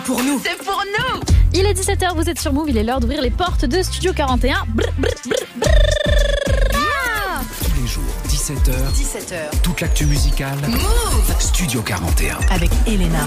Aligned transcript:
c'est 0.00 0.12
pour 0.12 0.22
nous. 0.22 0.40
C'est 0.44 0.56
pour 0.64 0.82
nous. 0.98 1.20
Il 1.52 1.66
est 1.66 1.72
17h, 1.74 2.14
vous 2.14 2.28
êtes 2.28 2.40
sur 2.40 2.52
Move, 2.52 2.70
il 2.70 2.78
est 2.78 2.82
l'heure 2.84 3.00
d'ouvrir 3.00 3.20
les 3.22 3.30
portes 3.30 3.64
de 3.64 3.82
Studio 3.82 4.12
41. 4.12 4.64
Brr, 4.68 4.84
brr, 4.98 5.08
brr, 5.26 5.36
brr. 5.56 5.68
Ah 6.74 7.40
Tous 7.64 7.80
les 7.80 7.86
jours, 7.88 8.02
17h, 8.28 8.72
17h. 8.94 9.60
toute 9.62 9.80
l'actu 9.80 10.06
musicale. 10.06 10.58
Move 10.68 11.34
Studio 11.40 11.82
41. 11.82 12.36
avec 12.50 12.70
Elena. 12.86 13.26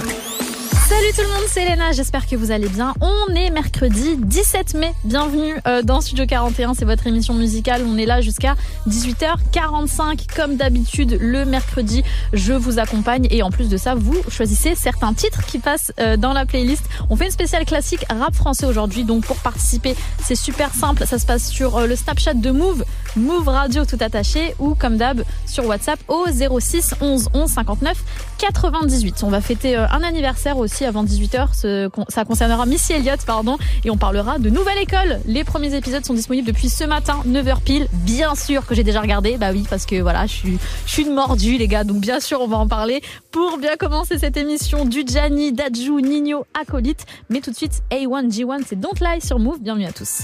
Salut 0.89 1.13
tout 1.15 1.21
le 1.21 1.27
monde, 1.29 1.47
c'est 1.47 1.63
Elena, 1.63 1.93
j'espère 1.93 2.27
que 2.27 2.35
vous 2.35 2.51
allez 2.51 2.67
bien. 2.67 2.93
On 2.99 3.33
est 3.35 3.49
mercredi 3.51 4.17
17 4.17 4.73
mai, 4.73 4.93
bienvenue 5.05 5.55
euh, 5.65 5.81
dans 5.81 6.01
Studio 6.01 6.25
41, 6.25 6.73
c'est 6.73 6.83
votre 6.83 7.07
émission 7.07 7.33
musicale. 7.35 7.83
On 7.87 7.97
est 7.97 8.05
là 8.05 8.19
jusqu'à 8.19 8.55
18h45 8.89 10.35
comme 10.35 10.57
d'habitude 10.57 11.17
le 11.21 11.45
mercredi. 11.45 12.03
Je 12.33 12.51
vous 12.51 12.79
accompagne 12.79 13.27
et 13.31 13.43
en 13.43 13.49
plus 13.49 13.69
de 13.69 13.77
ça, 13.77 13.95
vous 13.95 14.21
choisissez 14.27 14.75
certains 14.75 15.13
titres 15.13 15.45
qui 15.45 15.57
passent 15.59 15.93
euh, 16.01 16.17
dans 16.17 16.33
la 16.33 16.45
playlist. 16.45 16.83
On 17.09 17.15
fait 17.15 17.25
une 17.25 17.31
spéciale 17.31 17.63
classique 17.63 18.05
rap 18.09 18.35
français 18.35 18.65
aujourd'hui, 18.65 19.05
donc 19.05 19.25
pour 19.25 19.37
participer, 19.37 19.95
c'est 20.21 20.35
super 20.35 20.75
simple. 20.75 21.05
Ça 21.07 21.17
se 21.17 21.25
passe 21.25 21.47
sur 21.47 21.77
euh, 21.77 21.87
le 21.87 21.95
Snapchat 21.95 22.33
de 22.33 22.51
Move, 22.51 22.83
Move 23.15 23.47
Radio 23.47 23.85
tout 23.85 23.97
attaché 24.01 24.53
ou 24.59 24.75
comme 24.75 24.97
d'hab 24.97 25.23
sur 25.47 25.65
WhatsApp 25.65 25.99
au 26.09 26.25
06 26.59 26.95
11 26.99 27.29
11 27.33 27.49
59 27.49 27.97
98. 28.37 29.23
On 29.23 29.29
va 29.29 29.39
fêter 29.39 29.77
un 29.77 30.03
anniversaire 30.03 30.57
aussi 30.57 30.72
avant 30.81 31.03
18h. 31.03 31.49
Ce- 31.53 31.89
Ça 32.09 32.25
concernera 32.25 32.65
Missy 32.65 32.93
Elliott, 32.93 33.19
pardon, 33.25 33.57
et 33.85 33.89
on 33.89 33.97
parlera 33.97 34.39
de 34.39 34.49
Nouvelle 34.49 34.79
École. 34.79 35.19
Les 35.25 35.43
premiers 35.43 35.73
épisodes 35.75 36.03
sont 36.05 36.13
disponibles 36.13 36.47
depuis 36.47 36.69
ce 36.69 36.83
matin, 36.83 37.21
9h 37.27 37.61
pile. 37.61 37.87
Bien 37.93 38.35
sûr 38.35 38.65
que 38.65 38.75
j'ai 38.75 38.83
déjà 38.83 39.01
regardé, 39.01 39.37
bah 39.37 39.49
oui, 39.51 39.65
parce 39.69 39.85
que 39.85 40.01
voilà, 40.01 40.25
je 40.25 40.33
suis, 40.33 40.57
je 40.85 40.91
suis 40.91 41.03
une 41.03 41.13
mordue, 41.13 41.57
les 41.57 41.67
gars, 41.67 41.83
donc 41.83 41.97
bien 41.97 42.19
sûr, 42.19 42.41
on 42.41 42.47
va 42.47 42.57
en 42.57 42.67
parler. 42.67 43.01
Pour 43.31 43.57
bien 43.57 43.75
commencer 43.77 44.17
cette 44.19 44.37
émission, 44.37 44.85
du 44.85 45.03
Gianni, 45.05 45.53
Dajou, 45.53 45.99
Nino, 46.01 46.45
Acolyte. 46.59 47.05
Mais 47.29 47.39
tout 47.41 47.51
de 47.51 47.55
suite, 47.55 47.81
A1G1, 47.91 48.63
c'est 48.67 48.79
Don't 48.79 48.91
Lie 49.01 49.21
sur 49.21 49.39
Move. 49.39 49.59
Bienvenue 49.61 49.85
à 49.85 49.91
tous. 49.91 50.23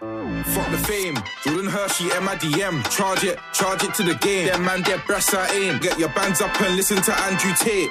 Fuck 0.00 0.64
the 0.72 0.86
fame. 0.86 1.14
Jordan 1.44 1.68
Hershey. 1.70 2.04
Charge 2.90 3.24
it, 3.24 3.36
charge 3.52 3.82
it 3.84 3.92
to 3.92 4.02
the 4.02 4.18
game. 4.22 4.46
Them 4.50 4.62
man, 4.64 4.82
their 4.82 4.98
breasts 5.06 5.34
I 5.34 5.68
aim. 5.68 5.78
Get 5.80 5.98
your 5.98 6.08
bands 6.14 6.40
up 6.40 6.48
and 6.60 6.74
listen 6.76 7.02
to 7.02 7.12
Andrew 7.12 7.52
Tate. 7.58 7.90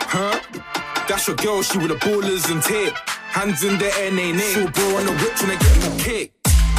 That's 1.09 1.25
your 1.25 1.37
girl, 1.37 1.63
she 1.63 1.79
with 1.79 1.89
the 1.89 1.97
ballers 2.05 2.45
and 2.53 2.61
tape. 2.61 2.93
Hands 3.33 3.57
in 3.65 3.81
the 3.81 3.89
air, 3.97 4.11
nay, 4.13 4.31
nay. 4.31 4.53
Full 4.53 4.69
bro 4.69 4.85
on 5.01 5.09
the 5.09 5.13
whip 5.17 5.33
when 5.41 5.49
they 5.49 5.57
get 5.57 5.75
me 5.81 5.89
cake. 5.97 6.29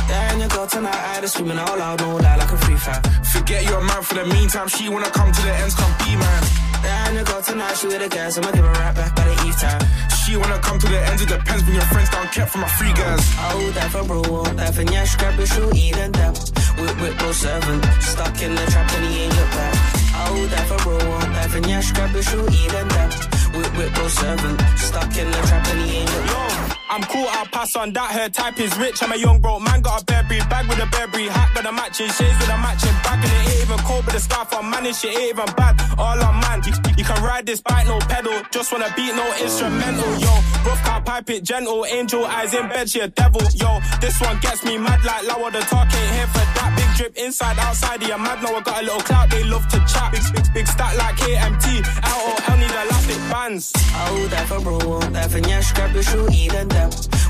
There 0.06 0.33
in 0.33 0.39
your 0.39 0.48
girl 0.55 0.69
tonight, 0.70 0.95
I 0.95 1.20
just 1.20 1.34
screaming 1.34 1.59
out 1.59 1.75
loud, 1.75 1.98
no 1.98 2.14
lie, 2.14 2.39
like 2.39 2.47
a 2.47 2.56
free 2.62 2.78
fire. 2.78 3.03
Forget 3.27 3.67
your 3.67 3.83
man 3.83 4.03
for 4.06 4.14
the 4.14 4.27
meantime. 4.31 4.69
She 4.69 4.89
wanna 4.89 5.11
come 5.11 5.33
to 5.34 5.42
the 5.42 5.50
ends, 5.50 5.75
come 5.75 5.91
be 5.98 6.14
man. 6.14 6.42
There 6.78 7.11
in 7.11 7.14
your 7.19 7.27
girl 7.27 7.42
tonight, 7.42 7.75
she 7.75 7.89
with 7.91 7.98
the 7.98 8.09
gas, 8.09 8.39
I'ma 8.39 8.55
give 8.55 8.62
her 8.62 8.70
right 8.70 8.95
back 8.95 9.17
by 9.19 9.27
the 9.27 9.34
eve 9.50 9.59
time. 9.59 9.83
She 10.22 10.37
wanna 10.39 10.62
come 10.62 10.78
to 10.78 10.87
the 10.87 11.00
ends, 11.11 11.22
it 11.22 11.28
depends. 11.28 11.62
Bring 11.67 11.75
your 11.75 11.91
friends 11.91 12.11
down, 12.11 12.27
kept 12.31 12.55
for 12.55 12.59
my 12.59 12.70
free 12.78 12.94
guys. 12.94 13.19
Oh, 13.50 13.67
that 13.75 13.91
for 13.91 14.05
bro, 14.06 14.22
that 14.55 14.75
for 14.78 14.87
yeah, 14.87 15.11
scrap 15.11 15.34
it, 15.42 15.50
shoot, 15.50 15.75
even 15.75 16.12
that. 16.22 16.39
Whip, 16.78 16.94
whip, 17.03 17.19
go 17.19 17.33
seven. 17.33 17.83
Stuck 17.98 18.39
in 18.47 18.55
the 18.55 18.65
trap 18.70 18.87
and 18.94 19.05
he 19.11 19.27
ain't 19.27 19.34
look 19.34 19.50
back. 19.59 19.75
Oh, 20.22 20.47
that 20.55 20.65
for 20.70 20.78
bro, 20.87 20.98
that 21.34 21.50
for 21.50 21.59
yeah, 21.67 21.81
scrap 21.81 22.15
it, 22.15 22.22
shoot, 22.22 22.47
even 22.62 22.87
that. 22.94 23.40
Whip, 23.55 23.77
whip, 23.77 23.95
go 23.95 24.09
seven. 24.09 24.59
Stuck 24.77 25.17
in 25.17 25.31
the 25.31 25.41
trap 25.48 25.67
and 25.69 25.91
he 25.91 25.98
ain't 25.98 26.09
back. 26.09 26.80
I'm 26.91 27.03
cool, 27.03 27.27
I'll 27.31 27.47
pass 27.47 27.77
on 27.77 27.93
that. 27.93 28.11
Her 28.11 28.29
type 28.29 28.59
is 28.59 28.77
rich. 28.77 29.01
I'm 29.01 29.13
a 29.13 29.17
young 29.17 29.41
broke 29.41 29.63
man, 29.63 29.81
got 29.81 30.03
a 30.03 30.05
Burberry 30.05 30.41
bag 30.51 30.67
with 30.67 30.83
a 30.83 30.87
Burberry 30.91 31.29
hat, 31.31 31.55
got 31.55 31.65
a 31.65 31.71
matching 31.71 32.11
shades 32.11 32.35
with 32.43 32.51
a 32.51 32.59
matching 32.59 32.99
bag, 33.07 33.23
and 33.23 33.31
it 33.31 33.47
ain't 33.47 33.63
even 33.63 33.79
cold, 33.87 34.05
but 34.05 34.15
the 34.15 34.19
scarf 34.19 34.51
I'm 34.51 34.69
manning 34.69 34.93
shit 34.93 35.15
ain't 35.15 35.39
even 35.39 35.47
bad. 35.55 35.79
All 35.97 36.19
on 36.19 36.41
man, 36.43 36.67
you, 36.67 36.75
you 36.99 37.05
can 37.05 37.23
ride 37.23 37.47
this 37.47 37.63
bike, 37.63 37.87
no 37.87 38.01
pedal. 38.11 38.43
Just 38.51 38.73
wanna 38.73 38.91
beat, 38.97 39.15
no 39.15 39.23
instrumental, 39.39 40.19
yo. 40.19 40.35
Rough 40.67 40.83
car, 40.83 41.01
pipe 41.01 41.31
it 41.31 41.45
gentle, 41.45 41.87
angel 41.87 42.27
eyes 42.27 42.55
in 42.55 42.67
bed, 42.67 42.91
she 42.91 42.99
a 42.99 43.06
devil, 43.06 43.43
yo. 43.55 43.79
This 44.00 44.21
one 44.21 44.41
gets 44.41 44.65
me 44.65 44.77
mad 44.77 45.05
like 45.05 45.23
Lower, 45.31 45.53
the 45.53 45.61
talk 45.71 45.87
ain't 45.87 46.11
here 46.19 46.27
for 46.34 46.43
that. 46.59 46.75
Big 46.75 46.91
drip 46.97 47.17
inside, 47.17 47.56
outside, 47.61 48.03
yeah, 48.03 48.17
mad. 48.17 48.43
Now 48.43 48.56
I 48.56 48.62
got 48.62 48.83
a 48.83 48.83
little 48.83 49.00
clout, 49.06 49.31
they 49.31 49.45
love 49.45 49.62
to 49.69 49.79
chat. 49.87 50.11
Big, 50.11 50.27
big, 50.34 50.55
big 50.55 50.67
stack 50.67 50.99
like 50.99 51.15
KMT, 51.15 51.87
LOL 52.03 52.56
need 52.59 52.75
elastic 52.83 53.19
bands. 53.31 53.73
Oh, 53.95 54.27
that 54.31 54.49
for 54.49 54.61
bro, 54.61 54.99
that 55.15 55.31
for 55.31 55.39
yeah, 55.39 55.61
scrap 55.61 55.95
it, 55.95 56.03
shoot, 56.03 56.34
even. 56.34 56.80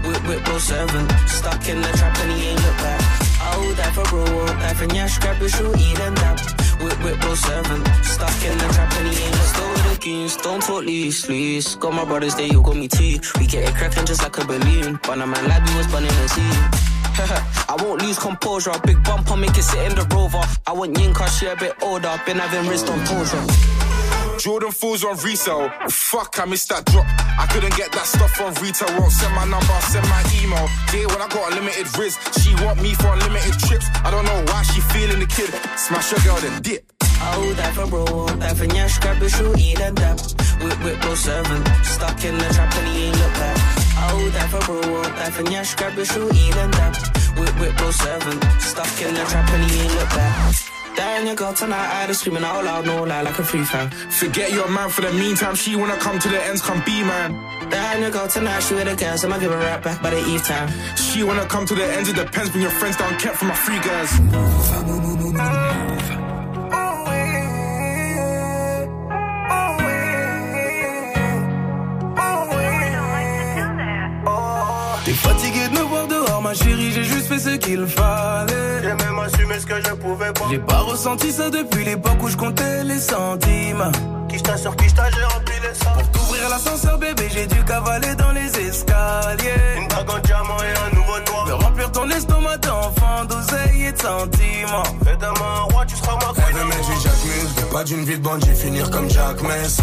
Whip, 0.07 0.23
whip, 0.29 0.45
go 0.45 0.59
seven. 0.59 1.09
Stuck 1.27 1.69
in 1.69 1.81
the 1.81 1.91
trap 1.99 2.17
and 2.23 2.33
he 2.33 2.49
ain't 2.49 2.63
look 2.63 2.77
back. 2.79 3.01
Oh, 3.53 3.75
that 3.77 3.93
for 3.95 4.05
bro, 4.05 4.25
that 4.47 4.77
for 4.77 4.85
yeah, 4.95 5.07
scrap 5.07 5.41
it, 5.41 5.49
shoot, 5.49 5.77
even 5.77 6.15
that. 6.15 6.39
Whip, 6.83 6.99
whip, 7.03 7.21
go 7.21 7.35
seven. 7.35 7.85
Stuck 8.05 8.45
in 8.45 8.57
the 8.59 8.69
trap 8.75 8.93
and 8.99 9.09
he 9.09 9.25
ain't 9.25 9.33
look 9.33 9.49
Still 9.51 9.69
with 9.71 9.93
the 9.93 9.99
keys, 10.01 10.37
don't 10.37 10.63
talk 10.63 10.85
loose, 10.85 11.29
loose. 11.29 11.75
Got 11.77 11.95
my 11.95 12.05
brothers 12.05 12.35
there, 12.35 12.47
you 12.47 12.63
got 12.63 12.77
me 12.77 12.89
too. 12.89 13.19
We 13.39 13.47
get 13.47 13.69
it 13.69 13.75
cracking 13.75 14.07
just 14.07 14.23
like 14.23 14.39
a 14.39 14.45
balloon. 14.45 15.01
But 15.03 15.21
a 15.21 15.27
man 15.27 15.49
like 15.49 15.65
we 15.67 15.77
was 15.77 15.87
burning 15.93 16.09
the 16.09 16.29
sea. 16.29 16.91
I 17.69 17.77
won't 17.83 18.03
lose 18.03 18.19
composure. 18.19 18.73
Big 18.85 19.03
bumper, 19.05 19.37
make 19.37 19.57
it 19.57 19.63
sit 19.63 19.83
in 19.91 19.95
the 19.95 20.07
rover. 20.15 20.43
I 20.67 20.73
want 20.73 20.97
Yinka, 20.97 21.29
she 21.39 21.47
a 21.47 21.57
bit 21.57 21.75
older. 21.83 22.21
Been 22.25 22.39
having 22.39 22.69
wrist 22.69 22.89
on 22.89 22.99
torture. 23.05 23.90
Jordan 24.41 24.73
fools 24.73 25.05
on 25.05 25.19
resale. 25.19 25.69
Fuck, 25.91 26.41
I 26.41 26.47
missed 26.47 26.71
that 26.71 26.87
drop. 26.87 27.05
I 27.39 27.47
couldn't 27.53 27.77
get 27.77 27.93
that 27.93 28.07
stuff 28.07 28.41
on 28.41 28.55
retail. 28.65 28.89
Won't 28.99 29.13
send 29.13 29.35
my 29.35 29.45
number, 29.45 29.77
send 29.93 30.09
my 30.09 30.25
email. 30.41 30.65
Yeah, 30.97 31.13
when 31.13 31.21
I 31.21 31.29
got 31.29 31.53
unlimited 31.53 31.87
riz, 31.99 32.17
she 32.41 32.55
want 32.65 32.81
me 32.81 32.95
for 32.95 33.13
unlimited 33.13 33.61
trips. 33.61 33.85
I 34.03 34.11
don't 34.11 34.25
know 34.25 34.41
why 34.49 34.63
she 34.63 34.81
feeling 34.97 35.21
the 35.21 35.27
kid. 35.27 35.53
Smash 35.77 36.13
your 36.13 36.21
girl, 36.25 36.41
then 36.41 36.63
dip. 36.63 36.91
Oh, 37.21 37.53
that 37.53 37.75
for 37.75 37.87
bro, 37.87 38.27
that 38.41 38.57
for 38.57 38.65
scrap 38.89 39.21
it, 39.21 39.29
shoot, 39.29 39.59
eat 39.59 39.79
and 39.79 39.97
dap. 39.97 40.19
Whip, 40.65 40.83
whip, 40.85 41.01
go 41.03 41.15
seven. 41.15 41.61
Stuck 41.85 42.25
in 42.25 42.39
the 42.39 42.49
trap 42.49 42.75
and 42.77 42.89
he 42.89 43.05
ain't 43.13 43.19
look 43.19 43.33
back. 43.35 43.80
Bro, 44.11 44.29
that 44.31 45.33
for 45.33 45.51
yeah, 45.51 45.63
scrap 45.63 45.97
it, 45.97 46.07
shoot, 46.07 46.35
eat 46.35 46.57
and 46.57 46.73
dap. 46.73 46.97
Whip, 47.39 47.61
whip, 47.61 47.77
go 47.79 47.91
seven. 47.91 48.41
Stuck 48.61 49.03
in 49.03 49.15
the 49.15 49.25
trap 49.25 49.49
and 49.51 49.71
he 49.71 49.81
ain't 49.81 49.95
look 49.95 50.09
back. 50.11 50.55
In 51.01 51.27
your 51.27 51.37
girl 51.37 51.55
tonight, 51.55 52.03
I 52.03 52.07
just 52.09 52.21
screaming 52.21 52.45
out 52.45 52.65
loud, 52.65 52.85
no 52.85 53.05
lie, 53.05 53.23
like 53.23 53.39
a 53.39 53.45
free 53.45 53.65
fan. 53.65 53.91
Forget 53.91 54.53
your 54.53 54.69
man 54.69 54.91
for 54.91 55.01
the 55.01 55.13
meantime. 55.13 55.55
She 55.55 55.77
wanna 55.77 55.97
come 55.97 56.19
to 56.19 56.29
the 56.29 56.43
ends, 56.45 56.61
come 56.61 56.83
be 56.85 57.03
man. 57.03 57.35
In 57.95 58.03
your 58.03 58.11
girl 58.11 58.29
tonight, 58.29 58.61
she 58.61 58.75
with 58.75 58.85
the 58.85 58.97
gas, 58.97 59.25
I'ma 59.25 59.39
give 59.39 59.51
her 59.51 59.59
right 59.59 59.83
back 59.83 60.03
by 60.03 60.11
the 60.11 60.19
eve 60.29 60.45
time. 60.45 60.69
She 60.97 61.23
wanna 61.23 61.47
come 61.47 61.65
to 61.67 61.75
the 61.75 61.85
ends, 61.85 62.09
it 62.09 62.17
depends. 62.17 62.51
Bring 62.51 62.63
your 62.63 62.73
friends 62.73 62.97
down, 62.97 63.19
kept 63.19 63.37
for 63.37 63.47
my 63.47 63.55
free 63.55 63.81
guys. 63.81 64.11
Ma 76.51 76.55
chérie, 76.55 76.91
j'ai 76.93 77.05
juste 77.05 77.27
fait 77.27 77.39
ce 77.39 77.57
qu'il 77.57 77.87
fallait. 77.87 78.83
J'ai 78.83 78.95
même 79.05 79.19
assumé 79.19 79.61
ce 79.61 79.67
que 79.67 79.77
je 79.77 79.93
pouvais 79.95 80.33
pas. 80.33 80.47
J'ai 80.51 80.59
pas 80.59 80.81
ressenti 80.81 81.31
ça 81.31 81.49
depuis 81.49 81.85
l'époque 81.85 82.21
où 82.23 82.29
je 82.29 82.37
comptais 82.37 82.83
les 82.83 82.99
centimes. 82.99 83.85
Qui 84.29 84.43
t'a 84.43 84.57
sur 84.57 84.75
qui 84.75 84.93
t'a, 84.93 85.09
j'ai 85.11 85.23
rempli 85.23 85.55
les 85.63 85.75
sacs. 85.75 85.95
Pour 85.95 86.11
t'ouvrir 86.11 86.49
l'ascenseur, 86.49 86.99
bébé, 86.99 87.29
j'ai 87.33 87.47
dû 87.47 87.63
cavaler 87.65 88.15
dans 88.17 88.33
les 88.33 88.49
escaliers. 88.67 89.79
Une 89.79 89.89
bague 89.89 90.11
en 90.11 90.19
diamant 90.19 90.57
et 90.59 90.75
un 90.87 90.97
nouveau 90.97 91.19
De 91.21 91.25
toit. 91.25 91.67
remplir 91.67 91.93
ton 91.93 92.09
estomac 92.11 92.57
d'enfant, 92.59 93.25
d'oseille 93.29 93.85
et 93.87 93.93
de 93.93 93.99
sentiments. 93.99 94.91
Fais 95.05 95.17
de 95.17 95.39
moi 95.39 95.51
un 95.59 95.73
roi, 95.73 95.85
tu 95.87 95.95
seras 95.97 96.15
ma 96.15 96.33
queen. 96.35 96.67
mais 96.69 96.83
j'ai 96.87 97.01
Jacques 97.01 97.25
Mus, 97.27 97.73
pas 97.73 97.85
d'une 97.85 98.05
vie 98.05 98.19
de 98.19 98.23
bandit, 98.23 98.55
finir 98.57 98.91
comme 98.91 99.09
Jack 99.09 99.41
Mess. 99.43 99.79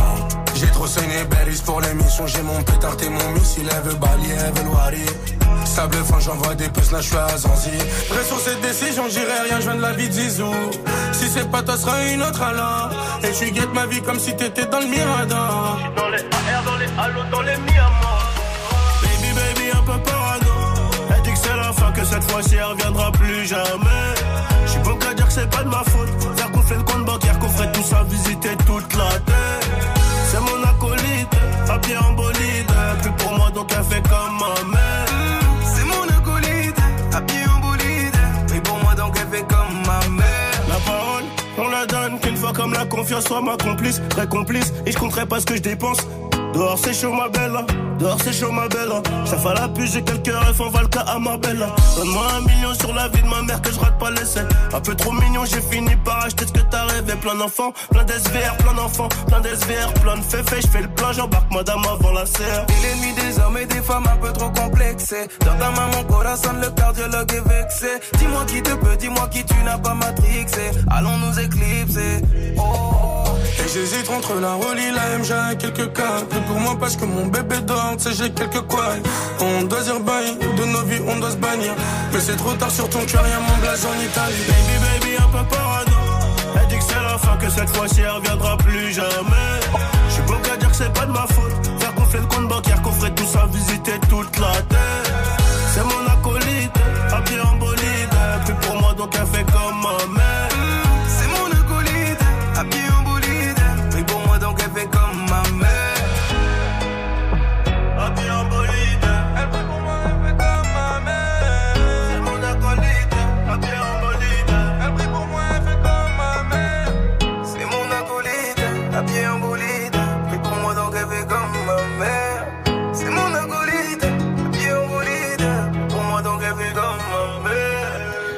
J'ai 0.56 0.68
trop 0.68 0.88
saigné 0.88 1.24
Berries 1.30 1.62
pour 1.66 1.80
l'émission, 1.80 2.28
j'ai 2.28 2.42
mon 2.42 2.62
pétard 2.64 2.98
et 3.02 3.10
mon 3.10 3.32
missile, 3.32 3.70
elle 3.72 3.90
veut 3.90 3.96
balayer, 3.96 4.36
elle 4.38 4.64
veut. 4.64 5.37
Sable 5.68 5.98
fin, 5.98 6.20
j'envoie 6.20 6.56
des 6.56 6.70
puces, 6.70 6.92
là 6.92 7.02
je 7.02 7.08
suis 7.08 7.18
à 7.18 7.38
Zanzi. 7.38 7.78
Sur 8.28 8.40
cette 8.40 8.62
décision, 8.62 9.04
j'irai 9.10 9.42
rien, 9.48 9.60
je 9.60 9.66
viens 9.66 9.76
de 9.76 9.82
la 9.82 9.92
vie 9.92 10.08
de 10.08 10.14
Zizou. 10.14 10.52
Si 11.12 11.30
c'est 11.30 11.50
pas 11.52 11.62
toi, 11.62 11.78
sera 11.78 12.04
une 12.06 12.24
autre 12.24 12.42
alors. 12.42 12.90
Et 13.24 13.32
tu 13.32 13.52
guettes 13.52 13.74
ma 13.74 13.86
vie 13.86 14.02
comme 14.02 14.20
si 14.20 14.36
t'étais 14.36 14.66
dans 14.66 14.80
le 14.80 14.88
Mirador. 14.88 15.78
Dans 15.96 16.10
les 16.10 16.18
AR, 16.20 16.64
dans 16.66 16.78
les 16.78 16.86
halos, 16.86 17.30
dans 17.32 17.42
les 17.42 17.58
Miamas. 17.58 18.24
Baby, 19.04 19.34
baby, 19.36 19.72
un 19.72 19.84
peu 19.84 20.00
parano. 20.02 20.56
Elle 21.16 21.22
dit 21.22 21.32
que 21.34 21.38
c'est 21.38 21.56
la 21.56 21.72
fin, 21.74 21.92
que 21.92 22.04
cette 22.06 22.24
fois-ci 22.32 22.56
elle 22.56 22.64
reviendra 22.64 23.12
plus 23.12 23.46
jamais. 23.46 24.08
J'suis 24.66 24.80
bon 24.80 24.96
qu'à 24.96 25.14
dire 25.14 25.28
que 25.28 25.34
c'est 25.34 25.50
pas 25.50 25.64
de 25.64 25.70
ma 25.70 25.84
faute. 25.84 26.10
Faire 26.38 26.50
gonfler 26.50 26.78
le 26.78 26.84
compte 26.84 27.06
bancaire, 27.06 27.38
qu'on 27.38 27.50
ferait 27.50 27.72
tout 27.74 27.84
ça, 27.84 28.04
visiter 28.10 28.56
toute 28.66 28.96
la 28.96 29.10
terre. 29.20 29.60
C'est 30.32 30.40
mon 30.40 30.64
acolyte, 30.64 31.30
habillé 31.70 31.98
en 31.98 32.14
bolide. 32.14 32.72
Plus 33.02 33.12
pour 33.12 33.34
moi, 33.34 33.52
donc 33.52 33.72
elle 33.78 33.84
fait 33.84 34.02
comme 34.10 34.38
ma 34.40 34.72
mère. 34.72 34.77
La 42.74 42.86
confiance 42.86 43.26
soit 43.26 43.42
ma 43.42 43.58
complice, 43.58 44.02
très 44.10 44.28
complice, 44.28 44.74
et 44.86 44.92
je 44.92 44.98
compterai 44.98 45.26
pas 45.26 45.40
ce 45.40 45.46
que 45.46 45.56
je 45.56 45.62
dépense. 45.62 46.00
Dehors 46.58 46.80
c'est 46.80 46.92
chaud 46.92 47.14
ma 47.14 47.30
belle, 47.30 47.56
dehors 48.00 48.18
c'est 48.24 48.34
chaud 48.34 48.52
ma 48.52 48.68
belle. 48.68 48.92
Ça 49.26 49.38
fait 49.38 49.54
la 49.54 49.68
pluie, 49.68 49.88
j'ai 49.88 50.02
quelques 50.02 50.26
rêves 50.26 50.60
en 50.60 50.70
Valka 50.72 51.02
à 51.02 51.20
ma 51.20 51.38
belle. 51.38 51.64
Donne-moi 51.96 52.24
un 52.36 52.42
million 52.48 52.74
sur 52.74 52.96
la 52.96 53.08
vie 53.10 53.22
de 53.22 53.28
ma 53.28 53.44
mère 53.44 53.62
que 53.62 53.72
je 53.72 53.80
rate 53.80 54.00
pas 54.00 54.10
l'essai. 54.10 54.42
Un 54.74 54.82
peu 54.82 54.96
trop 54.96 55.12
mignon, 55.12 55.46
j'ai 55.46 55.62
fini 55.62 55.96
par 55.98 56.26
acheter 56.26 56.48
ce 56.48 56.54
que 56.54 56.62
t'as 56.62 56.86
rêvé. 56.86 57.14
Plein 57.22 57.36
d'enfants, 57.36 57.74
plein 57.92 58.04
d'SVR, 58.06 58.58
plein 58.58 58.74
d'enfants, 58.74 59.08
plein 59.28 59.40
d'SVR, 59.40 59.94
plein 60.02 60.18
de 60.18 60.24
féfés. 60.24 60.62
Je 60.64 60.68
fais 60.68 60.82
le 60.82 60.88
plein, 60.88 61.12
j'embarque 61.12 61.54
madame 61.54 61.86
avant 61.86 62.12
la 62.12 62.26
serre. 62.26 62.66
Et 62.70 62.88
l'ennemi 62.88 63.14
des 63.14 63.40
hommes 63.40 63.58
et 63.60 63.68
des 63.68 63.84
femmes 63.84 64.08
un 64.12 64.18
peu 64.18 64.34
trop 64.34 64.50
complexés. 64.50 65.28
Dans 65.42 65.58
ta 65.58 65.70
maman, 65.70 66.04
corazon, 66.10 66.54
le 66.60 66.72
cardiologue 66.72 67.34
est 67.34 67.48
vexé. 67.48 68.00
Dis-moi 68.18 68.46
qui 68.48 68.64
te 68.64 68.74
peut, 68.74 68.98
dis-moi 68.98 69.28
qui 69.28 69.46
tu 69.46 69.54
n'as 69.64 69.78
pas 69.78 69.94
matrixé. 69.94 70.72
Allons 70.90 71.18
nous 71.18 71.40
éclipser. 71.40 72.24
Oh. 72.58 73.07
Et 73.60 73.68
j'hésite 73.68 74.10
entre 74.10 74.36
la 74.40 74.54
Rolly, 74.54 74.92
la 74.92 75.18
MJ 75.18 75.32
et 75.52 75.58
quelques 75.58 75.94
cas. 75.94 76.22
Pour 76.48 76.60
moi 76.60 76.76
parce 76.80 76.96
que 76.96 77.06
mon 77.06 77.26
bébé 77.28 77.58
dort, 77.62 77.96
sais, 77.98 78.12
j'ai 78.14 78.32
quelques 78.32 78.62
quoi. 78.68 78.90
On 79.40 79.64
doit 79.64 79.82
dire 79.82 80.00
bye, 80.00 80.38
de 80.38 80.66
nos 80.66 80.84
vies 80.84 81.02
on 81.08 81.20
doit 81.20 81.32
se 81.32 81.38
bannir. 81.38 81.74
Mais 82.14 82.20
c'est 82.20 82.36
trop 82.36 82.54
tard 82.54 82.72
sur 82.72 82.90
ton 82.90 83.04
cœur, 83.06 83.26
y'a 83.28 83.40
mon 83.40 83.58
blaze 83.62 83.86
en 83.86 84.00
Italie. 84.02 84.44
Baby, 84.48 84.78
baby, 84.86 85.18
un 85.18 85.38
peu 85.38 85.44
parano. 85.50 85.92
Elle 86.60 86.68
dit 86.68 86.78
que 86.78 86.84
c'est 86.84 87.04
la 87.04 87.18
fin, 87.18 87.36
que 87.38 87.50
cette 87.50 87.70
fois-ci 87.76 88.02
elle 88.02 88.12
reviendra 88.12 88.58
plus 88.58 88.94
jamais. 88.94 89.50
J'suis 90.10 90.22
beau 90.24 90.36
qu'à 90.44 90.58
dire 90.58 90.70
que 90.70 90.76
c'est 90.76 90.94
pas 90.94 91.06
de 91.06 91.12
ma 91.12 91.26
faute. 91.28 91.54
Faire 91.80 91.94
gonfler 91.94 92.20
le 92.20 92.26
compte 92.28 92.48
bancaire, 92.48 92.82
qu'on 92.82 92.92
ferait 92.92 93.16
tout 93.16 93.28
ça, 93.28 93.48
visiter 93.52 94.00
toute 94.10 94.40
la 94.40 94.62
terre. 94.70 95.07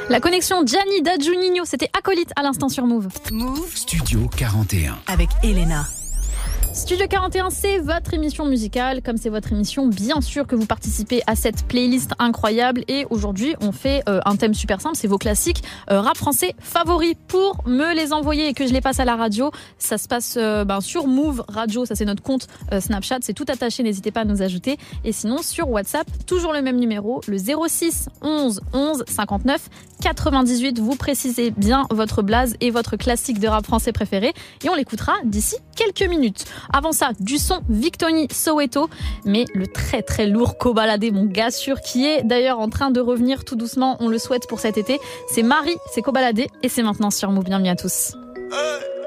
La 0.09 0.19
connexion 0.19 0.65
Gianni 0.65 1.03
da 1.03 1.19
Juninho, 1.19 1.65
c'était 1.65 1.89
acolyte 1.95 2.31
à 2.35 2.41
l'instant 2.41 2.67
sur 2.67 2.87
Move. 2.87 3.09
Move 3.31 3.75
Studio 3.75 4.27
41. 4.35 4.97
avec 5.05 5.29
Elena. 5.43 5.85
Studio 6.73 7.07
41, 7.07 7.49
c'est 7.49 7.79
votre 7.79 8.13
émission 8.13 8.45
musicale. 8.45 9.01
Comme 9.03 9.17
c'est 9.17 9.29
votre 9.29 9.51
émission, 9.51 9.87
bien 9.87 10.21
sûr 10.21 10.47
que 10.47 10.55
vous 10.55 10.65
participez 10.65 11.21
à 11.27 11.35
cette 11.35 11.67
playlist 11.67 12.11
incroyable. 12.19 12.83
Et 12.87 13.05
aujourd'hui, 13.09 13.55
on 13.59 13.71
fait 13.71 14.01
euh, 14.07 14.19
un 14.25 14.35
thème 14.35 14.53
super 14.53 14.79
simple, 14.79 14.95
c'est 14.95 15.07
vos 15.07 15.17
classiques 15.17 15.63
euh, 15.91 15.99
rap 15.99 16.15
français 16.15 16.55
favoris. 16.59 17.15
Pour 17.27 17.67
me 17.67 17.93
les 17.95 18.13
envoyer 18.13 18.47
et 18.47 18.53
que 18.53 18.65
je 18.65 18.73
les 18.73 18.81
passe 18.81 18.99
à 18.99 19.05
la 19.05 19.15
radio, 19.15 19.51
ça 19.77 19.97
se 19.97 20.07
passe 20.07 20.35
euh, 20.37 20.63
ben, 20.63 20.79
sur 20.79 21.07
Move 21.07 21.43
Radio, 21.47 21.85
ça 21.85 21.95
c'est 21.95 22.05
notre 22.05 22.23
compte 22.23 22.47
euh, 22.71 22.79
Snapchat, 22.79 23.17
c'est 23.21 23.33
tout 23.33 23.45
attaché, 23.47 23.83
n'hésitez 23.83 24.11
pas 24.11 24.21
à 24.21 24.25
nous 24.25 24.41
ajouter. 24.41 24.77
Et 25.03 25.11
sinon, 25.11 25.41
sur 25.41 25.69
WhatsApp, 25.69 26.07
toujours 26.25 26.53
le 26.53 26.61
même 26.61 26.77
numéro, 26.77 27.21
le 27.27 27.37
06 27.37 28.09
11 28.21 28.61
11 28.73 29.03
59 29.07 29.69
98. 30.01 30.79
Vous 30.79 30.95
précisez 30.95 31.51
bien 31.51 31.87
votre 31.91 32.21
blaze 32.21 32.55
et 32.61 32.71
votre 32.71 32.97
classique 32.97 33.39
de 33.39 33.47
rap 33.47 33.65
français 33.65 33.91
préféré. 33.91 34.33
Et 34.63 34.69
on 34.69 34.75
l'écoutera 34.75 35.13
d'ici 35.23 35.55
quelques 35.75 36.09
minutes. 36.09 36.45
Avant 36.73 36.91
ça, 36.91 37.11
du 37.19 37.37
son 37.37 37.61
Victoni 37.69 38.27
Soweto, 38.31 38.89
mais 39.25 39.45
le 39.53 39.67
très 39.67 40.01
très 40.01 40.27
lourd 40.27 40.57
Kobalade, 40.57 41.11
mon 41.11 41.25
gars 41.25 41.51
sûr, 41.51 41.81
qui 41.81 42.05
est 42.05 42.23
d'ailleurs 42.23 42.59
en 42.59 42.69
train 42.69 42.91
de 42.91 42.99
revenir 42.99 43.45
tout 43.45 43.55
doucement, 43.55 43.97
on 43.99 44.07
le 44.07 44.17
souhaite 44.17 44.47
pour 44.47 44.59
cet 44.59 44.77
été. 44.77 44.99
C'est 45.31 45.43
Marie, 45.43 45.75
c'est 45.93 46.01
Kobalade, 46.01 46.39
et 46.63 46.69
c'est 46.69 46.83
maintenant 46.83 47.11
sur 47.11 47.31
Move. 47.31 47.45
Bienvenue 47.45 47.69
à 47.69 47.75
tous. 47.75 48.13
J'fais 48.51 48.98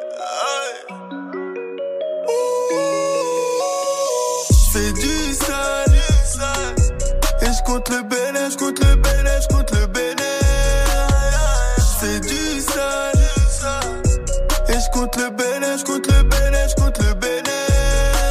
et 15.03 15.09
j'compte 15.09 15.17
le 15.17 15.31
béné, 15.31 15.79
j'compte 15.79 16.07
le 16.07 16.23
béné, 16.23 16.59
j'compte 16.69 16.99
le 16.99 17.15
béné. 17.15 17.51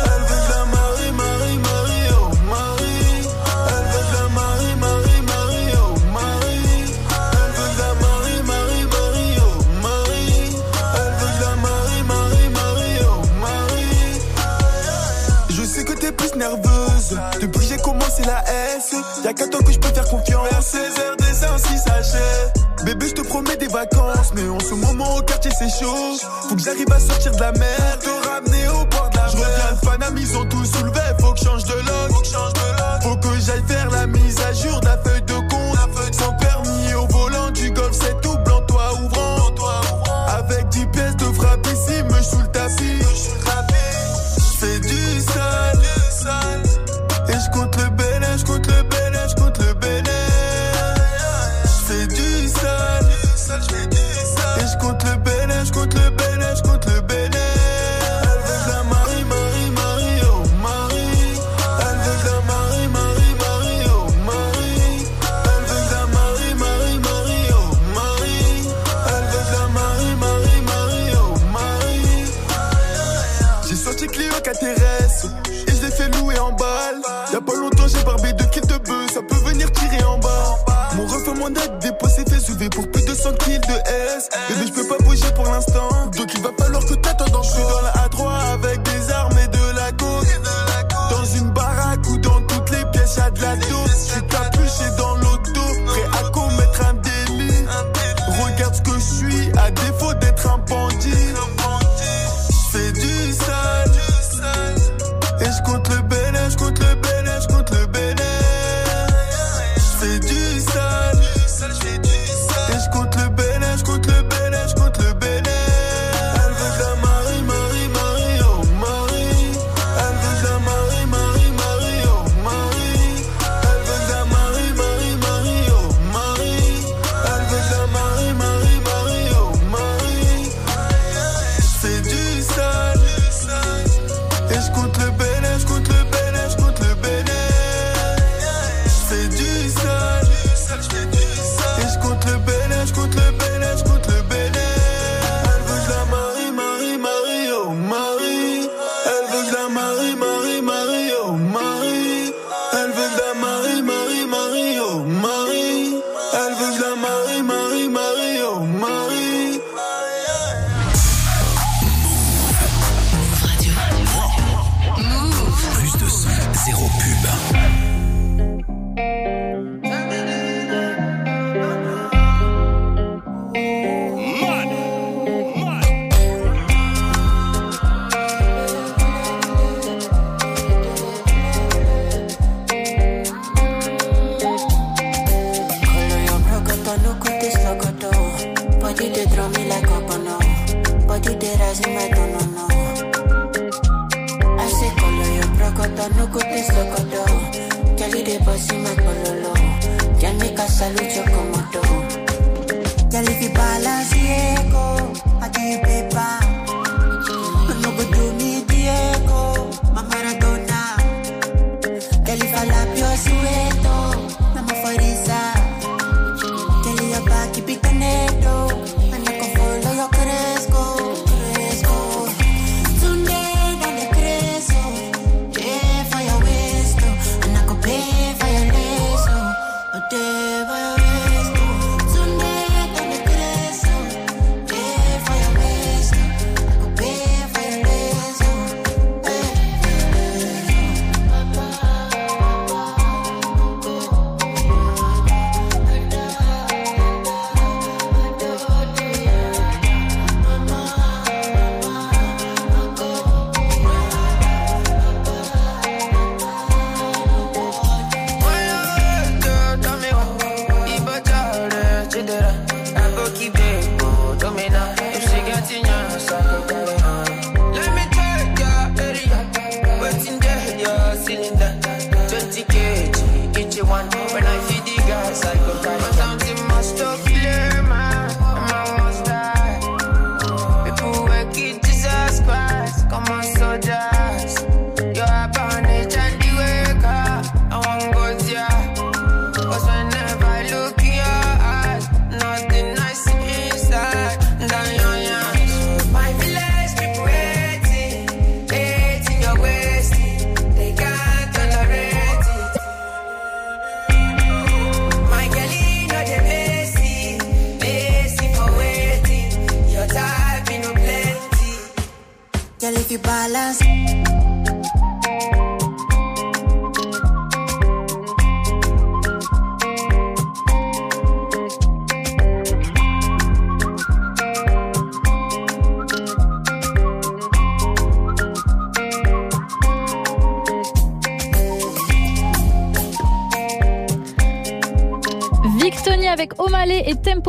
Elle 0.03 0.23
veut 0.23 0.41
de 0.41 0.51
la 0.51 0.65
Marie, 0.65 1.11
Marie, 1.11 1.57
Marie, 1.57 2.07
oh 2.11 2.29
Marie. 2.49 3.27
Elle 3.67 3.85
veut 3.91 4.05
de 4.07 4.15
la 4.15 4.27
Marie, 4.29 4.75
Marie, 4.79 5.21
Marie, 5.27 5.71
oh 5.75 5.95
Marie. 6.13 6.85
Elle 7.35 7.51
veut 7.57 7.71
de 7.75 7.79
la 7.79 7.93
Marie, 7.95 8.41
Marie, 8.43 8.85
Marie, 8.85 9.35
oh 9.41 9.59
Marie. 9.81 10.55
Elle 10.95 11.13
veut 11.19 11.33
de 11.35 11.43
la 11.43 11.55
Marie, 11.55 12.03
Marie, 12.07 12.49
Marie, 12.49 12.99
oh 13.03 13.21
Marie. 13.41 14.21
Je 15.49 15.63
sais 15.63 15.83
que 15.83 15.93
t'es 15.93 16.11
plus 16.11 16.33
nerveuse 16.35 17.19
Depuis 17.41 17.59
que 17.59 17.65
j'ai 17.65 17.81
commencé 17.81 18.23
la 18.23 18.43
S 18.77 18.95
Y'a 19.23 19.33
qu'à 19.33 19.47
toi 19.47 19.61
que 19.61 19.71
je 19.71 19.79
peux 19.79 19.89
faire 19.89 20.05
confiance 20.05 20.47
Vers 20.49 20.61
16h 20.61 21.17
des 21.17 21.45
ainsi 21.45 21.77
s'achève 21.77 22.60
Bébé 22.91 23.07
je 23.07 23.13
te 23.13 23.21
promets 23.21 23.55
des 23.55 23.69
vacances 23.69 24.33
Mais 24.35 24.49
en 24.49 24.59
ce 24.59 24.73
moment 24.73 25.15
au 25.15 25.21
quartier 25.21 25.49
c'est 25.57 25.69
chaud. 25.69 26.17
Faut 26.49 26.55
que 26.55 26.61
j'arrive 26.61 26.91
à 26.91 26.99
sortir 26.99 27.31
de 27.31 27.39
la 27.39 27.53
mer 27.53 27.99
Te 28.01 28.27
ramener 28.27 28.67
au 28.67 28.85
bord 28.85 29.09
de 29.09 29.15
la 29.15 29.23
mer 29.23 29.31
Je 29.31 29.37
reviens 29.37 29.71
le 29.71 29.87
fanam 29.87 30.17
ils 30.17 30.37
ont 30.37 30.45
tout 30.45 30.65
soulevé 30.65 30.99
Faut 31.21 31.31
que 31.31 31.39
je 31.39 31.45
change 31.45 31.63
de 31.63 31.73
lock 31.73 33.01
Faut 33.03 33.15
que 33.15 33.39
j'aille 33.39 33.63
faire 33.65 33.89
la 33.91 34.07
mise 34.07 34.39
à 34.41 34.51
jour 34.51 34.81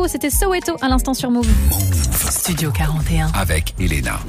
C'était 0.07 0.29
Soweto 0.29 0.75
à 0.81 0.89
l'instant 0.89 1.13
sur 1.13 1.31
Move. 1.31 1.47
Studio 2.29 2.71
41. 2.71 3.27
Avec 3.33 3.73
Elena. 3.79 4.19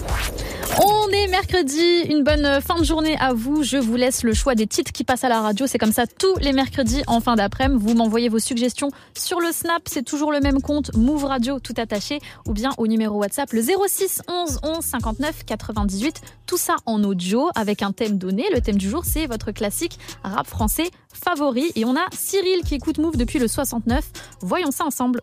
On 0.81 1.09
est 1.11 1.27
mercredi, 1.29 2.03
une 2.09 2.23
bonne 2.23 2.61
fin 2.61 2.79
de 2.79 2.85
journée 2.85 3.17
à 3.19 3.33
vous. 3.35 3.63
Je 3.65 3.77
vous 3.77 3.97
laisse 3.97 4.23
le 4.23 4.35
choix 4.35 4.55
des 4.55 4.67
titres 4.67 4.93
qui 4.93 5.05
passent 5.05 5.25
à 5.25 5.29
la 5.29 5.41
radio. 5.41 5.67
C'est 5.67 5.79
comme 5.79 5.93
ça 5.93 6.07
tous 6.07 6.37
les 6.41 6.53
mercredis 6.53 7.03
en 7.07 7.21
fin 7.21 7.35
d'après-midi. 7.35 7.85
Vous 7.85 7.95
m'envoyez 7.95 8.29
vos 8.29 8.39
suggestions 8.39 8.91
sur 9.17 9.41
le 9.41 9.51
Snap, 9.53 9.83
c'est 9.87 10.05
toujours 10.05 10.33
le 10.33 10.41
même 10.41 10.61
compte, 10.61 10.95
Move 10.97 11.25
Radio 11.25 11.59
tout 11.59 11.75
attaché, 11.77 12.21
ou 12.47 12.53
bien 12.53 12.71
au 12.79 12.87
numéro 12.87 13.19
WhatsApp 13.19 13.53
le 13.53 13.63
06 13.63 14.23
11 14.29 14.61
11 14.63 14.85
59 14.85 15.45
98. 15.45 16.21
Tout 16.47 16.59
ça 16.59 16.77
en 16.87 17.03
audio 17.03 17.51
avec 17.57 17.83
un 17.83 17.93
thème 17.93 18.19
donné. 18.19 18.45
Le 18.53 18.61
thème 18.61 18.79
du 18.79 18.89
jour, 18.89 19.05
c'est 19.05 19.27
votre 19.27 19.51
classique 19.51 19.99
rap 20.23 20.47
français 20.47 20.91
favori. 21.13 21.73
Et 21.75 21.85
on 21.85 21.97
a 21.97 22.07
Cyril 22.13 22.63
qui 22.65 22.75
écoute 22.77 22.99
Move 22.99 23.17
depuis 23.17 23.39
le 23.39 23.49
69. 23.49 24.05
Voyons 24.41 24.71
ça 24.71 24.85
ensemble. 24.85 25.21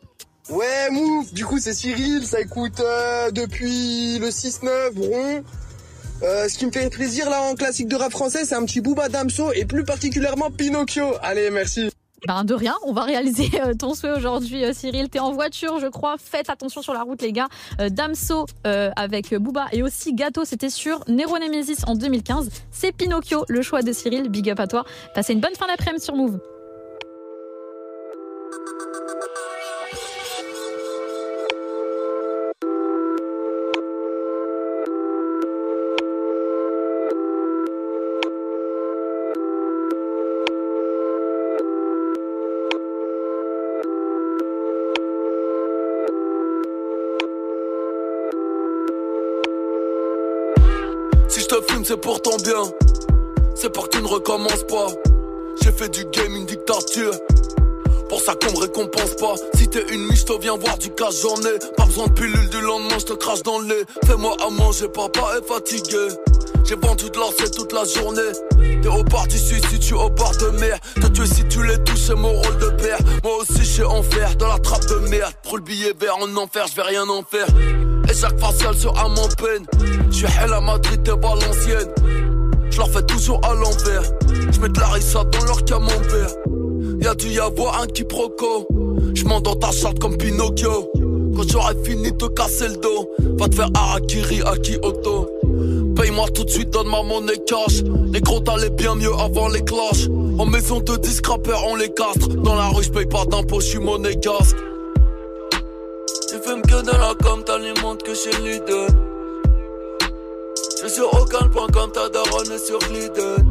Ouais, 0.49 0.89
Move, 0.91 1.31
du 1.33 1.45
coup 1.45 1.59
c'est 1.59 1.73
Cyril, 1.73 2.25
ça 2.25 2.41
écoute 2.41 2.79
euh, 2.79 3.31
depuis 3.31 4.17
le 4.19 4.27
6-9, 4.27 4.99
rond. 4.99 5.43
Euh, 6.23 6.47
ce 6.49 6.57
qui 6.57 6.65
me 6.65 6.71
fait 6.71 6.89
plaisir 6.89 7.29
là 7.29 7.41
en 7.43 7.55
classique 7.55 7.87
de 7.87 7.95
rap 7.95 8.11
français, 8.11 8.43
c'est 8.43 8.55
un 8.55 8.65
petit 8.65 8.81
Booba 8.81 9.07
Damso 9.07 9.51
et 9.53 9.65
plus 9.65 9.83
particulièrement 9.83 10.49
Pinocchio. 10.49 11.13
Allez, 11.21 11.51
merci. 11.51 11.91
Ben 12.27 12.43
de 12.43 12.53
rien, 12.53 12.75
on 12.83 12.91
va 12.91 13.03
réaliser 13.03 13.49
euh, 13.61 13.73
ton 13.75 13.93
souhait 13.93 14.11
aujourd'hui 14.11 14.63
Cyril. 14.73 15.09
T'es 15.09 15.19
en 15.19 15.31
voiture 15.31 15.79
je 15.79 15.87
crois, 15.87 16.15
faites 16.17 16.49
attention 16.49 16.81
sur 16.81 16.93
la 16.93 17.03
route 17.03 17.21
les 17.21 17.31
gars. 17.31 17.47
Damso 17.91 18.45
avec 18.63 19.33
Booba 19.35 19.67
et 19.71 19.83
aussi 19.83 20.13
Gâteau, 20.13 20.43
c'était 20.43 20.69
sur 20.69 21.03
Nero 21.07 21.37
Nemesis 21.37 21.83
en 21.85 21.95
2015. 21.95 22.49
C'est 22.71 22.91
Pinocchio, 22.91 23.45
le 23.47 23.61
choix 23.61 23.83
de 23.83 23.93
Cyril, 23.93 24.29
big 24.29 24.49
up 24.49 24.59
à 24.59 24.67
toi. 24.67 24.85
Passez 25.13 25.33
une 25.33 25.39
bonne 25.39 25.55
fin 25.55 25.67
d'après-midi 25.67 26.03
sur 26.03 26.15
Move. 26.15 26.39
C'est 51.91 51.99
pour 51.99 52.21
ton 52.21 52.37
bien. 52.37 52.63
C'est 53.53 53.69
pour 53.73 53.89
que 53.89 53.97
tu 53.97 54.01
ne 54.01 54.07
recommences 54.07 54.63
pas. 54.69 54.87
J'ai 55.61 55.73
fait 55.73 55.89
du 55.89 56.05
game 56.05 56.33
une 56.37 56.45
dictature. 56.45 57.11
Pour 58.07 58.21
ça 58.21 58.33
qu'on 58.33 58.49
me 58.53 58.61
récompense 58.61 59.15
pas. 59.19 59.35
Si 59.55 59.67
t'es 59.67 59.83
une 59.93 60.07
miche, 60.07 60.23
te 60.23 60.31
viens 60.39 60.55
voir 60.55 60.77
du 60.77 60.89
cash, 60.91 61.15
j'en 61.21 61.35
ai. 61.41 61.59
Pas 61.75 61.83
besoin 61.83 62.07
de 62.07 62.13
pilule 62.13 62.49
du 62.49 62.61
lendemain, 62.61 62.95
je 62.97 63.07
te 63.07 63.13
crache 63.13 63.43
dans 63.43 63.59
le 63.59 63.67
lait. 63.67 63.83
Fais-moi 64.05 64.37
à 64.39 64.49
manger, 64.49 64.87
papa 64.87 65.33
est 65.37 65.45
fatigué. 65.45 66.07
J'ai 66.63 66.75
vendu 66.75 67.09
de 67.09 67.17
l'or, 67.17 67.33
c'est 67.37 67.53
toute 67.53 67.73
la 67.73 67.83
journée. 67.83 68.31
T'es 68.81 68.87
au 68.87 69.03
bord 69.03 69.27
du 69.27 69.37
suicide, 69.37 69.79
tu 69.79 69.93
au 69.93 70.09
bord 70.09 70.37
de 70.37 70.47
mer. 70.61 70.79
Te 70.95 71.07
tuer 71.07 71.25
si 71.25 71.45
tu 71.49 71.61
les 71.67 71.77
touches, 71.83 72.05
c'est 72.07 72.15
mon 72.15 72.31
rôle 72.31 72.57
de 72.57 72.69
père. 72.81 72.99
Moi 73.21 73.35
aussi, 73.41 73.65
je 73.65 73.69
suis 73.69 73.83
en 73.83 74.01
fer, 74.01 74.33
dans 74.37 74.47
la 74.47 74.59
trappe 74.59 74.85
de 74.85 75.09
merde. 75.09 75.33
Prends 75.43 75.57
le 75.57 75.63
billet 75.63 75.91
vert 75.99 76.15
en 76.21 76.37
enfer, 76.37 76.67
je 76.69 76.75
vais 76.77 76.87
rien 76.87 77.03
en 77.09 77.21
faire. 77.21 77.47
Et 78.09 78.13
chaque 78.13 78.39
facial 78.39 78.75
un 78.95 79.09
mon 79.09 79.27
peine. 79.27 80.00
Je 80.11 80.17
suis 80.17 80.25
hell 80.25 80.53
à 80.53 80.59
Madrid 80.59 81.01
et 81.07 81.25
Valenciennes. 81.25 81.93
Je 82.69 82.77
leur 82.77 82.89
fais 82.89 83.01
toujours 83.03 83.39
à 83.43 83.53
l'envers. 83.53 84.03
Je 84.51 84.59
mets 84.59 84.69
de 84.69 84.79
la 84.79 84.87
rissa 84.87 85.23
dans 85.23 85.45
leur 85.45 85.63
camembert. 85.63 86.35
Y'a 87.01 87.15
dû 87.15 87.29
y 87.29 87.39
avoir 87.39 87.81
un 87.81 87.87
quiproquo. 87.87 88.67
Je 89.15 89.23
dans 89.23 89.55
ta 89.55 89.71
charte 89.71 89.99
comme 89.99 90.17
Pinocchio. 90.17 90.91
Quand 91.35 91.49
j'aurai 91.49 91.75
fini 91.83 92.11
de 92.11 92.27
casser 92.27 92.67
le 92.67 92.75
dos, 92.75 93.09
va 93.39 93.47
te 93.47 93.55
faire 93.55 93.69
Harakiri 93.73 94.41
à 94.41 94.55
Kyoto. 94.57 95.29
Paye-moi 95.95 96.27
tout 96.33 96.43
de 96.43 96.49
suite, 96.49 96.69
donne 96.69 96.87
ma 96.87 97.01
monnaie 97.03 97.41
cash. 97.47 97.81
Les 98.11 98.21
gros 98.21 98.41
t'allais 98.41 98.69
bien 98.69 98.95
mieux 98.95 99.13
avant 99.13 99.47
les 99.47 99.63
clashs. 99.63 100.09
En 100.37 100.45
maison 100.45 100.79
de 100.79 100.97
disque 100.97 101.25
rappeurs, 101.27 101.63
on 101.67 101.75
les 101.75 101.89
castre. 101.89 102.27
Dans 102.27 102.55
la 102.55 102.67
rue, 102.67 102.83
j'paye 102.83 103.05
pas 103.05 103.25
d'impôts, 103.25 103.61
j'suis 103.61 103.79
monégasque. 103.79 104.57
Tu 106.29 106.35
fumes 106.43 106.61
que 106.61 106.81
de 106.81 106.91
la 106.91 107.13
com, 107.23 107.43
t'alimentes 107.43 108.03
que 108.03 108.13
chez 108.13 108.31
Lidl. 108.43 109.10
Sur 110.93 111.07
aucun 111.13 111.47
point 111.47 111.67
comme 111.67 111.89
ta 111.93 112.09
daronne 112.09 112.51
est 112.51 112.65
sur 112.65 112.79
Lidl. 112.91 113.45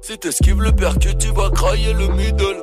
Si 0.00 0.18
t'esquives 0.18 0.60
le 0.60 0.72
percu, 0.72 1.16
tu 1.16 1.28
vas 1.28 1.48
crailler 1.50 1.92
le 1.92 2.08
middle. 2.08 2.60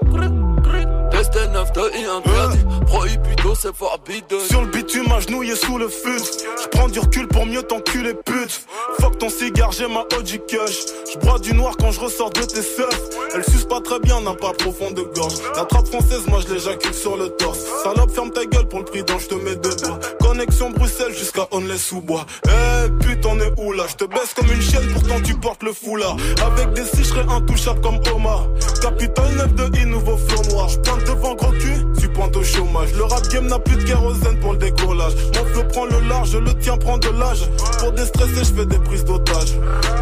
Test 1.09 1.33
9 1.35 1.71
de 1.71 1.81
et 1.95 2.05
interdit. 2.05 2.65
Prohibido, 2.85 3.55
c'est 3.55 3.73
forbidden. 3.73 4.39
Sur 4.49 4.61
le 4.61 4.67
bitume, 4.67 5.09
agenouillé 5.09 5.55
sous 5.55 5.77
le 5.77 5.87
fut. 5.87 6.21
J'prends 6.61 6.89
du 6.89 6.99
recul 6.99 7.29
pour 7.29 7.45
mieux 7.45 7.63
t'enculer, 7.63 8.13
pute. 8.13 8.65
Fuck 8.99 9.17
ton 9.19 9.29
cigare, 9.29 9.71
j'ai 9.71 9.87
ma 9.87 10.01
OG 10.01 10.41
Kush. 10.45 10.85
J'bois 11.13 11.39
du 11.39 11.53
noir 11.53 11.75
quand 11.79 11.91
je 11.91 12.01
ressors 12.01 12.31
de 12.31 12.41
tes 12.41 12.61
seufs. 12.61 13.09
Elle 13.33 13.43
suce 13.45 13.63
pas 13.63 13.79
très 13.79 13.99
bien, 13.99 14.19
n'a 14.19 14.33
pas 14.33 14.51
profond 14.51 14.91
de 14.91 15.03
gorge. 15.03 15.35
La 15.55 15.63
trappe 15.63 15.87
française, 15.87 16.27
moi 16.27 16.39
je 16.45 16.53
l'éjacule 16.53 16.93
sur 16.93 17.15
le 17.15 17.29
torse. 17.29 17.59
Salope, 17.83 18.11
ferme 18.11 18.31
ta 18.31 18.45
gueule 18.45 18.67
pour 18.67 18.79
le 18.79 18.85
prix 18.85 19.03
dont 19.03 19.17
je 19.17 19.27
te 19.27 19.35
mets 19.35 19.55
dedans. 19.55 19.97
Connexion 20.37 20.69
Bruxelles 20.69 21.15
jusqu'à 21.17 21.47
Onley-sous-Bois. 21.49 22.23
Eh 22.45 22.89
putain, 23.03 23.39
est 23.39 23.59
où 23.59 23.71
là? 23.71 23.85
Je 23.89 23.95
te 23.95 24.05
baisse 24.05 24.35
comme 24.35 24.51
une 24.51 24.61
chienne, 24.61 24.87
pourtant 24.93 25.19
tu 25.23 25.33
portes 25.33 25.63
le 25.63 25.73
foulard. 25.73 26.15
Avec 26.45 26.73
des 26.73 26.83
j'serais 26.95 27.25
intouchable 27.27 27.81
comme 27.81 27.97
Omar. 28.13 28.47
Capital 28.79 29.33
9 29.35 29.55
de 29.55 29.77
I, 29.79 29.85
nouveau 29.87 30.15
flot 30.15 30.43
noir. 30.51 30.69
J'pointe 30.69 31.05
devant 31.05 31.33
gros 31.33 31.51
cul, 31.53 31.86
tu. 32.17 32.97
Le 32.97 33.03
rap 33.03 33.27
game 33.29 33.47
n'a 33.47 33.59
plus 33.59 33.75
de 33.75 33.83
kérosène 33.83 34.39
pour 34.39 34.53
le 34.53 34.57
décollage. 34.57 35.13
Mon 35.35 35.45
flow 35.45 35.63
prend 35.71 35.85
le 35.85 35.99
large, 36.07 36.35
le 36.35 36.53
tien 36.55 36.77
prend 36.77 36.97
de 36.97 37.09
l'âge. 37.09 37.47
Pour 37.79 37.91
déstresser, 37.91 38.39
je 38.39 38.53
fais 38.59 38.65
des 38.65 38.79
prises 38.79 39.05
d'otage. 39.05 39.53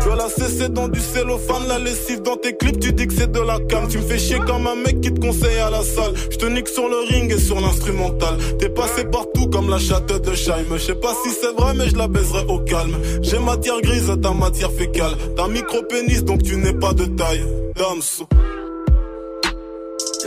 Je 0.04 0.10
la 0.10 0.30
cesser 0.30 0.70
dans 0.70 0.88
du 0.88 1.00
cellophane, 1.00 1.68
la 1.68 1.80
lessive 1.80 2.22
dans 2.22 2.38
tes 2.38 2.56
clips, 2.56 2.80
tu 2.80 2.94
dis 2.94 3.08
que 3.08 3.14
c'est 3.14 3.32
de 3.32 3.40
la 3.40 3.60
cam. 3.60 3.88
Tu 3.88 3.98
me 3.98 4.04
fais 4.04 4.18
chier 4.18 4.40
comme 4.40 4.68
un 4.68 4.76
mec 4.76 5.02
qui 5.02 5.14
te 5.14 5.20
conseille 5.20 5.58
à 5.58 5.70
la 5.70 5.84
salle. 5.84 6.14
Je 6.32 6.38
te 6.38 6.46
nique 6.46 6.68
sur 6.68 6.88
le 6.88 6.98
ring 7.10 7.32
et 7.32 7.40
sur 7.40 7.60
l'instrumental. 7.60 8.38
T'es 8.60 8.70
passé 8.70 9.06
partout 9.06 9.48
comme 9.50 9.70
la 9.70 9.80
chatte 9.80 10.12
de 10.12 10.34
Scheim. 10.34 10.66
Je 10.74 10.78
sais 10.78 10.96
pas 10.96 11.14
si 11.24 11.32
c'est 11.32 11.54
vrai, 11.62 11.74
mais 11.76 11.90
je 11.90 11.98
la 11.98 12.08
baiserai 12.08 12.46
au 12.48 12.60
calme. 12.60 12.96
J'ai 13.22 13.40
matière 13.40 13.82
grise, 13.82 14.12
ta 14.22 14.32
matière 14.32 14.72
fécale. 14.72 15.16
T'as 15.36 15.48
micro 15.48 15.82
pénis, 15.84 16.24
donc 16.24 16.44
tu 16.44 16.56
n'es 16.58 16.74
pas 16.74 16.94
de 16.94 17.06
taille. 17.06 17.46
Damso. 17.76 18.28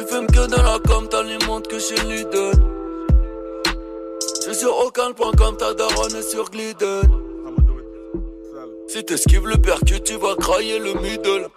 Tu 0.08 0.14
fumes 0.14 0.26
que 0.26 0.46
de 0.46 0.56
la 0.56 0.78
com, 0.86 1.08
t'alimentes 1.08 1.68
que 1.68 1.78
chez 1.78 1.96
Lidl. 1.96 2.52
J'suis 4.40 4.54
sur 4.54 4.76
aucun 4.86 5.12
point 5.12 5.32
comme 5.32 5.56
ta 5.56 5.74
daronne 5.74 6.22
sur 6.22 6.50
Glidden. 6.50 7.02
Si 8.86 9.04
t'esquives 9.04 9.46
le 9.46 9.56
percu, 9.56 10.00
tu 10.00 10.16
vas 10.16 10.34
crailler 10.36 10.78
le 10.78 10.94
middle. 10.94 11.48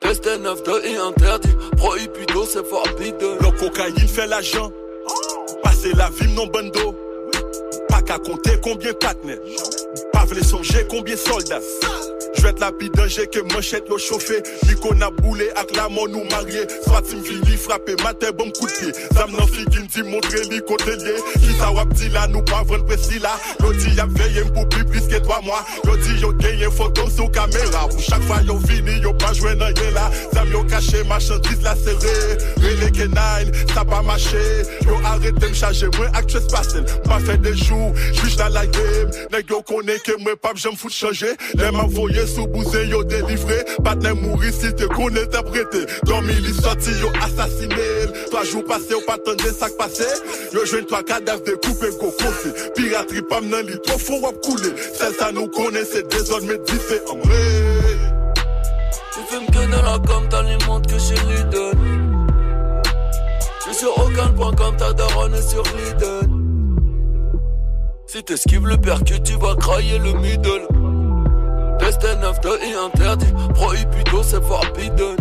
Test 0.00 0.26
9 0.26 0.62
de 0.62 0.86
et 0.86 0.96
interdit. 0.96 1.56
Prohibido, 1.76 2.44
c'est 2.44 2.64
forbidden. 2.64 3.38
Le 3.40 3.58
cocaïne 3.58 4.08
fait 4.08 4.26
l'agent. 4.26 4.70
Passer 5.62 5.92
la 5.94 6.08
vie 6.10 6.32
non 6.34 6.46
bando. 6.46 6.94
Pas 7.88 8.02
qu'à 8.02 8.18
compter 8.18 8.60
combien 8.62 8.92
partenaires. 8.92 9.40
Pas 10.12 10.24
voulu 10.24 10.44
songer 10.44 10.86
combien 10.88 11.16
soldats. 11.16 11.60
Je 12.36 12.42
vais 12.42 12.50
être 12.50 12.60
la 12.60 12.70
danger 12.94 13.26
que 13.26 13.40
manchette 13.52 13.88
l'eau 13.88 13.98
chauffée. 13.98 14.42
Lui 14.68 14.76
qu'on 14.76 15.00
a 15.00 15.10
boulé 15.10 15.50
avec 15.56 15.76
la 15.76 15.88
mort 15.88 16.08
nous 16.08 16.24
marié. 16.30 16.62
Soit 16.84 17.02
tu 17.02 17.16
me 17.16 17.56
frapper, 17.56 17.96
matin 18.02 18.30
bon 18.36 18.50
coup 18.50 18.66
de 18.66 18.72
pied. 18.72 18.92
Zam 19.14 19.30
nan 19.32 19.46
fi 19.46 19.64
qui 19.66 20.02
me 20.02 20.10
montrer 20.10 20.42
li 20.50 20.60
côté 20.66 20.96
lié. 20.96 21.14
Qui 21.34 21.52
ça 21.58 21.70
wap 21.72 21.88
dit 21.94 22.08
là, 22.08 22.26
nous 22.28 22.42
pas 22.42 22.62
vendre 22.64 22.84
précis 22.84 23.18
là. 23.18 23.32
L'autre 23.60 23.78
dit 23.78 23.94
y'a 23.96 24.06
veillé 24.06 24.42
pour 24.52 24.68
plus 24.68 24.84
plus 24.84 25.02
que 25.02 25.18
toi 25.18 25.40
moi. 25.44 25.64
L'autre 25.84 26.02
yo 26.20 26.32
gagné 26.32 26.70
photo 26.70 27.08
sur 27.10 27.30
caméra. 27.30 27.88
Pour 27.88 28.00
chaque 28.00 28.22
fois 28.22 28.40
yo 28.46 28.58
fini, 28.66 29.00
yo 29.00 29.12
pas 29.14 29.32
joué 29.32 29.54
nan 29.54 29.74
yé 29.76 29.90
là. 29.90 30.10
Zam 30.32 30.50
yo 30.50 30.62
caché 30.64 31.02
marchandise 31.04 31.62
la 31.62 31.74
serré. 31.76 32.38
Relé 32.56 32.90
K9, 32.90 33.74
ça 33.74 33.84
pas 33.84 34.02
marché. 34.02 34.38
Yo 34.86 34.96
arrête 35.04 35.34
de 35.34 35.46
me 35.46 35.54
charger, 35.54 35.88
moi 35.96 36.06
actress 36.14 36.46
passel. 36.46 36.84
Pas 37.04 37.20
fait 37.20 37.38
des 37.38 37.56
jours, 37.56 37.92
j'suis 38.12 38.36
dans 38.36 38.48
la 38.48 38.66
game. 38.66 39.10
Nèg 39.32 39.50
yo 39.50 39.62
connaît 39.62 39.98
que 39.98 40.12
moi 40.22 40.36
pas 40.40 40.52
j'aime 40.54 40.76
foutre 40.76 40.94
changer. 40.94 41.34
Les 41.54 41.70
m'envoyer 41.70 42.19
sous 42.26 42.46
bousé 42.46 42.86
yo 42.86 43.04
délivré. 43.04 43.64
Pas 43.84 43.94
de 43.94 44.10
mourir 44.10 44.52
si 44.52 44.72
te 44.74 44.84
connais 44.84 45.22
interprété. 45.22 45.86
Dormi 46.04 46.34
li 46.34 46.54
sorti 46.54 46.90
yo 47.00 47.08
assassiné. 47.22 47.74
Trois 48.30 48.44
jours 48.44 48.64
passés, 48.64 48.94
ou 48.94 49.00
pas 49.06 49.18
tendre 49.18 49.44
ça 49.44 49.68
passé. 49.78 50.04
Yo 50.52 50.64
joint 50.66 50.86
trois 50.86 51.02
cadavres 51.02 51.44
de 51.44 51.52
coupe 51.52 51.84
go 52.00 52.10
coffé. 52.18 52.50
Piraterie 52.74 53.22
pas 53.22 53.40
m'nan 53.40 53.62
li 53.62 53.78
trop 53.84 53.98
fond 53.98 54.20
wap 54.20 54.40
couler. 54.42 54.74
Celle 54.94 55.14
ça 55.14 55.32
nous 55.32 55.48
connaît, 55.48 55.84
c'est 55.84 56.08
désormais 56.08 56.58
différent. 56.66 57.18
Tu 59.12 59.20
fumes 59.28 59.46
que 59.46 59.70
dans 59.70 59.82
la 59.82 60.42
les 60.42 60.66
montres 60.66 60.88
que 60.88 61.50
donne. 61.50 61.78
Je 63.66 63.72
sur 63.74 63.96
aucun 63.98 64.28
point 64.28 64.52
comme 64.54 64.76
ta 64.76 64.92
daronne 64.92 65.40
sur 65.42 65.62
Lidl. 65.62 66.28
Si 68.06 68.24
t'esquives 68.24 68.66
le 68.66 68.76
percu, 68.76 69.20
tu 69.22 69.34
vas 69.34 69.54
crailler 69.54 69.98
le 69.98 70.12
middle. 70.14 70.89
Test 71.80 72.02
9 72.02 72.40
de 72.40 72.50
interdit, 72.86 73.32
prohibido 73.54 74.22
c'est 74.22 74.42
forbidden. 74.42 75.16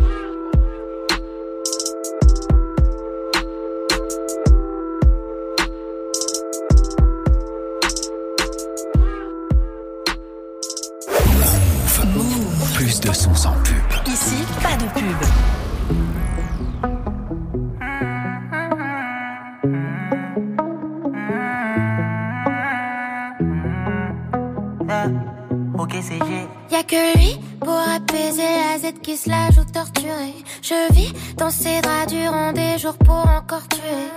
Y'a 26.71 26.83
que 26.83 27.17
lui 27.17 27.39
pour 27.59 27.77
apaiser 27.77 28.43
la 28.43 28.77
Z 28.79 28.99
qui 29.01 29.17
se 29.17 29.29
la 29.29 29.49
joue 29.51 29.65
torturée. 29.71 30.35
Je 30.61 30.93
vis 30.93 31.13
dans 31.37 31.49
ces 31.49 31.81
draps 31.81 32.13
durant 32.13 32.51
des 32.51 32.77
jours 32.77 32.97
pour 32.97 33.25
encore 33.27 33.67
tuer. 33.67 34.07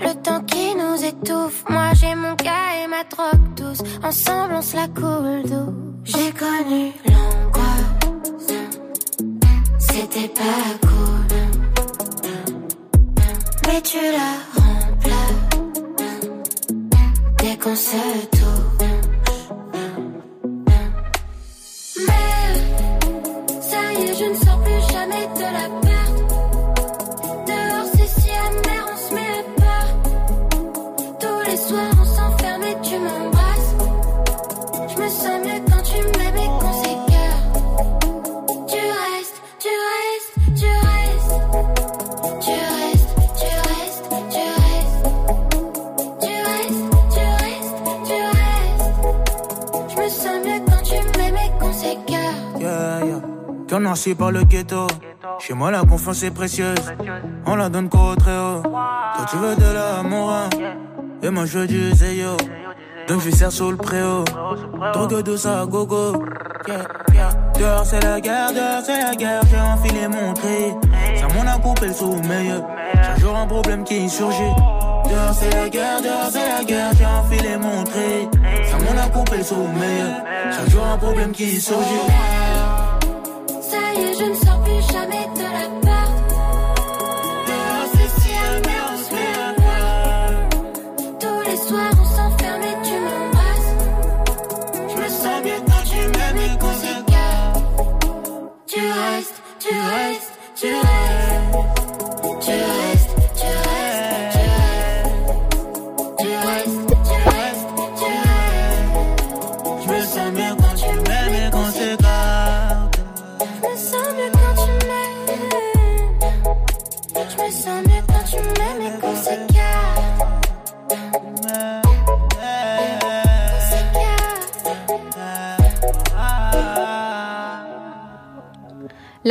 Le 0.00 0.14
temps 0.22 0.40
qui 0.40 0.74
nous 0.74 1.04
étouffe, 1.04 1.64
moi 1.68 1.92
j'ai 1.94 2.14
mon 2.14 2.34
gars 2.34 2.82
et 2.82 2.88
ma 2.88 3.04
drogue 3.04 3.54
douce. 3.56 3.82
Ensemble 4.02 4.54
on 4.54 4.62
se 4.62 4.76
la 4.76 4.88
coule 4.88 5.42
d'eau. 5.48 5.72
J'ai 6.04 6.32
connu 6.32 6.92
l'angoisse, 7.06 8.48
c'était 9.78 10.28
pas 10.28 10.68
cool. 10.82 11.26
Mais 13.68 13.80
tu 13.82 13.98
la 14.18 14.32
remplaces 14.60 15.60
dès 17.38 17.56
qu'on 17.56 17.76
se 17.76 18.26
touche. 18.32 18.41
Jamais 25.52 25.81
Cœur 53.72 53.80
noirci 53.80 54.14
par 54.14 54.30
le 54.30 54.44
ghetto. 54.44 54.86
Chez 55.38 55.54
moi, 55.54 55.70
la 55.70 55.80
confiance 55.80 56.22
est 56.24 56.30
précieuse. 56.30 56.76
On 57.46 57.56
la 57.56 57.70
donne 57.70 57.88
qu'au 57.88 58.14
très 58.16 58.36
haut. 58.36 58.60
Toi, 58.60 59.24
tu 59.30 59.36
veux 59.38 59.56
de 59.56 59.72
l'amour. 59.72 60.30
hein. 60.30 60.50
Et 61.22 61.30
moi, 61.30 61.46
je 61.46 61.60
veux 61.60 61.66
du 61.66 61.90
zéyo. 61.92 62.36
Donc, 63.08 63.22
je 63.22 63.30
serre 63.30 63.50
sous 63.50 63.70
le 63.70 63.78
préau. 63.78 64.24
Drogue 64.92 65.22
douce 65.22 65.46
à 65.46 65.64
gogo. 65.64 66.22
Dehors, 67.58 67.86
c'est 67.86 68.04
la 68.04 68.20
guerre, 68.20 68.52
dehors, 68.52 68.82
c'est 68.84 69.00
la 69.04 69.14
guerre. 69.14 69.40
J'ai 69.50 69.60
enfilé 69.60 70.06
mon 70.06 70.34
tri. 70.34 70.74
Ça 71.16 71.28
m'en 71.34 71.50
a 71.50 71.58
coupé 71.58 71.86
le 71.86 71.94
sommeil. 71.94 72.52
Chaque 73.02 73.20
jour, 73.20 73.34
un 73.34 73.46
problème 73.46 73.84
qui 73.84 74.06
surgit. 74.10 74.52
Dehors, 75.08 75.32
c'est 75.32 75.48
la 75.48 75.70
guerre, 75.70 76.02
dehors, 76.02 76.28
c'est 76.30 76.46
la 76.46 76.62
guerre. 76.62 76.90
J'ai 76.98 77.06
enfilé 77.06 77.56
mon 77.56 77.84
tri. 77.84 78.28
Ça 78.70 78.76
m'en 78.76 79.00
a 79.02 79.08
coupé 79.08 79.38
le 79.38 79.44
sommeil. 79.44 80.04
Chaque 80.54 80.68
jour, 80.68 80.84
un 80.84 80.98
problème 80.98 81.32
qui 81.32 81.58
surgit. 81.58 82.12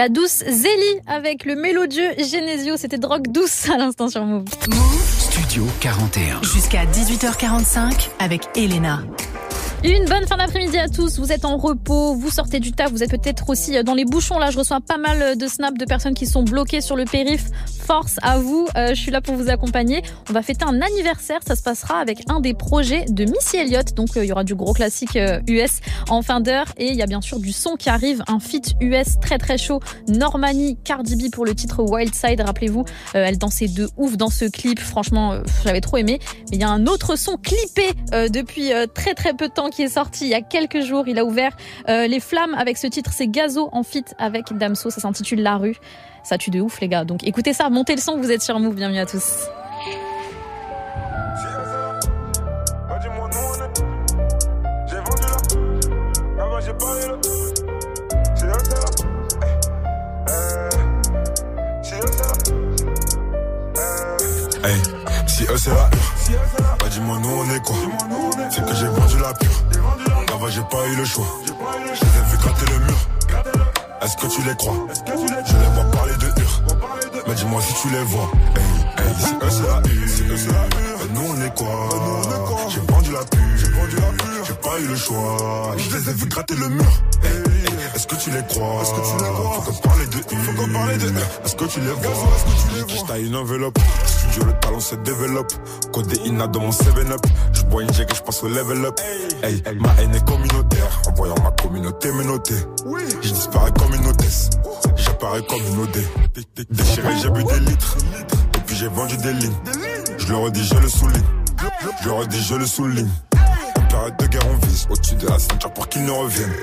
La 0.02 0.10
douce 0.10 0.44
Zélie 0.48 1.00
avec 1.06 1.46
le 1.46 1.54
mélodieux 1.54 2.10
Genesio. 2.18 2.76
C'était 2.76 2.98
drogue 2.98 3.28
douce 3.28 3.70
à 3.70 3.78
l'instant 3.78 4.10
sur 4.10 4.26
Move. 4.26 4.46
Studio 5.20 5.64
41. 5.80 6.42
Jusqu'à 6.42 6.86
18h45 6.86 8.10
avec 8.18 8.42
Elena. 8.56 9.04
Une 9.84 10.06
bonne 10.06 10.26
fin 10.26 10.38
d'après-midi 10.38 10.80
à 10.80 10.90
tous. 10.90 11.20
Vous 11.20 11.32
êtes 11.32 11.46
en 11.46 11.56
repos, 11.58 12.16
vous 12.16 12.32
sortez 12.32 12.60
du 12.60 12.72
taf, 12.72 12.92
vous 12.92 13.04
êtes 13.04 13.12
peut-être 13.12 13.48
aussi 13.50 13.84
dans 13.84 13.94
les 13.94 14.06
bouchons. 14.06 14.40
Là, 14.40 14.50
je 14.50 14.58
reçois 14.58 14.80
pas 14.82 14.98
mal 14.98 15.38
de 15.38 15.48
snaps 15.48 15.78
de 15.78 15.86
personnes 15.86 16.16
qui 16.16 16.26
sont 16.26 16.42
bloquées 16.42 16.82
sur 16.82 16.96
le 16.96 17.06
périph. 17.06 17.46
Force 17.86 18.17
à 18.22 18.38
vous. 18.38 18.67
Euh, 18.78 18.89
je 18.89 18.96
suis 18.96 19.12
là 19.12 19.22
pour 19.22 19.36
vous 19.36 19.50
accompagner. 19.50 20.02
On 20.30 20.34
va 20.34 20.41
fêter 20.41 20.65
un 20.65 20.82
anniversaire. 20.82 21.39
Ça 21.46 21.56
se 21.56 21.63
passera 21.63 22.00
avec 22.00 22.24
un 22.30 22.39
des 22.39 22.54
projets 22.54 23.06
de 23.10 23.26
Missy 23.26 23.58
Elliott. 23.58 23.94
Donc, 23.94 24.15
euh, 24.15 24.24
il 24.24 24.30
y 24.30 24.32
aura 24.32 24.44
du 24.44 24.56
gros 24.56 24.74
classique 24.74 25.15
euh, 25.15 25.39
US 25.48 25.80
en 26.10 26.22
fin 26.22 26.41
d'heure. 26.41 26.67
Et 26.78 26.88
il 26.88 26.96
y 26.96 27.02
a 27.02 27.08
bien 27.08 27.22
sûr 27.22 27.39
du 27.39 27.52
son 27.52 27.76
qui 27.76 27.89
arrive. 27.89 28.24
Un 28.28 28.39
feat 28.39 28.74
US 28.82 29.20
très 29.20 29.38
très 29.38 29.58
chaud. 29.58 29.80
Normani, 30.08 30.78
Cardi 30.84 31.15
B 31.15 31.32
pour 31.32 31.46
le 31.46 31.56
titre 31.56 31.84
Wild 31.84 32.13
Side. 32.13 32.41
Rappelez-vous, 32.41 32.86
euh, 33.15 33.26
elle 33.26 33.38
dansait 33.38 33.67
de 33.67 33.89
ouf 33.98 34.17
dans 34.17 34.30
ce 34.30 34.46
clip. 34.46 34.80
Franchement, 34.80 35.34
euh, 35.34 35.41
j'avais 35.65 35.82
trop 35.82 35.98
aimé. 35.98 36.20
Mais 36.50 36.58
il 36.58 36.62
y 36.62 36.63
a 36.63 36.70
un 36.70 36.86
autre 36.88 37.15
son 37.15 37.38
clippé 37.38 37.89
euh, 38.13 38.30
depuis 38.30 38.74
euh, 38.74 38.88
très 38.88 39.13
très 39.13 39.34
peu 39.34 39.48
de 39.48 39.54
temps 39.54 39.70
qui 39.70 39.84
est 39.84 39.89
sorti 39.89 40.26
il 40.26 40.30
y 40.30 40.34
a 40.34 40.41
quelques 40.41 40.82
jours. 40.82 41.08
Il 41.08 41.20
a 41.20 41.26
ouvert 41.26 41.56
euh, 41.89 42.08
les 42.08 42.20
flammes 42.20 42.56
avec 42.56 42.78
ce 42.78 42.88
titre. 42.88 43.12
C'est 43.13 43.28
Gazo 43.28 43.70
en 43.72 43.84
feat 43.84 44.13
avec 44.17 44.54
Damso. 44.58 44.89
Ça 44.89 45.02
s'intitule 45.02 45.41
La 45.41 45.58
rue. 45.58 45.78
Ça 46.24 46.38
tue 46.38 46.52
de 46.52 46.62
ouf, 46.62 46.80
les 46.80 46.88
gars. 46.88 47.04
Donc 47.04 47.24
écoutez 47.24 47.54
ça, 47.54 47.70
montez 47.70 47.96
le 47.96 48.02
son. 48.02 48.18
Vous 48.18 48.32
êtes 48.32 48.42
sur 48.42 48.60
Move. 48.60 48.76
Bienvenue 48.76 49.00
à 49.00 49.06
tous. 49.06 49.48
Hey, 64.64 64.78
si 65.28 65.44
eux 65.46 65.58
c'est 65.58 65.72
la 65.72 65.90
dis-moi 66.90 67.18
nous 67.20 67.30
on 67.30 67.56
est 67.56 67.60
quoi? 67.64 67.76
C'est 68.52 68.64
que 68.64 68.76
j'ai 68.76 68.88
vendu 68.88 69.18
la 69.20 69.34
pure. 69.34 69.50
Là-bas 70.30 70.50
j'ai 70.50 70.62
pas 70.62 70.88
eu 70.88 70.96
le 70.96 71.06
choix. 71.06 71.26
Je 71.46 72.06
les 72.06 72.18
ai 72.20 72.24
vu 72.30 72.38
gratter 72.38 72.66
le 72.72 72.80
mur 72.86 72.98
Est-ce 74.02 74.18
que 74.18 74.28
tu 74.28 74.42
les 74.42 74.56
crois? 74.56 74.74
Je 75.06 75.58
les 75.58 75.70
vois 75.76 75.92
parler 75.92 76.14
de 76.16 76.26
hur 76.26 76.62
Mais 77.28 77.36
dis-moi 77.36 77.62
si 77.62 77.74
tu 77.82 77.90
les 77.90 78.04
vois. 78.04 78.32
Hey, 78.56 79.06
hey, 79.06 79.14
c'est 79.20 79.34
eux 79.36 79.50
c'est 79.50 80.52
la 80.52 80.66
hur 80.66 81.08
nous 81.14 81.22
on 81.30 81.46
est 81.46 81.56
quoi? 81.56 81.90
Pas 84.72 84.80
eu 84.80 84.88
le 84.88 84.96
choix. 84.96 85.76
Je 85.78 85.98
les 85.98 86.10
ai 86.10 86.14
vu 86.14 86.26
gratter 86.28 86.56
le 86.56 86.70
mur. 86.70 86.86
Est-ce 87.94 88.08
que 88.08 88.16
tu 88.16 88.30
les 88.32 88.44
crois? 88.48 88.82
Est-ce 88.82 88.92
que 88.92 89.18
tu 89.18 89.24
les 89.24 89.32
crois? 89.32 89.62
Faut 89.62 89.72
qu'on 89.72 89.88
parle 89.88 90.10
de 90.10 90.18
Faut 90.18 90.52
qu'on 90.54 90.74
parle 90.74 90.98
de 90.98 91.08
Est-ce 91.46 91.56
que 91.56 91.66
tu 91.66 91.80
les 91.82 91.92
vois? 91.92 92.12
Est-ce 92.12 92.46
que 92.46 92.70
tu 92.70 92.76
les 92.76 92.82
vois? 92.82 93.02
Je 93.02 93.08
taille 93.08 93.28
une 93.28 93.36
enveloppe. 93.36 93.80
Studio 94.06 94.46
le 94.46 94.54
talent 94.60 94.80
se 94.80 94.96
développe. 94.96 95.52
Codé 95.92 96.18
Ina 96.26 96.48
dans 96.48 96.62
mon 96.62 96.70
7-up 96.70 97.26
Je 97.54 97.64
bois 97.64 97.84
une 97.84 97.94
jack 97.94 98.12
et 98.12 98.16
je 98.16 98.22
passe 98.22 98.44
au 98.44 98.48
level 98.48 98.86
up. 98.86 99.00
Hey, 99.44 99.62
ma 99.80 99.94
haine 100.00 100.16
est 100.16 100.26
communautaire. 100.26 101.02
En 101.08 101.14
voyant 101.16 101.36
ma 101.44 101.52
communauté 101.52 102.12
me 102.14 102.24
noter 102.24 102.56
Je 103.22 103.30
disparais 103.30 103.72
comme 103.78 103.94
une 103.94 104.08
hôtesse. 104.08 104.52
J'apparais 104.96 105.44
comme 105.48 105.62
une 105.68 105.82
OD 105.82 106.68
Déchiré 106.70 107.10
j'ai 107.22 107.30
bu 107.30 107.44
des 107.44 107.60
litres. 107.60 107.98
Et 108.56 108.60
puis 108.66 108.76
j'ai 108.76 108.88
vendu 108.88 109.18
des 109.18 109.34
lignes. 109.34 109.58
Je 110.18 110.28
le 110.28 110.38
redis 110.38 110.64
je 110.64 110.76
le 110.76 110.88
souligne. 110.88 111.24
Je 112.02 112.08
le 112.08 112.14
redis 112.14 112.42
je 112.42 112.56
le 112.56 112.66
souligne 112.66 113.10
période 113.91 114.17
de 114.17 114.25
guerre 114.27 114.47
on 114.51 114.65
vise 114.65 114.88
Au-dessus 114.89 115.15
de 115.15 115.27
la 115.27 115.39
ceinture 115.39 115.73
pour 115.73 115.88
qu'ils 115.89 116.06
ne 116.06 116.12
reviennent 116.12 116.56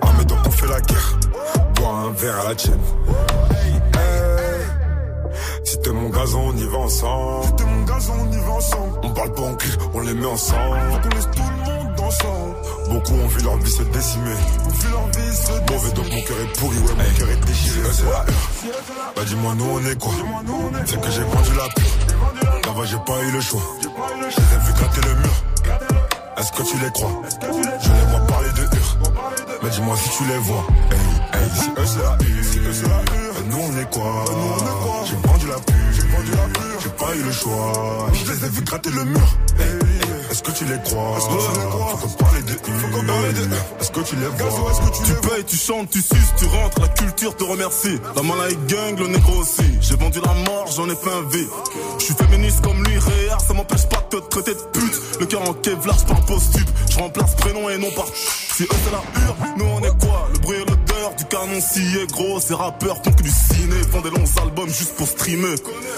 Armés 0.00 0.24
donc 0.24 0.38
on 0.46 0.50
fait 0.50 0.68
la 0.68 0.80
guerre 0.80 1.18
Bois 1.74 1.88
un 1.88 2.10
verre 2.12 2.40
à 2.40 2.48
la 2.48 2.54
tienne 2.54 2.80
si 5.64 5.78
t'es 5.78 5.90
mon 5.92 6.08
gazon, 6.08 6.48
on 6.48 6.56
y 6.56 6.64
va 6.64 6.78
ensemble. 6.78 7.44
Si 7.44 7.52
t'es 7.54 7.64
mon 7.64 7.84
gazon, 7.84 8.12
on 8.18 8.32
y 8.32 8.36
va 8.38 8.50
ensemble. 8.50 8.98
On 9.04 9.10
parle 9.10 9.32
pas 9.32 9.42
en 9.42 9.54
cul, 9.54 9.70
on 9.94 10.00
les 10.00 10.14
met 10.14 10.26
ensemble. 10.26 10.80
Faut 10.90 10.98
qu'on 10.98 11.14
laisse 11.14 11.30
tout 11.30 11.42
le 11.42 11.64
monde 11.64 12.00
ensemble. 12.00 12.56
Beaucoup 12.88 13.12
ont 13.12 13.26
vu 13.28 13.44
leur 13.44 13.56
vie 13.58 13.70
se 13.70 13.82
décimer. 13.84 14.34
Ont 14.66 14.68
vu 14.68 14.90
leur 14.90 15.06
vie 15.06 15.36
se 15.36 15.46
décimer. 15.46 15.60
Mauvais 15.70 15.92
donc 15.92 16.12
mon 16.12 16.22
cœur 16.22 16.36
est 16.40 16.58
pourri, 16.58 16.76
ouais, 16.76 16.94
mon 16.98 17.18
cœur 17.18 17.30
est 17.30 17.46
déchiré. 17.46 17.88
C'est 17.92 18.04
la 18.04 18.10
heure. 18.10 19.14
Bah 19.14 19.22
dis-moi, 19.24 19.54
nous 19.56 19.66
on 19.70 19.86
est 19.86 20.00
quoi? 20.00 20.12
C'est 20.86 21.00
que 21.00 21.10
j'ai 21.10 21.22
vendu 21.22 21.50
la 21.56 21.68
pure. 21.68 22.66
Là-bas, 22.66 22.84
j'ai 22.86 22.98
pas 23.06 23.22
eu 23.22 23.30
le 23.30 23.40
choix. 23.40 23.62
Je 23.82 24.40
les 24.40 24.54
ai 24.54 24.66
vu 24.66 24.72
gratter 24.72 25.00
le 25.02 25.14
mur. 25.14 25.89
Est-ce 26.36 26.52
que 26.52 26.62
tu 26.62 26.76
les 26.78 26.90
crois? 26.90 27.22
Je 27.30 27.90
les 27.90 28.06
vois 28.10 28.26
parler 28.26 28.50
de 28.50 28.62
hur. 28.62 28.98
Mais 29.62 29.70
dis-moi 29.70 29.96
si 29.96 30.10
tu 30.16 30.24
les 30.24 30.38
vois. 30.38 30.64
Hey, 30.90 31.40
hey, 31.40 31.50
si 31.54 31.70
eux 31.70 31.86
c'est 31.86 32.02
la 32.02 32.16
hur. 32.20 32.44
Si 32.44 32.58
eux 32.58 32.72
c'est 32.72 32.88
la 32.88 33.00
hur. 33.00 33.36
Et 33.38 33.48
nous 33.48 33.58
on 33.58 33.78
est 33.78 33.90
quoi? 33.90 34.24
J'ai 35.06 35.16
vendu 35.28 35.46
la 35.48 35.60
pure. 35.60 35.74
J'ai 35.92 36.02
vendu 36.02 36.30
la 36.30 36.46
pure. 36.58 36.80
J'ai 36.82 36.90
pas 36.90 37.14
eu 37.16 37.22
le 37.22 37.32
choix. 37.32 38.06
Je 38.12 38.32
les 38.32 38.44
ai 38.44 38.48
vu 38.48 38.62
gratter 38.62 38.90
le 38.90 39.04
mur. 39.04 39.28
Hey, 39.58 40.09
Est-ce 40.30 40.42
que 40.42 40.52
tu 40.52 40.64
les 40.64 40.78
crois? 40.84 41.16
Est-ce 41.16 41.26
que 41.26 41.52
tu 41.52 41.60
les 41.60 41.66
crois? 41.66 41.96
Faut 41.98 42.06
qu'on 42.06 42.24
parle. 42.24 42.42
Faut 42.80 42.86
qu'on 42.88 43.06
parle 43.06 43.32
de 43.34 43.40
hur. 43.40 43.64
Est-ce 43.80 43.90
que 43.90 44.00
tu 44.00 44.16
les 44.16 44.26
vois? 44.26 44.70
Est-ce 44.70 44.80
que 44.80 44.96
tu 44.96 45.02
Tu 45.02 45.28
payes, 45.28 45.44
tu 45.44 45.56
chantes, 45.56 45.90
tu 45.90 46.00
suces, 46.00 46.34
tu 46.38 46.44
rentres, 46.46 46.80
la 46.80 46.88
culture 46.88 47.36
te 47.36 47.44
remercie. 47.44 47.98
La 48.14 48.22
malade 48.22 48.66
gang, 48.66 48.98
le 48.98 49.08
négro 49.08 49.40
aussi. 49.40 49.64
J'ai 49.80 49.96
vendu 49.96 50.20
la 50.24 50.32
mort, 50.50 50.66
j'en 50.76 50.88
ai 50.88 50.94
fait 50.94 51.10
un 51.10 51.22
V. 51.28 51.48
Je 51.98 52.04
suis 52.04 52.14
féministe 52.14 52.60
comme 52.62 52.82
lui, 52.84 52.98
réel, 52.98 53.36
ça 53.46 53.54
m'empêche 53.54 53.86
pas 53.88 54.06
de 54.10 54.18
te 54.18 54.28
traiter 54.28 54.54
de 54.54 54.60
pute. 54.72 55.00
Le 55.18 55.26
cœur 55.26 55.42
en 55.48 55.52
kevlar, 55.54 55.98
je 55.98 56.04
parle 56.04 56.24
post-tube. 56.24 56.68
Je 56.90 56.98
remplace 56.98 57.34
prénom 57.36 57.68
et 57.68 57.78
non 57.78 57.90
par. 57.90 58.06
Si 58.06 58.62
eux 58.64 58.68
c'est 58.84 58.92
la 58.92 59.02
hure, 59.22 59.36
nous 59.56 59.64
on 59.64 59.80
est 59.80 59.98
quoi? 60.06 60.28
Le 60.32 60.38
bruit 60.38 60.56
du 61.16 61.24
canon 61.24 61.60
scié, 61.60 62.06
gros. 62.12 62.40
Ces 62.40 62.54
rappeurs 62.54 62.96
font 63.02 63.12
que 63.12 63.22
du 63.22 63.30
ciné, 63.30 63.76
font 63.90 64.00
des 64.00 64.10
longs 64.10 64.42
albums 64.42 64.68
juste 64.68 64.94
pour 64.96 65.06
streamer. 65.06 65.54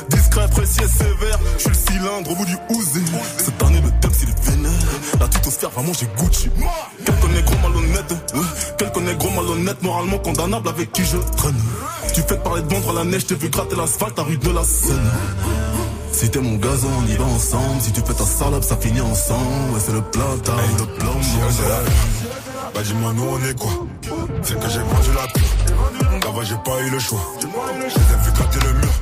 Discret, 0.09 0.49
précis 0.49 0.81
et 0.83 0.89
sévère, 0.89 1.39
je 1.57 1.63
suis 1.63 1.71
le 1.71 1.75
cylindre 1.75 2.31
au 2.31 2.35
bout 2.35 2.45
du 2.45 2.57
ouzé. 2.71 3.01
Cette 3.39 3.63
année, 3.63 3.81
le 3.81 3.91
thème 4.01 4.11
c'est 4.13 4.27
les 4.27 4.51
vénères. 4.51 4.73
La 5.21 5.29
tutosphère, 5.29 5.71
vraiment 5.71 5.93
j'ai 5.93 6.07
Gucci. 6.17 6.51
Quelques 7.05 7.35
négros 7.35 7.57
malhonnêtes, 7.63 8.15
euh, 8.35 8.43
quelques 8.79 8.99
négros 8.99 9.31
malhonnêtes, 9.31 9.83
moralement 9.83 10.19
condamnables 10.19 10.69
avec 10.69 10.93
qui 10.93 11.05
je 11.05 11.17
traîne. 11.37 11.61
Tu 12.15 12.23
fais 12.23 12.37
parler 12.39 12.63
de 12.63 12.75
à 12.75 12.93
la 12.93 13.05
neige, 13.05 13.27
t'ai 13.27 13.35
vu 13.35 13.49
gratter 13.49 13.77
l'asphalte 13.77 14.19
à 14.19 14.23
rue 14.23 14.37
de 14.37 14.51
la 14.51 14.65
Seine. 14.65 15.11
Si 16.13 16.31
t'es 16.31 16.41
mon 16.41 16.57
gazon, 16.57 16.89
on 17.03 17.07
y 17.09 17.17
va 17.17 17.25
ensemble. 17.25 17.81
Si 17.81 17.91
tu 17.91 18.01
fais 18.01 18.15
ta 18.15 18.25
salope, 18.25 18.63
ça 18.63 18.77
finit 18.77 19.01
ensemble. 19.01 19.73
Ouais, 19.73 19.81
c'est 19.85 19.93
le 19.93 20.03
plata, 20.03 20.53
le 20.79 20.87
plomb. 20.99 21.21
Bah 22.75 22.81
dis-moi 22.83 23.13
nous 23.13 23.25
on 23.25 23.39
est 23.45 23.59
quoi? 23.59 23.71
C'est 24.43 24.59
que 24.59 24.69
j'ai 24.69 24.79
vendu 24.81 25.11
la 25.15 25.27
pure. 25.33 26.25
Là-bas 26.25 26.45
j'ai 26.45 26.57
pas 26.65 26.81
eu 26.81 26.91
le 26.91 26.99
choix. 26.99 27.21
Je 27.41 27.47
les 27.47 27.51
ai 27.51 28.19
vu 28.25 28.33
gratter 28.35 28.61
le 28.67 28.73
mur. 28.75 28.93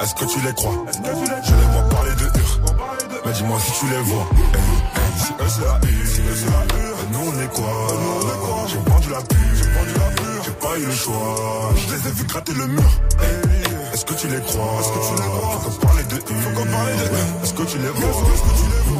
Est-ce 0.00 0.14
que 0.14 0.24
tu 0.26 0.40
les 0.46 0.52
crois? 0.54 0.84
Je 0.92 1.54
les 1.54 1.66
vois 1.72 1.88
parler 1.88 2.12
de 2.12 2.24
hur 2.38 2.60
Mais 3.24 3.32
dis-moi 3.32 3.58
si 3.60 3.72
tu 3.80 3.86
les 3.86 4.02
vois. 4.02 4.26
Si 5.16 5.32
nous 7.12 7.18
on 7.18 7.40
est 7.40 7.52
quoi? 7.54 7.72
J'ai 8.68 8.90
vendu 8.90 9.10
la 9.10 9.22
pure. 9.22 9.38
J'ai 10.44 10.50
pas 10.52 10.78
eu 10.78 10.86
le 10.86 10.92
choix. 10.92 11.72
Je 11.76 11.94
les 11.94 12.08
ai 12.08 12.12
vu 12.12 12.24
gratter 12.24 12.52
le 12.52 12.66
mur. 12.66 12.90
Est-ce 13.92 14.04
que 14.04 14.14
tu 14.14 14.28
les 14.28 14.40
crois? 14.40 14.80
Est-ce 14.80 14.88
que 14.90 14.98
tu 15.08 15.14
les 15.22 15.28
crois? 15.28 15.50
Faut 15.50 15.70
qu'on 15.70 15.86
parle 15.86 16.06
de 16.08 16.16
hur 16.16 16.50
vois? 16.52 16.76
Est-ce 17.42 17.54
que 17.54 17.62
tu 17.62 17.78
les 17.78 17.88
vois? 17.88 18.95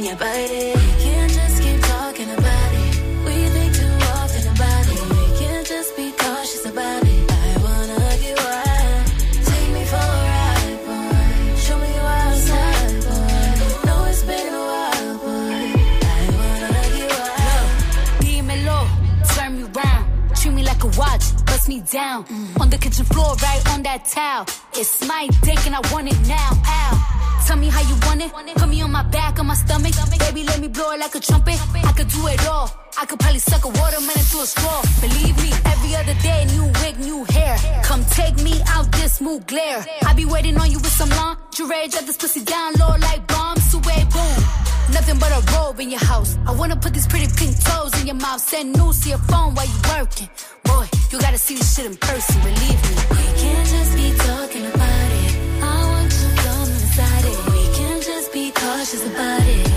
Baby, 0.00 0.08
like 0.08 0.08
it 0.08 0.08
when 0.08 0.08
you 0.08 0.16
bite 0.16 0.50
it. 0.50 0.76
We 0.76 1.02
can't 1.02 1.32
just 1.32 1.62
keep 1.62 1.80
talking 1.82 2.30
about 2.30 2.72
it. 2.72 2.96
We 3.24 3.48
think 3.48 3.74
too 3.74 3.96
often 4.16 4.46
about 4.48 4.86
it. 4.88 5.02
We 5.10 5.38
can't 5.38 5.66
just 5.66 5.96
be 5.96 6.12
cautious 6.12 6.64
about 6.66 7.02
it. 7.04 7.30
I 7.30 7.56
wanna 7.62 7.98
get 8.20 8.36
wild. 8.38 9.06
Take 9.44 9.70
me 9.74 9.84
for 9.84 9.96
a 9.96 10.20
ride, 10.30 10.78
boy. 10.86 11.56
Show 11.56 11.78
me 11.78 11.88
you 11.94 12.00
outside, 12.00 12.92
boy. 13.06 13.86
Know 13.86 14.04
it's 14.10 14.22
been 14.22 14.54
a 14.54 14.64
while, 14.70 15.18
boy. 15.18 15.72
I 16.02 16.22
wanna 16.38 16.84
get 16.96 17.10
wild. 17.20 17.68
Dímelo, 18.22 18.78
turn 19.34 19.56
me 19.56 19.64
round. 19.74 20.04
Treat 20.36 20.54
me 20.54 20.62
like 20.62 20.82
a 20.84 20.90
watch, 20.98 21.24
bust 21.46 21.68
me 21.68 21.80
down. 21.80 22.24
Mm. 22.24 22.60
On 22.60 22.70
the 22.70 22.78
kitchen 22.78 23.04
floor, 23.04 23.34
right 23.42 23.62
on 23.72 23.82
that 23.82 24.06
towel. 24.06 24.46
It's 24.74 25.06
my 25.06 25.28
dick 25.42 25.66
and 25.66 25.74
I 25.74 25.80
want 25.92 26.08
it 26.08 26.18
now. 26.26 26.50
Ow. 26.66 27.09
Tell 27.50 27.58
me 27.58 27.66
how 27.66 27.82
you 27.82 27.96
want 28.06 28.22
it. 28.22 28.30
Put 28.54 28.68
me 28.68 28.80
on 28.80 28.92
my 28.92 29.02
back, 29.02 29.40
on 29.40 29.46
my 29.46 29.54
stomach. 29.54 29.92
Baby, 30.20 30.44
let 30.44 30.60
me 30.60 30.68
blow 30.68 30.92
it 30.92 31.00
like 31.00 31.16
a 31.16 31.18
trumpet. 31.18 31.58
I 31.84 31.92
could 31.98 32.06
do 32.06 32.28
it 32.28 32.46
all. 32.46 32.70
I 32.96 33.04
could 33.06 33.18
probably 33.18 33.40
suck 33.40 33.64
a 33.64 33.68
watermelon 33.70 34.24
through 34.30 34.42
a 34.42 34.46
straw. 34.46 34.80
Believe 35.00 35.36
me, 35.42 35.50
every 35.66 35.96
other 35.96 36.14
day, 36.22 36.46
new 36.54 36.66
wig, 36.80 37.00
new 37.00 37.24
hair. 37.24 37.56
Come 37.82 38.04
take 38.04 38.36
me 38.36 38.62
out 38.68 38.92
this 38.92 39.14
smooth 39.14 39.48
glare. 39.48 39.84
I 40.06 40.14
be 40.14 40.26
waiting 40.26 40.56
on 40.58 40.70
you 40.70 40.78
with 40.78 40.92
some 40.92 41.10
lingerie. 41.10 41.88
Drop 41.88 42.04
this 42.04 42.18
pussy 42.18 42.44
down 42.44 42.74
low 42.78 42.94
like 43.08 43.26
bombs. 43.26 43.74
Away, 43.74 44.06
boom. 44.14 44.38
Nothing 44.94 45.18
but 45.18 45.32
a 45.32 45.40
robe 45.52 45.80
in 45.80 45.90
your 45.90 46.04
house. 46.12 46.38
I 46.46 46.52
wanna 46.52 46.76
put 46.76 46.94
these 46.94 47.08
pretty 47.08 47.26
pink 47.34 47.58
toes 47.64 48.00
in 48.00 48.06
your 48.06 48.20
mouth. 48.26 48.40
Send 48.40 48.78
news 48.78 49.00
to 49.00 49.08
your 49.08 49.22
phone 49.30 49.56
while 49.56 49.66
you 49.66 49.80
working. 49.90 50.28
Boy, 50.62 50.86
you 51.10 51.18
gotta 51.18 51.38
see 51.38 51.56
this 51.56 51.74
shit 51.74 51.86
in 51.86 51.96
person, 51.96 52.40
believe 52.42 52.80
me. 52.86 52.94
We 53.10 53.24
can't 53.42 53.68
just 53.74 53.92
be 53.96 54.06
talking 54.28 54.66
about 54.66 54.99
cautious 58.90 59.06
about 59.06 59.40
it. 59.46 59.69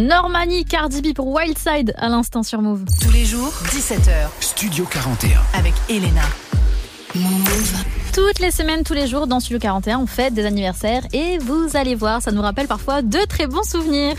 Normani, 0.00 0.64
Cardi 0.64 1.02
B 1.02 1.14
pour 1.14 1.28
Wildside 1.28 1.92
à 1.98 2.08
l'instant 2.08 2.42
sur 2.42 2.62
Move. 2.62 2.84
Tous 3.02 3.10
les 3.10 3.26
jours, 3.26 3.52
17h. 3.66 4.30
Studio 4.40 4.86
41. 4.86 5.38
Avec 5.52 5.74
Elena. 5.90 6.22
Move. 7.14 7.84
Toutes 8.14 8.38
les 8.38 8.50
semaines, 8.50 8.82
tous 8.82 8.94
les 8.94 9.06
jours, 9.06 9.26
dans 9.26 9.40
Studio 9.40 9.58
41, 9.58 9.98
on 9.98 10.06
fête 10.06 10.32
des 10.32 10.46
anniversaires 10.46 11.02
et 11.12 11.36
vous 11.38 11.68
allez 11.74 11.94
voir, 11.94 12.22
ça 12.22 12.32
nous 12.32 12.40
rappelle 12.40 12.66
parfois 12.66 13.02
de 13.02 13.18
très 13.28 13.46
bons 13.46 13.62
souvenirs. 13.62 14.14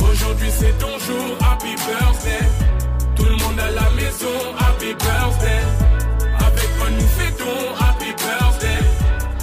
Aujourd'hui 0.00 0.48
c'est 0.50 0.76
ton 0.78 0.98
jour, 0.98 1.38
happy 1.40 1.74
birthday. 1.76 2.44
Tout 3.14 3.24
le 3.24 3.36
monde 3.36 3.60
à 3.60 3.70
la 3.70 3.90
maison, 3.90 4.26
happy 4.58 4.94
birthday. 4.94 5.62
Avec 6.40 6.68
moi 6.78 6.88
nous 6.90 7.06
fêtons, 7.06 7.74
happy 7.78 8.06
birthday. 8.06 8.84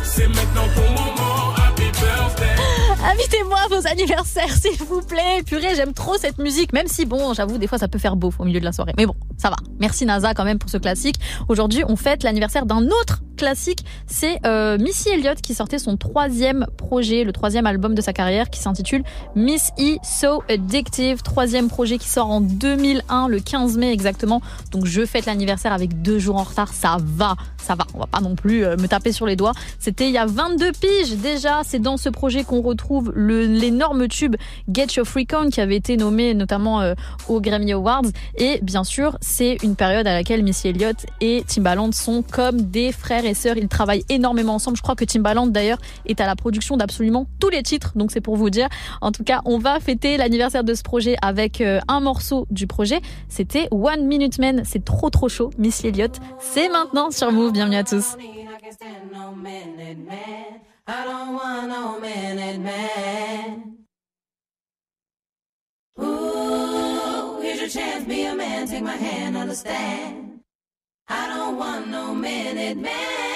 C'est 0.03 0.27
maintenant 0.27 0.67
ton 0.75 0.89
moment, 0.91 1.53
happy 1.55 1.83
birthday. 1.83 2.55
Invitez-moi 3.11 3.58
anniversaires, 3.91 4.55
s'il 4.61 4.77
vous 4.83 5.01
plaît. 5.01 5.43
Purée, 5.45 5.75
j'aime 5.75 5.93
trop 5.93 6.17
cette 6.17 6.37
musique, 6.37 6.73
même 6.73 6.87
si, 6.87 7.05
bon, 7.05 7.33
j'avoue, 7.33 7.57
des 7.57 7.67
fois, 7.67 7.77
ça 7.77 7.87
peut 7.87 7.99
faire 7.99 8.15
beau 8.15 8.31
au 8.39 8.45
milieu 8.45 8.59
de 8.59 8.65
la 8.65 8.71
soirée. 8.71 8.93
Mais 8.97 9.05
bon, 9.05 9.15
ça 9.37 9.49
va. 9.49 9.55
Merci 9.79 10.05
NASA 10.05 10.33
quand 10.33 10.45
même 10.45 10.59
pour 10.59 10.69
ce 10.69 10.77
classique. 10.77 11.15
Aujourd'hui, 11.47 11.83
on 11.87 11.95
fête 11.95 12.23
l'anniversaire 12.23 12.65
d'un 12.65 12.85
autre 12.85 13.21
classique. 13.39 13.85
C'est 14.05 14.37
euh, 14.45 14.77
Missy 14.77 15.09
Elliott 15.09 15.39
qui 15.39 15.53
sortait 15.53 15.79
son 15.79 15.95
troisième 15.95 16.67
projet, 16.75 17.23
le 17.23 17.31
troisième 17.31 17.65
album 17.65 17.95
de 17.95 18.01
sa 18.01 18.11
carrière, 18.11 18.49
qui 18.49 18.59
s'intitule 18.59 19.01
Miss 19.33 19.71
E 19.79 19.95
So 20.03 20.43
Addictive. 20.49 21.21
Troisième 21.21 21.69
projet 21.69 21.97
qui 21.97 22.09
sort 22.09 22.29
en 22.29 22.41
2001, 22.41 23.29
le 23.29 23.39
15 23.39 23.77
mai 23.77 23.93
exactement. 23.93 24.41
Donc, 24.71 24.85
je 24.85 25.05
fête 25.05 25.25
l'anniversaire 25.25 25.71
avec 25.71 26.01
deux 26.01 26.19
jours 26.19 26.35
en 26.35 26.43
retard. 26.43 26.73
Ça 26.73 26.97
va, 26.99 27.37
ça 27.57 27.75
va. 27.75 27.87
On 27.93 27.99
va 27.99 28.07
pas 28.07 28.19
non 28.19 28.35
plus 28.35 28.65
euh, 28.65 28.75
me 28.75 28.87
taper 28.87 29.13
sur 29.13 29.25
les 29.25 29.37
doigts. 29.37 29.53
C'était 29.79 30.07
il 30.07 30.13
y 30.13 30.17
a 30.17 30.25
22 30.25 30.73
piges 30.73 31.15
déjà. 31.15 31.61
C'est 31.63 31.79
dans 31.79 31.95
ce 31.95 32.09
projet 32.09 32.43
qu'on 32.43 32.61
retrouve 32.61 33.13
l'énorme 33.15 34.09
tube 34.09 34.35
Get 34.69 34.87
Your 34.97 35.07
Freak 35.07 35.31
On 35.33 35.49
qui 35.49 35.61
avait 35.61 35.77
été 35.77 35.95
nommé 35.95 36.33
notamment 36.33 36.81
euh, 36.81 36.93
aux 37.29 37.39
Grammy 37.39 37.71
Awards. 37.71 38.01
Et 38.35 38.59
bien 38.61 38.83
sûr, 38.83 39.17
c'est 39.21 39.59
une 39.63 39.77
période 39.77 40.07
à 40.07 40.13
laquelle 40.13 40.43
Missy 40.43 40.67
Elliott 40.67 41.05
et 41.21 41.45
Timbaland 41.47 41.93
sont 41.93 42.21
comme 42.21 42.63
des 42.63 42.91
frères 42.91 43.28
sœurs. 43.33 43.57
Ils 43.57 43.67
travaillent 43.67 44.05
énormément 44.09 44.55
ensemble. 44.55 44.77
Je 44.77 44.81
crois 44.81 44.95
que 44.95 45.05
Timbaland 45.05 45.47
d'ailleurs 45.47 45.79
est 46.05 46.19
à 46.21 46.25
la 46.25 46.35
production 46.35 46.77
d'absolument 46.77 47.27
tous 47.39 47.49
les 47.49 47.63
titres. 47.63 47.93
Donc 47.95 48.11
c'est 48.11 48.21
pour 48.21 48.35
vous 48.35 48.49
dire. 48.49 48.69
En 49.01 49.11
tout 49.11 49.23
cas, 49.23 49.41
on 49.45 49.57
va 49.57 49.79
fêter 49.79 50.17
l'anniversaire 50.17 50.63
de 50.63 50.73
ce 50.73 50.83
projet 50.83 51.15
avec 51.21 51.61
euh, 51.61 51.79
un 51.87 51.99
morceau 51.99 52.47
du 52.49 52.67
projet. 52.67 53.01
C'était 53.27 53.67
One 53.71 54.05
Minute 54.05 54.39
Man. 54.39 54.63
C'est 54.65 54.85
trop 54.85 55.09
trop 55.09 55.29
chaud. 55.29 55.51
Missy 55.57 55.87
Elliott, 55.87 56.19
c'est 56.39 56.69
maintenant 56.69 57.11
sur 57.11 57.31
Move. 57.31 57.53
Bienvenue 57.53 57.77
à 57.77 57.83
tous. 57.83 58.15
I 71.11 71.27
don't 71.27 71.57
want 71.57 71.87
no 71.87 72.13
minute 72.13 72.77
man. 72.77 73.28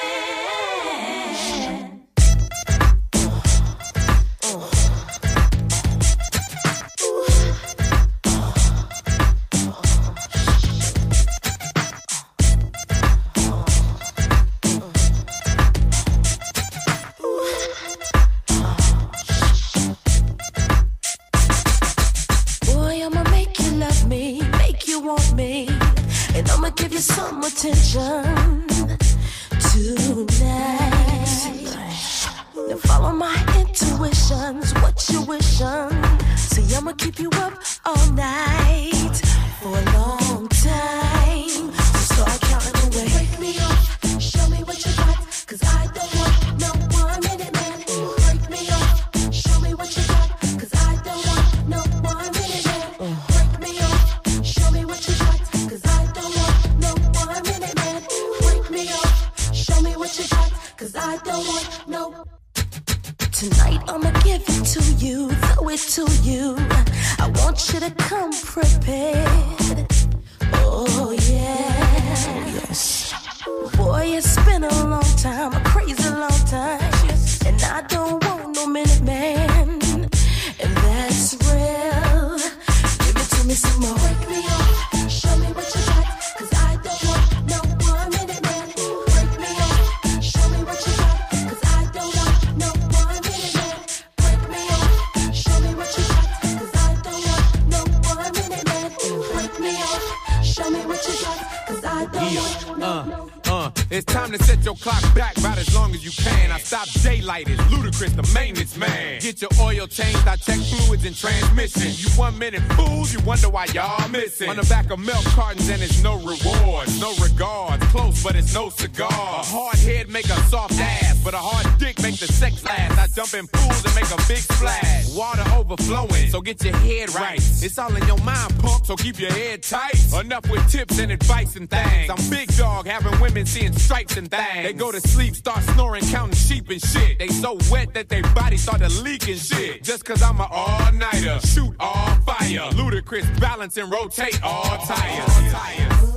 It's 127.63 127.77
all 127.77 127.95
in 127.95 128.05
your 128.07 128.17
mind, 128.17 128.59
punk, 128.59 128.83
so 128.85 128.97
keep 128.97 129.17
your 129.17 129.31
head 129.31 129.63
tight. 129.63 129.95
Enough 130.19 130.49
with 130.49 130.69
tips 130.69 130.99
and 130.99 131.09
advice 131.13 131.55
and 131.55 131.69
things. 131.69 132.09
I'm 132.09 132.29
big 132.29 132.53
dog, 132.57 132.85
having 132.85 133.17
women 133.21 133.45
seeing 133.45 133.71
stripes 133.71 134.17
and 134.17 134.29
things. 134.29 134.63
They 134.63 134.73
go 134.73 134.91
to 134.91 134.99
sleep, 134.99 135.33
start 135.33 135.63
snoring, 135.63 136.03
counting 136.07 136.35
sheep 136.35 136.69
and 136.69 136.81
shit. 136.81 137.19
They 137.19 137.29
so 137.29 137.57
wet 137.71 137.93
that 137.93 138.09
their 138.09 138.23
body 138.33 138.57
started 138.57 138.91
leaking 139.01 139.37
shit. 139.37 139.81
Just 139.81 140.03
cause 140.03 140.21
I'm 140.21 140.41
an 140.41 140.47
all-nighter, 140.51 141.39
shoot 141.47 141.73
all 141.79 142.13
fire. 142.25 142.69
Ludicrous 142.75 143.25
balance 143.39 143.77
and 143.77 143.89
rotate 143.89 144.43
all 144.43 144.77
tires. 144.85 145.29
All 145.29 145.51
tires. 145.51 146.12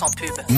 sans 0.00 0.08
pub. 0.08 0.49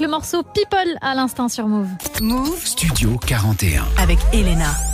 Avec 0.00 0.08
le 0.08 0.16
morceau 0.16 0.42
People 0.42 0.96
à 1.02 1.14
l'instant 1.14 1.48
sur 1.48 1.66
Move. 1.66 1.88
Move 2.22 2.64
Studio 2.64 3.18
41. 3.26 3.84
avec 3.98 4.18
Elena. 4.32 4.89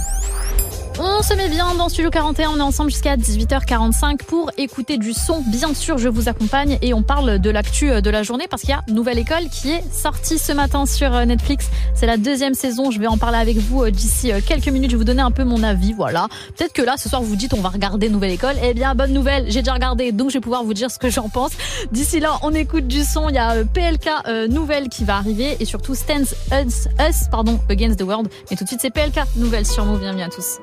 On 1.26 1.28
se 1.30 1.34
met 1.34 1.48
bien 1.48 1.74
dans 1.74 1.88
Studio 1.88 2.08
41, 2.08 2.50
on 2.50 2.58
est 2.58 2.62
ensemble 2.62 2.88
jusqu'à 2.88 3.16
18h45 3.16 4.18
pour 4.18 4.52
écouter 4.58 4.96
du 4.96 5.12
son. 5.12 5.42
Bien 5.48 5.74
sûr, 5.74 5.98
je 5.98 6.08
vous 6.08 6.28
accompagne 6.28 6.78
et 6.82 6.94
on 6.94 7.02
parle 7.02 7.40
de 7.40 7.50
l'actu 7.50 8.00
de 8.00 8.10
la 8.10 8.22
journée 8.22 8.46
parce 8.48 8.62
qu'il 8.62 8.70
y 8.70 8.74
a 8.74 8.84
Nouvelle 8.86 9.18
École 9.18 9.48
qui 9.50 9.72
est 9.72 9.82
sortie 9.92 10.38
ce 10.38 10.52
matin 10.52 10.86
sur 10.86 11.12
euh, 11.12 11.24
Netflix. 11.24 11.66
C'est 11.96 12.06
la 12.06 12.16
deuxième 12.16 12.54
saison, 12.54 12.92
je 12.92 13.00
vais 13.00 13.08
en 13.08 13.18
parler 13.18 13.38
avec 13.38 13.56
vous 13.56 13.82
euh, 13.82 13.90
d'ici 13.90 14.30
euh, 14.30 14.38
quelques 14.46 14.68
minutes, 14.68 14.92
je 14.92 14.94
vais 14.94 14.98
vous 14.98 15.04
donner 15.04 15.22
un 15.22 15.32
peu 15.32 15.42
mon 15.42 15.64
avis, 15.64 15.94
voilà. 15.94 16.28
Peut-être 16.56 16.72
que 16.72 16.82
là, 16.82 16.94
ce 16.96 17.08
soir, 17.08 17.20
vous 17.22 17.30
vous 17.30 17.34
dites 17.34 17.54
on 17.54 17.60
va 17.60 17.70
regarder 17.70 18.08
Nouvelle 18.08 18.30
École. 18.30 18.54
Eh 18.62 18.72
bien, 18.72 18.94
bonne 18.94 19.12
nouvelle, 19.12 19.46
j'ai 19.48 19.62
déjà 19.62 19.72
regardé, 19.72 20.12
donc 20.12 20.30
je 20.30 20.34
vais 20.34 20.40
pouvoir 20.40 20.62
vous 20.62 20.74
dire 20.74 20.92
ce 20.92 20.98
que 21.00 21.10
j'en 21.10 21.28
pense. 21.28 21.50
D'ici 21.90 22.20
là, 22.20 22.38
on 22.42 22.54
écoute 22.54 22.86
du 22.86 23.02
son, 23.02 23.30
il 23.30 23.34
y 23.34 23.38
a 23.38 23.50
euh, 23.50 23.64
PLK 23.64 24.08
euh, 24.28 24.46
Nouvelle 24.46 24.88
qui 24.88 25.02
va 25.02 25.16
arriver 25.16 25.56
et 25.58 25.64
surtout 25.64 25.96
Stands 25.96 26.36
Us, 26.52 26.86
Us 27.00 27.26
pardon, 27.32 27.58
Against 27.68 27.98
the 27.98 28.04
World. 28.04 28.28
Mais 28.48 28.56
tout 28.56 28.62
de 28.62 28.68
suite, 28.68 28.80
c'est 28.80 28.90
PLK 28.90 29.22
Nouvelle 29.34 29.66
sur 29.66 29.84
Move, 29.84 29.98
bienvenue 29.98 30.22
à 30.22 30.28
tous. 30.28 30.60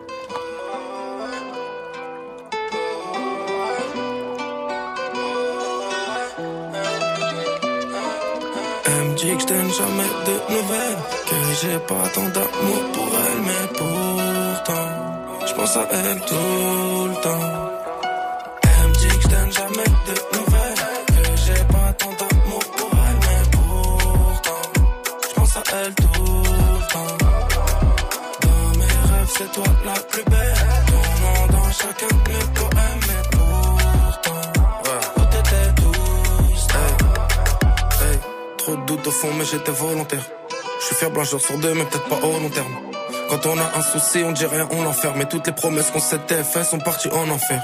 Je 9.43 9.53
donne 9.53 9.71
jamais 9.71 10.11
de 10.27 10.53
nouvelles. 10.53 10.99
Que 11.29 11.35
j'ai 11.61 11.79
pas 11.79 12.07
tant 12.13 12.29
d'amour 12.35 12.81
pour 12.93 13.09
elle 13.25 13.41
Mais 13.47 13.67
pourtant 13.77 14.87
Je 15.47 15.53
pense 15.53 15.77
à 15.77 15.87
elle 15.91 16.19
tout 16.21 17.07
le 17.09 17.15
temps. 17.21 17.49
Elle 18.63 18.89
me 18.89 18.93
dit 18.95 19.07
que 19.07 19.21
je 19.23 19.27
donne 19.27 19.51
jamais 19.51 19.89
de 20.07 20.15
nouvelles. 20.35 20.81
Que 21.07 21.23
j'ai 21.45 21.63
pas 21.75 21.93
tant 21.99 22.13
d'amour 22.19 22.63
pour 22.77 22.91
elle 23.05 23.19
Mais 23.25 23.43
pourtant 23.51 24.63
Je 25.29 25.33
pense 25.35 25.57
à 25.57 25.63
elle 25.79 25.93
tout 25.95 26.43
le 26.73 26.93
temps. 26.93 27.17
Dans 28.41 28.79
mes 28.79 28.93
rêves 29.11 29.31
c'est 29.37 29.51
toi 29.51 29.65
la 29.85 29.99
plus 30.09 30.23
belle. 30.23 30.57
Chacun 31.81 32.07
de 32.07 32.29
mes 32.29 32.53
de 39.04 39.10
fond, 39.10 39.34
mais 39.38 39.45
j'étais 39.45 39.72
volontaire. 39.72 40.24
Je 40.80 40.86
suis 40.86 40.95
fier 40.95 41.12
blancheur 41.12 41.39
sur 41.39 41.58
deux, 41.58 41.74
mais 41.74 41.86
peut-être 41.86 42.08
pas 42.08 42.26
au 42.26 42.39
long 42.39 42.49
terme. 42.49 42.74
Quand 43.30 43.45
on 43.45 43.58
a 43.58 43.78
un 43.78 43.82
souci, 43.82 44.24
on 44.24 44.32
dit 44.32 44.45
rien, 44.45 44.68
on 44.72 44.84
l'enferme. 44.84 45.16
Mais 45.18 45.26
toutes 45.26 45.45
les 45.47 45.54
promesses 45.54 45.91
qu'on 45.91 45.99
s'était 45.99 46.43
faites 46.43 46.66
sont 46.66 46.80
parties 46.80 47.10
en 47.10 47.30
enfer. 47.30 47.62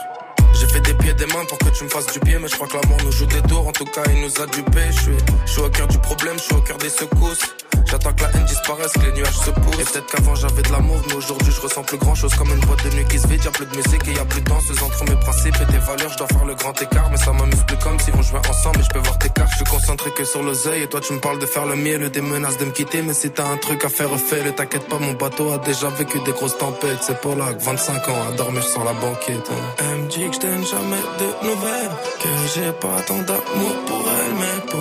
J'ai 0.54 0.68
fait 0.68 0.82
des 0.82 0.94
pieds 0.94 1.12
et 1.12 1.14
des 1.14 1.26
mains 1.28 1.46
pour 1.48 1.58
que 1.58 1.70
tu 1.70 1.84
me 1.84 1.90
fasses 1.90 2.08
du 2.08 2.20
pied, 2.20 2.38
mais 2.40 2.48
je 2.48 2.56
crois 2.56 2.68
que 2.68 2.78
l'amour 2.78 2.98
nous 3.04 3.12
joue 3.12 3.26
des 3.26 3.42
tours. 3.44 3.68
En 3.68 3.72
tout 3.72 3.86
cas, 3.86 4.04
il 4.14 4.22
nous 4.22 4.42
a 4.42 4.52
suis, 4.92 5.12
je 5.46 5.52
suis 5.52 5.62
au 5.62 5.70
cœur 5.70 5.88
du 5.88 5.98
problème, 6.00 6.38
je 6.38 6.44
suis 6.44 6.56
au 6.56 6.62
cœur 6.62 6.78
des 6.78 6.90
secousses. 6.90 7.56
J'attends 7.86 8.13
que 8.13 8.21
la 8.23 8.30
haine 8.32 8.45
disparaisse, 8.45 8.91
que 8.93 9.05
les 9.05 9.11
nuages 9.13 9.38
se 9.38 9.51
poussent. 9.51 9.80
Et 9.80 9.84
peut-être 9.86 10.05
qu'avant 10.07 10.36
j'avais 10.36 10.61
de 10.61 10.71
l'amour, 10.71 11.01
mais 11.07 11.13
aujourd'hui 11.15 11.51
je 11.51 11.61
ressens 11.61 11.84
plus 11.84 11.97
grand 11.97 12.15
chose 12.15 12.34
comme 12.36 12.49
une 12.49 12.59
boîte 12.61 12.84
de 12.86 12.89
nuit 12.95 13.05
qui 13.09 13.19
se 13.19 13.27
vide. 13.27 13.43
Y'a 13.43 13.51
plus 13.51 13.65
de 13.65 13.75
musique 13.75 14.07
et 14.07 14.13
y 14.13 14.19
a 14.19 14.25
plus 14.25 14.41
de 14.41 14.49
danseuse 14.49 14.82
entre 14.84 15.03
mes 15.05 15.15
principes 15.19 15.55
et 15.61 15.65
tes 15.71 15.77
valeurs. 15.80 16.11
Je 16.11 16.17
dois 16.17 16.27
faire 16.27 16.45
le 16.45 16.55
grand 16.55 16.82
écart, 16.82 17.09
mais 17.11 17.17
ça 17.17 17.32
m'amuse 17.32 17.63
plus 17.67 17.77
comme 17.77 17.99
si 17.99 18.11
on 18.17 18.21
jouait 18.21 18.47
ensemble. 18.49 18.80
Et 18.80 18.84
je 18.84 18.89
peux 18.89 18.99
voir 18.99 19.17
tes 19.19 19.30
cartes, 19.30 19.49
je 19.51 19.55
suis 19.57 19.65
concentré 19.65 20.11
que 20.11 20.23
sur 20.23 20.43
l'oseille. 20.43 20.84
Et 20.84 20.88
toi 20.88 20.99
tu 21.01 21.13
me 21.13 21.19
parles 21.19 21.39
de 21.39 21.45
faire 21.45 21.65
le 21.65 21.75
miel, 21.75 22.09
des 22.09 22.21
menaces 22.21 22.57
de 22.57 22.65
me 22.65 22.71
quitter. 22.71 23.01
Mais 23.01 23.13
si 23.13 23.30
t'as 23.32 23.45
un 23.47 23.57
truc 23.57 23.84
à 23.86 23.89
faire, 23.89 24.09
fais-le. 24.17 24.51
T'inquiète 24.53 24.88
pas, 24.88 24.99
mon 24.99 25.13
bateau 25.13 25.51
a 25.51 25.57
déjà 25.59 25.89
vécu 25.89 26.19
des 26.21 26.32
grosses 26.32 26.57
tempêtes. 26.57 26.99
C'est 27.01 27.19
pour 27.21 27.36
là 27.36 27.53
que 27.53 27.63
25 27.63 28.09
ans 28.09 28.21
à 28.30 28.32
dormir 28.36 28.63
sur 28.63 28.84
la 28.84 28.93
banquette. 28.93 29.49
hein. 29.51 29.75
Elle 29.80 30.01
me 30.03 30.07
dit 30.09 30.25
que 30.30 30.36
je 30.36 30.65
jamais 30.69 31.03
de 31.19 31.47
nouvelles, 31.47 31.91
que 32.21 32.30
j'ai 32.53 32.71
pas 32.73 33.01
tant 33.07 33.17
d'amour 33.19 33.75
pour 33.88 34.03
elle, 34.07 34.34
mais 34.39 34.55
je 34.65 34.71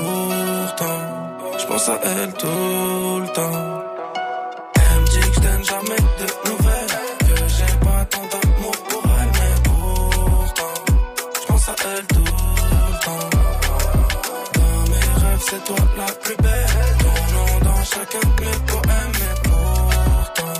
pense 1.69 1.89
à 1.91 2.01
elle 2.03 2.33
tout 2.33 3.21
le 3.23 3.29
temps. 3.37 3.61
Elle 4.75 5.01
me 5.01 5.07
dit 5.07 5.21
que 5.21 5.35
je 5.37 5.71
jamais 5.71 6.03
de 6.21 6.27
nouvelles, 6.49 6.95
que 7.27 7.37
j'ai 7.57 7.75
pas 7.87 8.05
tant 8.12 8.27
d'amour 8.33 8.77
pour 8.89 9.03
elle, 9.19 9.33
mais 9.39 9.55
pourtant, 9.64 10.75
je 11.41 11.47
pense 11.47 11.69
à 11.69 11.75
elle 11.93 12.07
tout 12.07 12.25
le 12.25 13.05
temps. 13.05 13.29
Dans 14.59 14.83
mes 14.93 15.09
rêves, 15.23 15.45
c'est 15.51 15.64
toi 15.64 15.77
la 15.99 16.12
plus 16.23 16.37
belle, 16.37 16.97
ton 17.05 17.19
nom 17.35 17.53
dans 17.69 17.85
chacun 17.85 18.25
de 18.29 18.45
mes 18.45 18.59
poèmes, 18.71 19.14
mais 19.21 19.35
pourtant, 19.45 20.55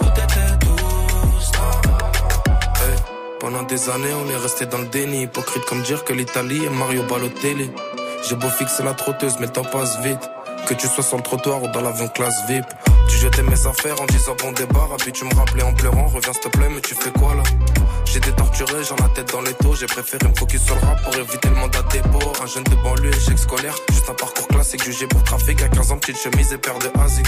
où 0.00 0.04
t'étais 0.16 0.52
douce, 0.64 1.52
Hey, 2.82 2.96
Pendant 3.40 3.62
des 3.64 3.90
années, 3.90 4.14
on 4.14 4.30
est 4.30 4.42
resté 4.42 4.64
dans 4.66 4.78
le 4.78 4.86
déni. 4.86 5.24
Hypocrite 5.24 5.64
comme 5.66 5.82
dire 5.82 6.02
que 6.04 6.14
l'Italie 6.14 6.64
est 6.64 6.70
Mario 6.70 7.02
Balotelli. 7.02 7.70
J'ai 8.28 8.36
beau 8.36 8.48
fixer 8.48 8.82
la 8.82 8.94
trotteuse, 8.94 9.36
mais 9.40 9.46
le 9.46 9.52
temps 9.52 9.64
passe 9.64 9.98
vite. 10.00 10.30
Que 10.66 10.74
tu 10.74 10.86
sois 10.86 11.02
sur 11.02 11.16
le 11.16 11.22
trottoir 11.22 11.62
ou 11.62 11.68
dans 11.68 11.80
l'avion 11.80 12.08
classe 12.08 12.46
VIP. 12.46 12.64
Tu 13.08 13.16
jetais 13.16 13.42
mes 13.42 13.66
affaires 13.66 14.00
en 14.00 14.06
disant 14.06 14.36
bon 14.40 14.52
débarras. 14.52 14.96
Puis 14.98 15.12
tu 15.12 15.24
me 15.24 15.34
rappelais 15.34 15.62
en 15.62 15.72
pleurant, 15.72 16.06
reviens 16.06 16.32
s'il 16.32 16.42
te 16.42 16.48
plaît, 16.48 16.68
mais 16.70 16.80
tu 16.80 16.94
fais 16.94 17.10
quoi 17.10 17.34
là? 17.34 17.42
J'étais 18.04 18.32
torturé, 18.32 18.84
j'en 18.84 18.96
la 18.96 19.08
tête 19.08 19.32
dans 19.32 19.40
les 19.40 19.54
taux. 19.54 19.74
J'ai 19.74 19.86
préféré 19.86 20.28
me 20.28 20.34
focus 20.34 20.62
sur 20.62 20.74
le 20.74 20.80
rap 20.80 21.02
pour 21.02 21.14
éviter 21.16 21.48
le 21.48 21.54
mandat 21.56 21.82
dépôt. 21.90 22.32
Un 22.42 22.46
jeune 22.46 22.64
de 22.64 22.74
banlieue, 22.76 23.10
échec 23.10 23.38
scolaire. 23.38 23.74
Juste 23.92 24.10
un 24.10 24.14
parcours 24.14 24.48
classique, 24.48 24.84
jugé 24.84 25.06
pour 25.06 25.22
trafic. 25.24 25.62
À 25.62 25.68
15 25.68 25.92
ans, 25.92 25.98
petite 25.98 26.18
chemise 26.18 26.52
et 26.52 26.58
paire 26.58 26.78
de 26.78 26.90
Asics. 27.00 27.26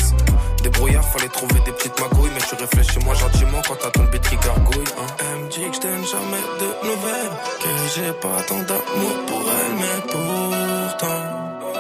Des 0.63 0.69
brouillards, 0.71 1.09
fallait 1.09 1.29
trouver 1.29 1.61
des 1.65 1.73
petites 1.73 1.99
magouilles. 2.01 2.31
Mais 2.35 2.43
tu 2.49 2.55
réfléchis 2.55 2.99
moi 3.05 3.15
gentiment 3.15 3.63
quand 3.67 3.77
t'as 3.81 3.91
ton 3.91 4.07
qui 4.07 4.37
gargouille. 4.37 4.85
Hein. 4.99 5.07
Elle 5.21 5.45
me 5.45 5.49
dit 5.49 5.71
que 5.71 5.77
je 5.77 6.07
jamais 6.11 6.43
de 6.61 6.87
nouvelles. 6.87 7.37
Que 7.61 7.69
j'ai 7.95 8.13
pas 8.13 8.43
tant 8.47 8.63
d'amour 8.63 9.17
pour 9.27 9.41
elle, 9.41 9.75
mais 9.77 10.13
pourtant, 10.13 10.62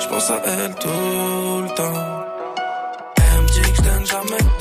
je 0.02 0.08
pense 0.08 0.30
à 0.30 0.40
elle 0.44 0.74
tout 0.74 1.62
le 1.62 1.74
temps. 1.74 2.24
Elle 3.16 3.42
me 3.42 3.48
dit 3.48 3.72
que 3.72 3.82
je 3.82 4.04
jamais 4.04 4.51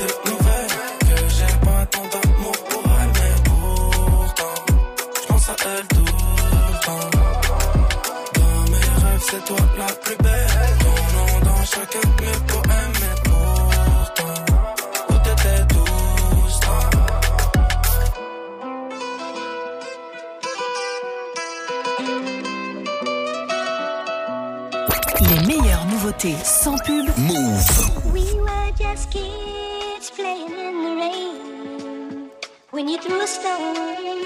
meilleures 26.24 26.46
sans 26.46 26.78
pub. 26.78 27.06
Move. 27.18 28.14
We 28.14 28.34
were 28.40 28.72
just 28.78 29.12
kids 29.12 30.12
playing 30.12 30.52
in 30.52 30.84
the 30.84 30.96
rain. 31.02 32.30
When 32.72 32.88
you 32.88 32.98
threw 32.98 33.22
a 33.22 33.28
stone 33.28 34.26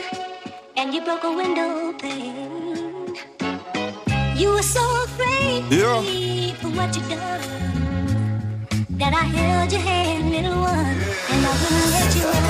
and 0.77 0.93
you 0.93 1.01
broke 1.03 1.23
a 1.23 1.31
window 1.31 1.93
pane. 1.93 3.15
You 4.35 4.49
were 4.49 4.61
so 4.61 4.81
afraid 5.03 5.63
Yeah. 5.71 6.01
for 6.61 6.69
what 6.69 6.95
you 6.95 7.01
done. 7.09 7.41
That 8.99 9.13
I 9.13 9.25
held 9.37 9.71
your 9.71 9.81
hand, 9.81 10.31
little 10.31 10.61
one, 10.61 10.97
and 11.31 11.45
I 11.45 11.53
wouldn't 11.61 11.91
let 11.95 12.15
you 12.15 12.25
run. 12.25 12.43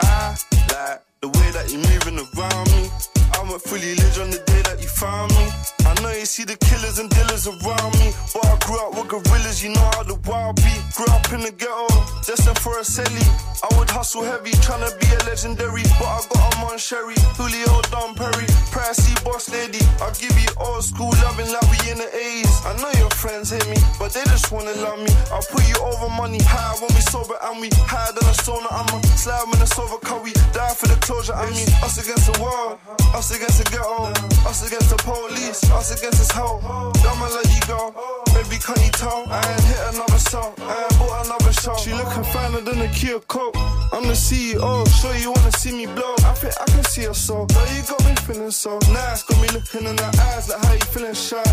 I 0.00 0.34
like 0.72 1.00
the 1.20 1.28
way 1.28 1.50
that 1.52 1.70
you're 1.70 1.80
moving 1.80 2.18
around 2.18 2.70
me. 2.72 3.21
I 3.34 3.42
went 3.48 3.62
fully 3.62 3.94
lit 3.94 4.18
on 4.18 4.30
the 4.30 4.38
day 4.46 4.62
that 4.68 4.80
you 4.80 4.88
found 4.88 5.32
me. 5.32 5.46
I 5.86 5.92
know 6.02 6.10
you 6.10 6.24
see 6.26 6.44
the 6.44 6.56
killers 6.56 6.98
and 6.98 7.10
dealers 7.10 7.46
around 7.46 7.92
me. 8.00 8.12
But 8.32 8.46
I 8.46 8.56
grew 8.64 8.78
up 8.80 8.94
with 8.96 9.08
gorillas, 9.08 9.62
you 9.62 9.70
know 9.70 9.88
how 9.94 10.02
the 10.02 10.16
wild 10.26 10.56
be. 10.56 10.74
Grew 10.96 11.08
up 11.12 11.26
in 11.32 11.40
the 11.40 11.52
ghetto, 11.52 11.88
destined 12.26 12.58
for 12.58 12.78
a 12.78 12.84
celly. 12.84 13.26
I 13.62 13.68
would 13.78 13.90
hustle 13.90 14.22
heavy, 14.22 14.52
tryna 14.64 14.90
be 14.98 15.06
a 15.14 15.20
legendary. 15.28 15.84
But 16.00 16.08
I 16.08 16.20
got 16.32 16.54
a 16.54 16.58
man 16.62 16.78
Sherry, 16.78 17.14
Julio 17.38 17.80
Don 17.94 18.14
Perry, 18.14 18.48
Pricey 18.74 19.14
Boss 19.24 19.48
Lady. 19.50 19.82
I'll 20.00 20.14
give 20.16 20.34
you 20.34 20.50
old 20.58 20.82
school 20.82 21.12
loving 21.22 21.50
like 21.52 21.66
we 21.70 21.78
in 21.92 21.98
the 21.98 22.08
A's. 22.10 22.50
I 22.66 22.74
know 22.80 22.90
your 22.98 23.10
friends 23.10 23.50
hate 23.50 23.68
me, 23.68 23.78
but 23.98 24.10
they 24.12 24.24
just 24.32 24.50
wanna 24.50 24.74
love 24.82 24.98
me. 24.98 25.12
I'll 25.30 25.46
put 25.46 25.62
you 25.68 25.78
over 25.78 26.08
money, 26.16 26.42
high 26.42 26.74
when 26.82 26.90
we 26.90 27.02
sober 27.06 27.38
and 27.46 27.60
we 27.60 27.70
higher 27.86 28.10
than 28.10 28.26
a 28.26 28.34
sauna. 28.34 28.66
I'm 28.72 28.88
a 28.90 28.98
slab 29.14 29.46
in 29.54 29.60
a 29.62 29.66
silver 29.66 29.98
car, 30.02 30.18
we 30.22 30.32
die 30.50 30.74
for 30.74 30.88
the 30.88 30.98
closure. 31.06 31.34
I 31.34 31.46
mean, 31.54 31.68
us 31.86 32.02
against 32.02 32.32
the 32.32 32.36
world, 32.42 32.78
us 33.14 33.21
against 33.30 33.58
the 33.62 33.70
ghetto, 33.70 34.10
us 34.48 34.66
against 34.66 34.90
the 34.90 34.96
police, 34.96 35.70
us 35.70 35.94
against 35.96 36.18
this 36.18 36.30
hoe. 36.32 36.58
I'ma 37.06 37.26
let 37.30 37.46
you 37.54 37.62
go, 37.70 37.94
baby, 38.34 38.58
can't 38.58 38.82
you 38.82 38.90
tell? 38.90 39.24
I 39.30 39.38
ain't 39.38 39.62
hit 39.62 39.94
another 39.94 40.18
song, 40.18 40.54
I 40.58 40.82
ain't 40.82 40.98
bought 40.98 41.26
another 41.26 41.31
show. 41.62 41.76
She 41.76 41.92
looking 41.94 42.24
finer 42.24 42.60
than 42.60 42.80
a 42.82 42.88
Kia 42.88 43.20
Coke. 43.20 43.56
I'm 43.92 44.02
the 44.02 44.16
CEO, 44.16 44.82
sure 44.98 45.14
you 45.16 45.30
wanna 45.30 45.52
see 45.52 45.72
me 45.72 45.86
blow. 45.86 46.14
I 46.26 46.34
think 46.34 46.54
I 46.60 46.66
can 46.66 46.84
see 46.84 47.04
her 47.04 47.14
so. 47.14 47.46
Girl, 47.46 47.68
you 47.74 47.82
got 47.86 48.02
me 48.04 48.14
feeling 48.26 48.50
so 48.50 48.78
nice. 48.90 49.22
Got 49.22 49.38
me 49.42 49.48
looking 49.54 49.86
in 49.86 49.96
the 49.96 50.08
eyes 50.32 50.48
like 50.48 50.58
how 50.64 50.72
you 50.72 50.86
feeling 50.94 51.14
shy. 51.14 51.44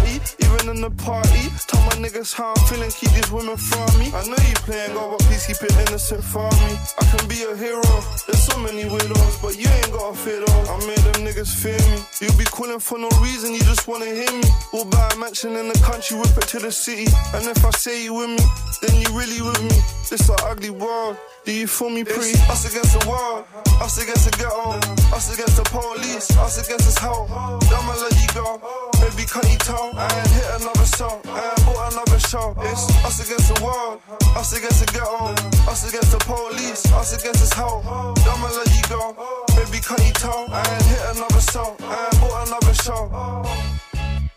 Even 0.43 0.64
in 0.74 0.82
the 0.82 0.91
party, 1.05 1.43
tell 1.68 1.82
my 1.86 1.95
niggas 2.01 2.34
how 2.34 2.53
I'm 2.55 2.62
feeling. 2.68 2.89
Keep 2.89 3.12
these 3.12 3.32
women 3.32 3.57
from 3.57 3.89
me. 3.99 4.07
I 4.14 4.26
know 4.26 4.39
you 4.49 4.55
playing 4.66 4.93
God, 4.93 5.18
but 5.18 5.22
please 5.28 5.45
keep 5.45 5.62
it 5.62 5.76
innocent 5.86 6.24
for 6.24 6.49
me. 6.64 6.72
I 6.97 7.03
can 7.12 7.28
be 7.28 7.43
a 7.43 7.53
hero. 7.55 7.93
There's 8.26 8.43
so 8.49 8.57
many 8.60 8.86
widows, 8.86 9.36
but 9.41 9.53
you 9.62 9.70
ain't 9.70 9.91
gotta 9.91 10.18
fit 10.18 10.41
on. 10.49 10.62
I 10.74 10.76
made 10.88 11.03
them 11.05 11.22
niggas 11.28 11.53
fear 11.53 11.82
me. 11.91 11.99
You 12.24 12.32
be 12.38 12.45
calling 12.45 12.80
for 12.80 12.97
no 12.97 13.10
reason, 13.22 13.53
you 13.53 13.62
just 13.62 13.88
wanna 13.88 14.10
hear 14.10 14.32
me. 14.32 14.49
We'll 14.74 14.86
buy 14.86 15.10
a 15.14 15.18
mansion 15.18 15.55
in 15.55 15.68
the 15.68 15.80
country, 15.86 16.18
whip 16.18 16.36
it 16.38 16.47
to 16.55 16.60
the 16.60 16.72
city. 16.72 17.07
And 17.36 17.45
if 17.45 17.64
I 17.64 17.72
say 17.72 18.03
you 18.03 18.14
with 18.16 18.30
me, 18.30 18.45
then 18.82 18.95
you 19.01 19.10
really 19.18 19.41
with 19.41 19.62
me. 19.62 19.98
This 20.07 20.27
a 20.29 20.33
ugly 20.45 20.71
world. 20.71 21.17
Do 21.45 21.51
you 21.53 21.67
feel 21.67 21.89
me, 21.89 22.03
pre? 22.03 22.33
Us 22.49 22.65
against 22.65 22.99
the 22.99 23.07
world, 23.07 23.45
us 23.81 24.01
against 24.01 24.25
the 24.25 24.31
ghetto, 24.37 24.77
us 25.15 25.33
against 25.33 25.57
the 25.57 25.63
police, 25.69 26.35
us 26.37 26.57
against 26.63 26.85
this 26.85 26.97
hoe. 26.97 27.27
I'ma 27.29 27.93
let 28.01 28.13
you 28.17 28.27
go, 28.33 28.57
baby, 29.01 29.25
cut 29.29 29.45
you 29.49 29.57
toe. 29.59 29.91
I 29.95 30.09
ain't 30.09 30.29
hit 30.33 30.61
another 30.61 30.85
show, 30.97 31.21
I 31.25 31.53
ain't 31.53 31.65
bought 31.65 31.93
another 31.93 32.19
show. 32.19 32.55
It's 32.57 32.89
us 33.05 33.21
against 33.21 33.53
the 33.53 33.63
world, 33.63 34.01
us 34.35 34.51
against 34.57 34.79
the 34.85 34.91
ghetto, 34.93 35.33
us 35.69 35.87
against 35.87 36.11
the 36.11 36.19
police, 36.25 36.91
us 36.91 37.13
against 37.13 37.39
this 37.41 37.53
hoe. 37.53 37.81
I'ma 37.85 38.49
let 38.49 38.69
you 38.73 38.83
go, 38.89 39.13
baby, 39.57 39.79
cut 39.79 40.01
you 40.05 40.13
toe. 40.13 40.47
I 40.49 40.65
ain't 40.73 40.85
hit 40.89 41.01
another 41.17 41.41
show, 41.53 41.77
I 41.81 42.09
ain't 42.09 42.17
bought 42.21 42.47
another 42.47 42.73
show. 42.81 43.01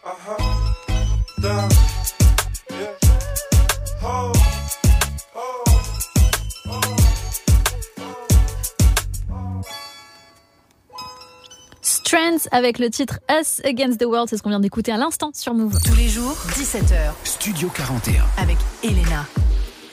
Uh 0.04 0.16
huh, 0.20 0.36
down, 1.40 1.70
yeah, 2.70 2.92
ho. 4.00 4.41
Strands 12.12 12.46
avec 12.50 12.78
le 12.78 12.90
titre 12.90 13.20
Us 13.30 13.62
Against 13.64 13.98
the 13.98 14.04
World, 14.04 14.28
c'est 14.28 14.36
ce 14.36 14.42
qu'on 14.42 14.50
vient 14.50 14.60
d'écouter 14.60 14.92
à 14.92 14.98
l'instant 14.98 15.30
sur 15.32 15.54
Move. 15.54 15.78
Tous 15.82 15.94
les 15.94 16.08
jours, 16.08 16.36
17h. 16.50 17.10
Studio 17.24 17.70
41. 17.74 18.22
Avec 18.36 18.58
Elena. 18.84 19.26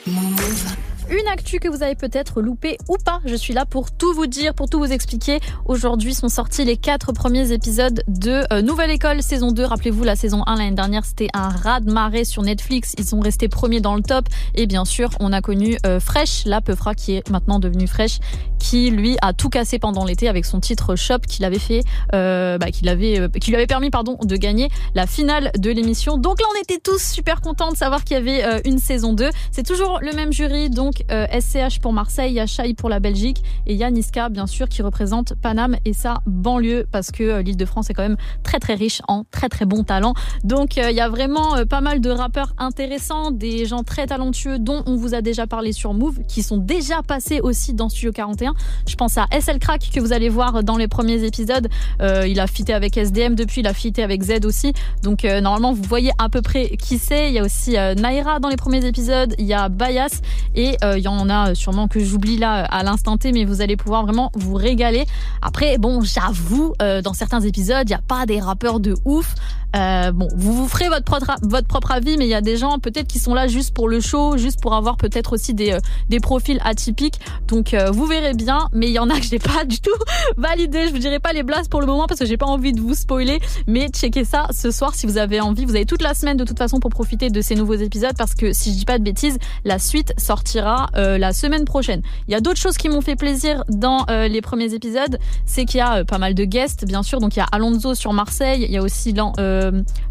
Move. 0.06 0.76
Une 1.10 1.26
actu 1.26 1.58
que 1.58 1.66
vous 1.66 1.82
avez 1.82 1.96
peut-être 1.96 2.40
loupé 2.40 2.78
ou 2.88 2.96
pas. 3.04 3.20
Je 3.24 3.34
suis 3.34 3.52
là 3.52 3.66
pour 3.66 3.90
tout 3.90 4.12
vous 4.12 4.28
dire, 4.28 4.54
pour 4.54 4.68
tout 4.68 4.78
vous 4.78 4.92
expliquer. 4.92 5.40
Aujourd'hui 5.64 6.14
sont 6.14 6.28
sortis 6.28 6.64
les 6.64 6.76
quatre 6.76 7.10
premiers 7.10 7.50
épisodes 7.50 8.04
de 8.06 8.44
euh, 8.52 8.62
Nouvelle 8.62 8.92
École 8.92 9.20
saison 9.20 9.50
2. 9.50 9.64
Rappelez-vous, 9.64 10.04
la 10.04 10.14
saison 10.14 10.44
1 10.46 10.54
l'année 10.54 10.76
dernière, 10.76 11.04
c'était 11.04 11.26
un 11.34 11.48
raz 11.48 11.80
de 11.80 11.90
marée 11.90 12.24
sur 12.24 12.44
Netflix. 12.44 12.94
Ils 12.96 13.04
sont 13.04 13.18
restés 13.18 13.48
premiers 13.48 13.80
dans 13.80 13.96
le 13.96 14.02
top. 14.02 14.28
Et 14.54 14.68
bien 14.68 14.84
sûr, 14.84 15.10
on 15.18 15.32
a 15.32 15.40
connu 15.40 15.78
euh, 15.84 15.98
Fresh, 15.98 16.44
la 16.44 16.60
Peufra 16.60 16.94
qui 16.94 17.14
est 17.14 17.28
maintenant 17.28 17.58
devenue 17.58 17.88
Fresh, 17.88 18.20
qui 18.60 18.90
lui 18.90 19.16
a 19.20 19.32
tout 19.32 19.48
cassé 19.48 19.80
pendant 19.80 20.04
l'été 20.04 20.28
avec 20.28 20.44
son 20.44 20.60
titre 20.60 20.94
Shop 20.94 21.18
qu'il 21.26 21.44
avait 21.44 21.58
fait, 21.58 21.82
euh, 22.14 22.56
bah, 22.56 22.70
qu'il 22.70 22.88
avait, 22.88 23.28
qui 23.40 23.50
lui 23.50 23.56
avait 23.56 23.66
permis 23.66 23.90
pardon 23.90 24.16
de 24.22 24.36
gagner 24.36 24.68
la 24.94 25.08
finale 25.08 25.50
de 25.58 25.72
l'émission. 25.72 26.18
Donc 26.18 26.40
là, 26.40 26.46
on 26.56 26.62
était 26.62 26.78
tous 26.78 27.02
super 27.02 27.40
contents 27.40 27.72
de 27.72 27.76
savoir 27.76 28.04
qu'il 28.04 28.16
y 28.16 28.20
avait 28.20 28.62
une 28.64 28.78
saison 28.78 29.12
2. 29.12 29.28
C'est 29.50 29.66
toujours 29.66 29.98
le 30.00 30.12
même 30.12 30.32
jury, 30.32 30.70
euh, 31.10 31.26
SCH 31.26 31.80
pour 31.80 31.92
Marseille, 31.92 32.32
il 32.32 32.34
y 32.34 32.40
a 32.40 32.46
pour 32.76 32.88
la 32.88 33.00
Belgique 33.00 33.42
et 33.66 33.72
il 33.72 33.78
y 33.78 33.84
a 33.84 33.90
Niska 33.90 34.28
bien 34.28 34.46
sûr 34.46 34.68
qui 34.68 34.82
représente 34.82 35.34
Paname 35.34 35.76
et 35.84 35.92
sa 35.92 36.20
banlieue 36.26 36.86
parce 36.90 37.10
que 37.10 37.22
euh, 37.22 37.42
l'île 37.42 37.56
de 37.56 37.64
France 37.64 37.90
est 37.90 37.94
quand 37.94 38.02
même 38.02 38.16
très 38.42 38.58
très 38.58 38.74
riche 38.74 39.02
en 39.08 39.24
très 39.30 39.48
très 39.48 39.64
bons 39.64 39.84
talents. 39.84 40.14
Donc 40.44 40.78
euh, 40.78 40.90
il 40.90 40.96
y 40.96 41.00
a 41.00 41.08
vraiment 41.08 41.56
euh, 41.56 41.64
pas 41.64 41.80
mal 41.80 42.00
de 42.00 42.10
rappeurs 42.10 42.54
intéressants, 42.58 43.30
des 43.30 43.66
gens 43.66 43.82
très 43.82 44.06
talentueux 44.06 44.58
dont 44.58 44.82
on 44.86 44.96
vous 44.96 45.14
a 45.14 45.22
déjà 45.22 45.46
parlé 45.46 45.72
sur 45.72 45.94
Move, 45.94 46.20
qui 46.28 46.42
sont 46.42 46.58
déjà 46.58 47.02
passés 47.02 47.40
aussi 47.40 47.74
dans 47.74 47.88
Studio 47.88 48.12
41. 48.12 48.54
Je 48.86 48.94
pense 48.94 49.16
à 49.18 49.26
SL 49.38 49.58
Crack 49.58 49.90
que 49.92 50.00
vous 50.00 50.12
allez 50.12 50.28
voir 50.28 50.62
dans 50.62 50.76
les 50.76 50.88
premiers 50.88 51.24
épisodes. 51.24 51.68
Euh, 52.00 52.26
il 52.26 52.40
a 52.40 52.46
fité 52.46 52.72
avec 52.74 52.96
SDM 52.96 53.34
depuis, 53.34 53.60
il 53.60 53.66
a 53.66 53.74
fité 53.74 54.02
avec 54.02 54.22
Z 54.22 54.44
aussi. 54.44 54.72
Donc 55.02 55.24
euh, 55.24 55.40
normalement 55.40 55.72
vous 55.72 55.82
voyez 55.82 56.10
à 56.18 56.28
peu 56.28 56.42
près 56.42 56.68
qui 56.76 56.98
c'est. 56.98 57.28
Il 57.28 57.34
y 57.34 57.38
a 57.38 57.44
aussi 57.44 57.76
euh, 57.76 57.94
Naira 57.94 58.38
dans 58.38 58.48
les 58.48 58.56
premiers 58.56 58.84
épisodes, 58.84 59.34
il 59.38 59.46
y 59.46 59.54
a 59.54 59.68
Bayas 59.68 60.20
et 60.54 60.76
euh, 60.90 60.98
il 60.98 61.04
y 61.04 61.08
en 61.08 61.28
a 61.28 61.54
sûrement 61.54 61.88
que 61.88 62.00
j'oublie 62.00 62.36
là 62.36 62.64
à 62.64 62.82
l'instant 62.82 63.16
T, 63.16 63.32
mais 63.32 63.44
vous 63.44 63.60
allez 63.60 63.76
pouvoir 63.76 64.04
vraiment 64.04 64.30
vous 64.34 64.54
régaler. 64.54 65.06
Après 65.42 65.78
bon 65.78 66.02
j'avoue 66.02 66.74
euh, 66.82 67.02
dans 67.02 67.14
certains 67.14 67.40
épisodes 67.40 67.88
il 67.88 67.92
n'y 67.92 67.94
a 67.94 68.02
pas 68.06 68.26
des 68.26 68.40
rappeurs 68.40 68.80
de 68.80 68.94
ouf. 69.04 69.34
Euh, 69.76 70.10
bon, 70.10 70.28
vous 70.34 70.52
vous 70.52 70.68
ferez 70.68 70.88
votre 70.88 71.04
propre, 71.04 71.36
votre 71.42 71.68
propre 71.68 71.92
avis, 71.92 72.16
mais 72.16 72.26
il 72.26 72.30
y 72.30 72.34
a 72.34 72.40
des 72.40 72.56
gens 72.56 72.78
peut-être 72.78 73.06
qui 73.06 73.18
sont 73.18 73.34
là 73.34 73.46
juste 73.46 73.72
pour 73.72 73.88
le 73.88 74.00
show, 74.00 74.36
juste 74.36 74.60
pour 74.60 74.74
avoir 74.74 74.96
peut-être 74.96 75.32
aussi 75.34 75.54
des, 75.54 75.72
euh, 75.72 75.78
des 76.08 76.18
profils 76.18 76.60
atypiques. 76.64 77.20
Donc 77.46 77.72
euh, 77.72 77.90
vous 77.90 78.06
verrez 78.06 78.34
bien, 78.34 78.68
mais 78.72 78.88
il 78.88 78.92
y 78.92 78.98
en 78.98 79.08
a 79.10 79.18
que 79.18 79.24
je 79.24 79.30
n'ai 79.30 79.38
pas 79.38 79.64
du 79.64 79.80
tout 79.80 79.90
validé. 80.36 80.86
Je 80.88 80.92
vous 80.92 80.98
dirai 80.98 81.20
pas 81.20 81.32
les 81.32 81.42
blasts 81.42 81.70
pour 81.70 81.80
le 81.80 81.86
moment 81.86 82.06
parce 82.06 82.20
que 82.20 82.26
j'ai 82.26 82.36
pas 82.36 82.46
envie 82.46 82.72
de 82.72 82.80
vous 82.80 82.94
spoiler, 82.94 83.40
mais 83.66 83.88
checkez 83.88 84.24
ça 84.24 84.46
ce 84.50 84.70
soir 84.70 84.94
si 84.94 85.06
vous 85.06 85.18
avez 85.18 85.40
envie. 85.40 85.64
Vous 85.64 85.76
avez 85.76 85.86
toute 85.86 86.02
la 86.02 86.14
semaine 86.14 86.36
de 86.36 86.44
toute 86.44 86.58
façon 86.58 86.80
pour 86.80 86.90
profiter 86.90 87.30
de 87.30 87.40
ces 87.40 87.54
nouveaux 87.54 87.74
épisodes 87.74 88.14
parce 88.18 88.34
que 88.34 88.52
si 88.52 88.72
je 88.72 88.78
dis 88.78 88.84
pas 88.84 88.98
de 88.98 89.04
bêtises, 89.04 89.38
la 89.64 89.78
suite 89.78 90.12
sortira 90.18 90.79
euh, 90.96 91.18
la 91.18 91.32
semaine 91.32 91.64
prochaine. 91.64 92.02
Il 92.28 92.32
y 92.32 92.34
a 92.34 92.40
d'autres 92.40 92.60
choses 92.60 92.76
qui 92.76 92.88
m'ont 92.88 93.00
fait 93.00 93.16
plaisir 93.16 93.64
dans 93.68 94.04
euh, 94.10 94.28
les 94.28 94.40
premiers 94.40 94.74
épisodes, 94.74 95.18
c'est 95.46 95.64
qu'il 95.64 95.78
y 95.78 95.80
a 95.80 95.98
euh, 95.98 96.04
pas 96.04 96.18
mal 96.18 96.34
de 96.34 96.44
guests, 96.44 96.84
bien 96.84 97.02
sûr. 97.02 97.20
Donc 97.20 97.36
il 97.36 97.38
y 97.38 97.42
a 97.42 97.46
Alonso 97.52 97.94
sur 97.94 98.12
Marseille, 98.12 98.64
il 98.66 98.72
y 98.72 98.76
a 98.76 98.82
aussi 98.82 99.12
Lan- 99.12 99.32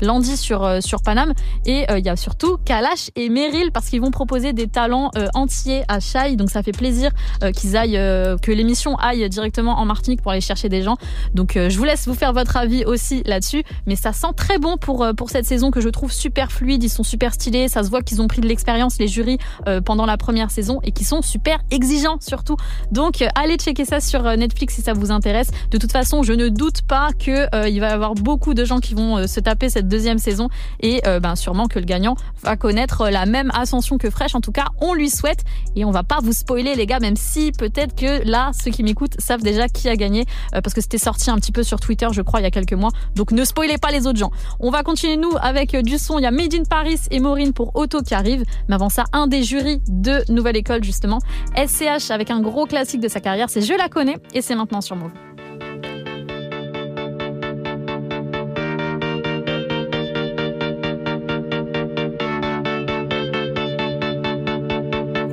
Landy 0.01 0.37
sur 0.37 0.81
sur 0.81 1.01
Paname 1.01 1.33
et 1.65 1.85
il 1.89 2.05
y 2.05 2.09
a 2.09 2.15
surtout 2.15 2.57
Kalash 2.65 3.11
et 3.15 3.29
Meryl 3.29 3.71
parce 3.71 3.89
qu'ils 3.89 4.01
vont 4.01 4.11
proposer 4.11 4.53
des 4.53 4.67
talents 4.67 5.11
entiers 5.33 5.83
à 5.87 5.99
Shai. 5.99 6.35
Donc 6.35 6.49
ça 6.49 6.63
fait 6.63 6.71
plaisir 6.71 7.11
qu'ils 7.55 7.77
aillent 7.77 7.99
que 8.41 8.51
l'émission 8.51 8.95
aille 8.97 9.27
directement 9.29 9.79
en 9.79 9.85
Martinique 9.85 10.21
pour 10.21 10.31
aller 10.31 10.41
chercher 10.41 10.69
des 10.69 10.81
gens. 10.81 10.97
Donc 11.33 11.53
je 11.55 11.77
vous 11.77 11.83
laisse 11.83 12.07
vous 12.07 12.13
faire 12.13 12.33
votre 12.33 12.57
avis 12.57 12.85
aussi 12.85 13.23
là-dessus, 13.25 13.63
mais 13.85 13.95
ça 13.95 14.13
sent 14.13 14.33
très 14.35 14.57
bon 14.59 14.77
pour 14.77 15.05
pour 15.15 15.29
cette 15.29 15.45
saison 15.45 15.71
que 15.71 15.81
je 15.81 15.89
trouve 15.89 16.11
super 16.11 16.51
fluide. 16.51 16.83
Ils 16.83 16.89
sont 16.89 17.03
super 17.03 17.33
stylés, 17.33 17.67
ça 17.67 17.83
se 17.83 17.89
voit 17.89 18.01
qu'ils 18.01 18.21
ont 18.21 18.27
pris 18.27 18.41
de 18.41 18.47
l'expérience 18.47 18.97
les 18.99 19.07
jurys 19.07 19.37
pendant 19.85 20.05
la 20.05 20.17
première 20.17 20.51
saison 20.51 20.58
et 20.83 20.91
qui 20.91 21.03
sont 21.03 21.21
super 21.21 21.59
exigeants 21.71 22.17
surtout. 22.19 22.55
Donc 22.91 23.21
euh, 23.21 23.27
allez 23.35 23.55
checker 23.57 23.85
ça 23.85 23.99
sur 23.99 24.25
euh, 24.25 24.35
Netflix 24.35 24.75
si 24.75 24.81
ça 24.81 24.93
vous 24.93 25.11
intéresse. 25.11 25.51
De 25.71 25.77
toute 25.77 25.91
façon, 25.91 26.23
je 26.23 26.33
ne 26.33 26.49
doute 26.49 26.81
pas 26.83 27.09
que 27.13 27.47
euh, 27.55 27.67
il 27.67 27.79
va 27.79 27.89
y 27.89 27.91
avoir 27.91 28.13
beaucoup 28.15 28.53
de 28.53 28.65
gens 28.65 28.79
qui 28.79 28.93
vont 28.93 29.27
se 29.27 29.39
taper 29.39 29.69
cette 29.69 29.87
deuxième 29.87 30.19
saison 30.19 30.49
et 30.81 31.01
ben 31.21 31.35
sûrement 31.35 31.67
que 31.67 31.79
le 31.79 31.85
gagnant 31.85 32.15
va 32.43 32.55
connaître 32.55 33.09
la 33.09 33.25
même 33.25 33.51
ascension 33.53 33.97
que 33.97 34.09
Fresh. 34.09 34.35
En 34.35 34.41
tout 34.41 34.51
cas, 34.51 34.65
on 34.81 34.93
lui 34.93 35.09
souhaite 35.09 35.43
et 35.75 35.85
on 35.85 35.91
va 35.91 36.03
pas 36.03 36.19
vous 36.21 36.33
spoiler 36.33 36.75
les 36.75 36.85
gars, 36.85 36.99
même 36.99 37.15
si 37.15 37.51
peut-être 37.51 37.95
que 37.95 38.27
là 38.27 38.51
ceux 38.59 38.71
qui 38.71 38.83
m'écoutent 38.83 39.19
savent 39.19 39.41
déjà 39.41 39.67
qui 39.67 39.89
a 39.89 39.95
gagné 39.95 40.25
parce 40.51 40.73
que 40.73 40.81
c'était 40.81 40.97
sorti 40.97 41.29
un 41.29 41.35
petit 41.37 41.51
peu 41.51 41.63
sur 41.63 41.79
Twitter, 41.79 42.07
je 42.11 42.21
crois, 42.21 42.39
il 42.39 42.43
y 42.43 42.47
a 42.47 42.51
quelques 42.51 42.73
mois. 42.73 42.91
Donc 43.15 43.31
ne 43.31 43.43
spoilez 43.43 43.77
pas 43.77 43.91
les 43.91 44.07
autres 44.07 44.19
gens. 44.19 44.31
On 44.59 44.71
va 44.71 44.83
continuer 44.83 45.17
nous 45.17 45.31
avec 45.41 45.75
du 45.75 45.97
son. 45.97 46.19
Il 46.19 46.23
y 46.23 46.27
a 46.27 46.31
Made 46.31 46.53
in 46.53 46.63
Paris 46.63 46.99
et 47.11 47.19
Maureen 47.19 47.53
pour 47.53 47.75
Auto 47.75 48.01
qui 48.01 48.13
arrive. 48.13 48.43
Mais 48.67 48.75
avant 48.75 48.89
ça, 48.89 49.05
un 49.13 49.27
des 49.27 49.43
jurys 49.43 49.81
de 49.87 50.23
Nouvelle 50.39 50.55
École 50.55 50.85
justement, 50.85 51.19
SCH 51.57 52.11
avec 52.11 52.31
un 52.31 52.39
gros 52.39 52.65
classique 52.65 53.01
de 53.01 53.09
sa 53.09 53.19
carrière, 53.19 53.49
c'est 53.49 53.61
Je 53.61 53.73
la 53.73 53.89
connais 53.89 54.15
et 54.33 54.41
c'est 54.41 54.55
maintenant 54.55 54.79
sur 54.79 54.95
Move. 54.95 55.11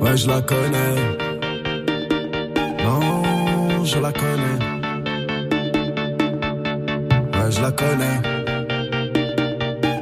Ouais, 0.01 0.17
je 0.17 0.27
la 0.27 0.41
connais. 0.41 0.95
Non, 2.83 3.85
je 3.85 3.99
la 3.99 4.11
connais. 4.11 4.59
Ouais, 7.33 7.51
je 7.51 7.61
la 7.61 7.71
connais. 7.71 8.19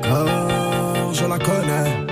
Car 0.01 1.13
je 1.13 1.25
la 1.27 1.37
connais. 1.37 2.04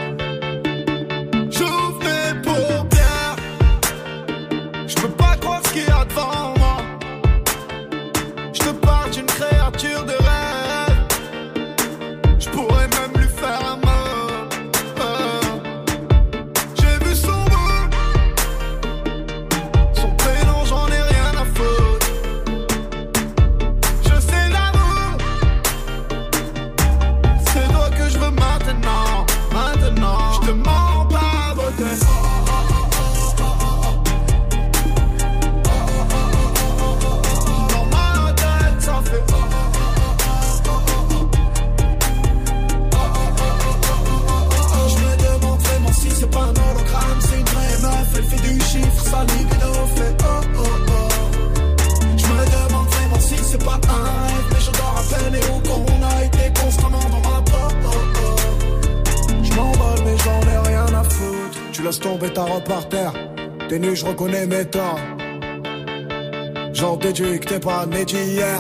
J'en 66.73 66.97
déduis 66.97 67.39
que 67.39 67.47
t'es 67.47 67.59
pas 67.59 67.85
né 67.85 68.03
d'hier. 68.03 68.59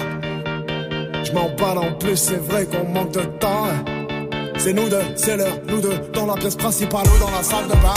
Je 1.23 1.31
m'en 1.33 1.49
parle 1.49 1.79
en 1.79 1.91
plus, 1.93 2.15
c'est 2.15 2.37
vrai 2.37 2.65
qu'on 2.65 2.87
manque 2.87 3.11
de 3.11 3.23
temps. 3.39 3.67
C'est 4.57 4.73
nous 4.73 4.87
deux, 4.87 5.01
c'est 5.15 5.35
l'heure, 5.35 5.57
nous 5.67 5.81
deux, 5.81 5.97
dans 6.13 6.25
la 6.25 6.35
pièce 6.35 6.55
principale 6.55 7.05
ou 7.05 7.19
dans 7.19 7.31
la 7.31 7.43
salle 7.43 7.65
de 7.67 7.73
bain. 7.73 7.93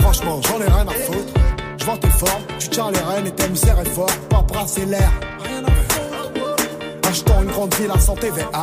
Franchement, 0.00 0.40
j'en 0.42 0.60
ai 0.60 0.68
rien 0.68 0.88
à 0.88 0.92
foutre. 0.92 1.34
Vois 1.84 1.98
tes 1.98 2.08
formes, 2.08 2.42
tu 2.58 2.68
tiens 2.68 2.90
les 2.90 2.98
rênes 2.98 3.26
et 3.28 3.30
t'aimes 3.30 3.54
serrer 3.56 3.84
fort, 3.84 4.10
pas 4.28 4.42
brasser 4.42 4.86
l'air. 4.86 5.12
Achetons 7.08 7.42
une 7.42 7.50
grande 7.50 7.74
ville 7.74 7.90
à 7.94 7.98
santé 8.00 8.30
VA. 8.30 8.62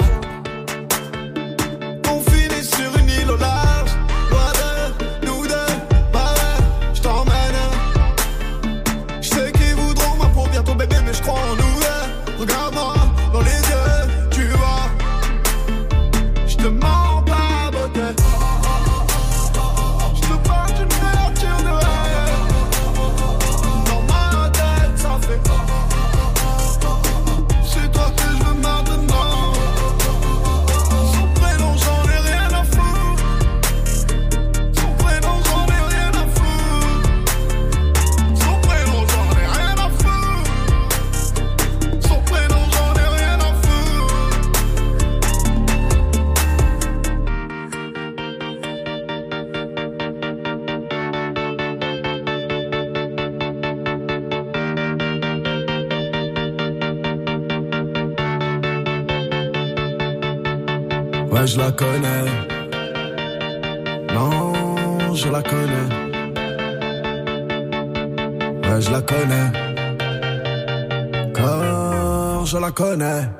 Connais. 72.77 73.36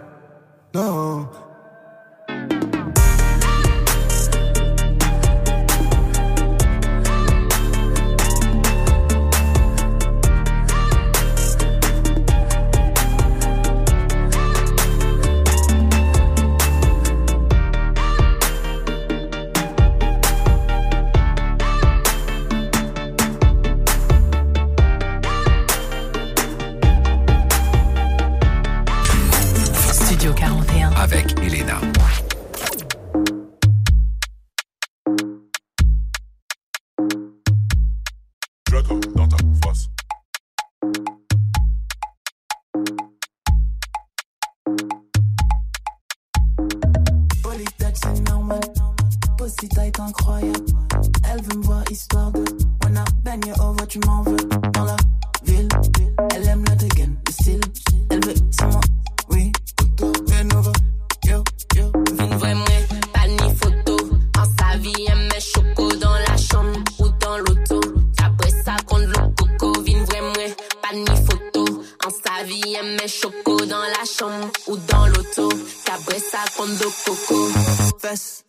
Fesses, 78.08 78.45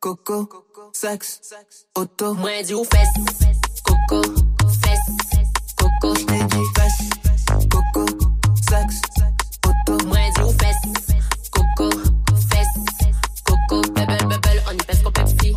coco, 0.00 0.48
sexe, 0.94 1.40
auto. 1.94 2.34
Moi, 2.34 2.62
dis 2.62 2.72
ou 2.72 2.82
fesses, 2.82 3.12
coco, 3.84 4.22
fesses, 4.80 5.44
coco. 5.76 6.14
J't'ai 6.16 6.42
dit 6.46 6.64
fesses, 6.74 7.10
coco, 7.68 8.06
sexe, 8.70 9.02
auto. 9.66 10.06
Moi, 10.06 10.16
dis 10.34 10.42
ou 10.42 10.52
fesses, 10.52 11.18
coco, 11.50 11.90
fesses, 12.48 13.12
coco. 13.44 13.82
Bubble, 13.92 14.28
bubble, 14.28 14.62
on 14.66 14.72
y 14.72 14.78
pèse 14.78 15.02
comme 15.02 15.12
Pepsi. 15.12 15.56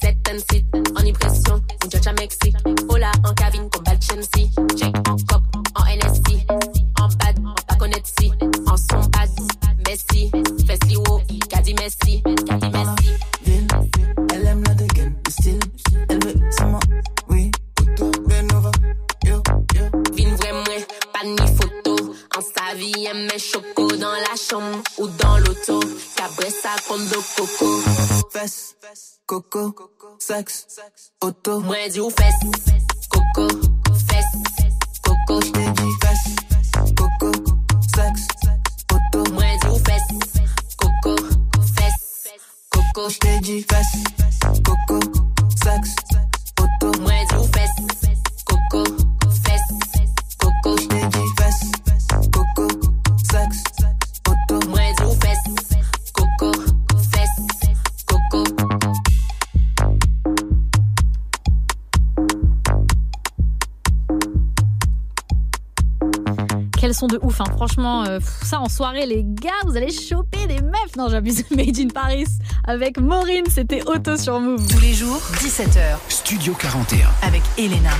Set 0.00 0.28
and 0.30 0.38
sit, 0.52 0.64
en 0.94 1.04
impression, 1.04 1.60
muchacha 1.82 2.12
Mexique. 2.12 2.56
Hola, 2.88 3.10
en 3.24 3.34
cabine, 3.34 3.68
comme 3.70 3.82
Balchensi. 3.82 4.52
Check 4.76 4.96
en 5.08 5.16
cop, 5.26 5.42
en 5.74 5.84
NSC. 5.84 6.46
En 7.00 7.08
bad, 7.08 7.42
pas 7.66 7.74
connaître 7.74 8.08
si. 8.20 8.30
En 8.68 8.76
son 8.76 9.04
bad, 9.08 9.30
Messi. 9.84 10.30
Fesli 10.64 10.96
wo, 10.96 11.20
Messi. 11.74 12.22
Kadi 12.46 12.70
Messi. 12.70 13.10
Ville, 13.44 13.66
elle 14.32 14.46
aime 14.46 14.64
la 14.64 14.74
dégaine, 14.74 15.14
le 15.26 15.30
style. 15.30 15.60
Elle 16.08 16.24
veut, 16.24 16.40
c'est 16.50 16.64
moi, 16.66 16.80
oui. 17.28 17.50
Bien 18.26 18.46
over, 18.56 18.70
yo, 19.24 19.42
yo. 19.74 19.84
Vin 20.16 20.34
vrai 20.36 20.52
moi, 20.52 20.86
pas 21.12 21.24
ni 21.24 21.36
photo. 21.56 21.96
En 22.36 22.40
sa 22.40 22.74
vie, 22.74 23.06
elle 23.06 23.26
met 23.26 23.38
choco 23.38 23.88
dans 23.96 24.12
la 24.12 24.36
chambre 24.36 24.78
ou 24.98 25.08
dans 25.08 25.38
l'auto. 25.38 25.80
Cabré 26.16 26.50
ça 26.50 26.70
compte 26.88 27.08
de 27.08 27.18
coco. 27.36 27.82
Fesses, 28.30 28.76
coco, 29.26 29.74
sexe, 30.18 30.66
auto. 31.20 31.60
Moi, 31.60 31.88
dis 31.90 32.00
ou 32.00 32.10
fesses, 32.10 32.40
coco, 33.10 33.48
fesses, 34.08 34.36
coco. 35.02 35.40
J't'ai 35.40 35.70
dit 35.72 35.92
fesses, 36.02 36.94
coco, 36.96 37.32
sexe, 37.94 38.26
auto. 38.92 39.32
Moi, 39.32 39.44
dis 39.62 39.68
ou 39.68 39.78
fesses, 39.78 40.42
coco, 40.78 41.16
coco. 42.92 43.08
J't'ai 43.08 43.40
dit 43.40 43.64
fesses, 43.68 44.02
coco, 44.64 45.00
sexe, 45.62 45.94
auto. 46.58 47.00
Moi, 47.00 47.12
ou 47.38 47.44
fesses, 47.44 48.20
coco, 48.44 48.84
fesses, 49.44 50.08
coco. 50.38 50.76
J't'ai 50.78 51.06
dit 51.08 51.28
fesses, 51.38 51.70
coco, 52.32 52.68
sexe, 53.30 53.62
auto. 54.28 54.68
Moi, 54.68 54.80
dis 54.98 55.04
ou 55.04 55.69
Quels 66.90 66.96
sont 66.96 67.06
de 67.06 67.20
ouf, 67.22 67.40
hein. 67.40 67.44
franchement, 67.54 68.02
euh, 68.02 68.18
ça 68.42 68.58
en 68.58 68.68
soirée, 68.68 69.06
les 69.06 69.22
gars, 69.22 69.50
vous 69.64 69.76
allez 69.76 69.92
choper 69.92 70.48
des 70.48 70.60
meufs. 70.60 70.96
Non, 70.98 71.08
j'abuse, 71.08 71.44
Made 71.52 71.78
in 71.78 71.86
Paris 71.86 72.26
avec 72.64 72.98
Maureen, 72.98 73.44
c'était 73.48 73.84
auto 73.86 74.16
sur 74.16 74.40
Move. 74.40 74.66
Tous 74.66 74.80
les 74.80 74.92
jours, 74.92 75.22
17h. 75.34 75.98
Studio 76.08 76.52
41. 76.52 77.06
Avec 77.22 77.42
Elena. 77.56 77.92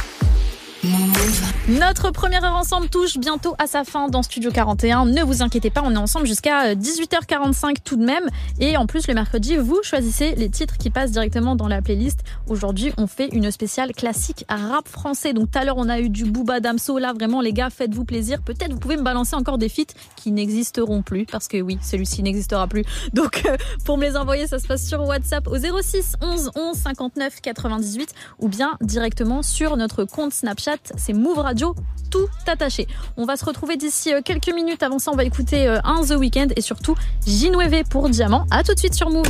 Notre 1.69 2.11
première 2.11 2.43
heure 2.43 2.57
ensemble 2.57 2.89
touche 2.89 3.19
bientôt 3.19 3.55
à 3.59 3.67
sa 3.67 3.85
fin 3.85 4.09
dans 4.09 4.23
Studio 4.23 4.51
41. 4.51 5.05
Ne 5.05 5.23
vous 5.23 5.43
inquiétez 5.43 5.69
pas, 5.69 5.83
on 5.85 5.93
est 5.93 5.99
ensemble 5.99 6.27
jusqu'à 6.27 6.75
18h45 6.75 7.77
tout 7.85 7.97
de 7.97 8.05
même. 8.05 8.25
Et 8.61 8.79
en 8.79 8.87
plus, 8.87 9.07
le 9.07 9.13
mercredi, 9.13 9.57
vous 9.59 9.79
choisissez 9.83 10.35
les 10.37 10.49
titres 10.49 10.79
qui 10.79 10.89
passent 10.89 11.11
directement 11.11 11.55
dans 11.55 11.69
la 11.69 11.83
playlist. 11.83 12.21
Aujourd'hui, 12.49 12.93
on 12.97 13.07
fait 13.07 13.29
une 13.33 13.51
spéciale 13.51 13.93
classique 13.93 14.47
rap 14.49 14.89
français. 14.89 15.35
Donc 15.35 15.51
tout 15.51 15.59
à 15.59 15.65
l'heure, 15.65 15.77
on 15.77 15.91
a 15.91 16.01
eu 16.01 16.09
du 16.09 16.25
Booba 16.25 16.61
Damso. 16.61 16.99
Là, 16.99 17.13
vraiment, 17.13 17.43
les 17.43 17.53
gars, 17.53 17.69
faites-vous 17.69 18.05
plaisir. 18.07 18.41
Peut-être 18.41 18.73
vous 18.73 18.79
pouvez 18.79 18.97
me 18.97 19.03
balancer 19.03 19.37
encore 19.37 19.59
des 19.59 19.69
feats 19.69 19.93
qui 20.17 20.33
n'existeront 20.33 21.03
plus. 21.03 21.27
Parce 21.27 21.47
que 21.47 21.61
oui, 21.61 21.79
celui-ci 21.83 22.23
n'existera 22.23 22.67
plus. 22.67 22.85
Donc 23.13 23.43
euh, 23.45 23.57
pour 23.85 23.99
me 23.99 24.07
les 24.07 24.17
envoyer, 24.17 24.47
ça 24.47 24.59
se 24.59 24.67
passe 24.67 24.87
sur 24.87 25.07
WhatsApp 25.07 25.47
au 25.47 25.59
06 25.59 26.15
11 26.23 26.53
11 26.57 26.77
59 26.77 27.41
98 27.43 28.15
ou 28.39 28.49
bien 28.49 28.79
directement 28.81 29.43
sur 29.43 29.77
notre 29.77 30.05
compte 30.05 30.33
Snapchat. 30.33 30.70
C'est 30.97 31.13
Move 31.13 31.39
Radio 31.39 31.75
tout 32.11 32.29
attaché. 32.47 32.87
On 33.17 33.25
va 33.25 33.37
se 33.37 33.45
retrouver 33.45 33.77
d'ici 33.77 34.13
euh, 34.13 34.21
quelques 34.25 34.53
minutes. 34.53 34.83
Avant 34.83 34.99
ça, 34.99 35.11
on 35.13 35.17
va 35.17 35.25
écouter 35.25 35.69
euh, 35.69 35.79
un 35.85 36.03
The 36.03 36.17
Weeknd 36.19 36.49
et 36.57 36.61
surtout 36.61 36.97
Ginweve 37.27 37.85
pour 37.89 38.09
Diamant. 38.09 38.47
À 38.51 38.63
tout 38.63 38.75
de 38.75 38.79
suite 38.79 38.95
sur 38.95 39.11
Move. 39.11 39.29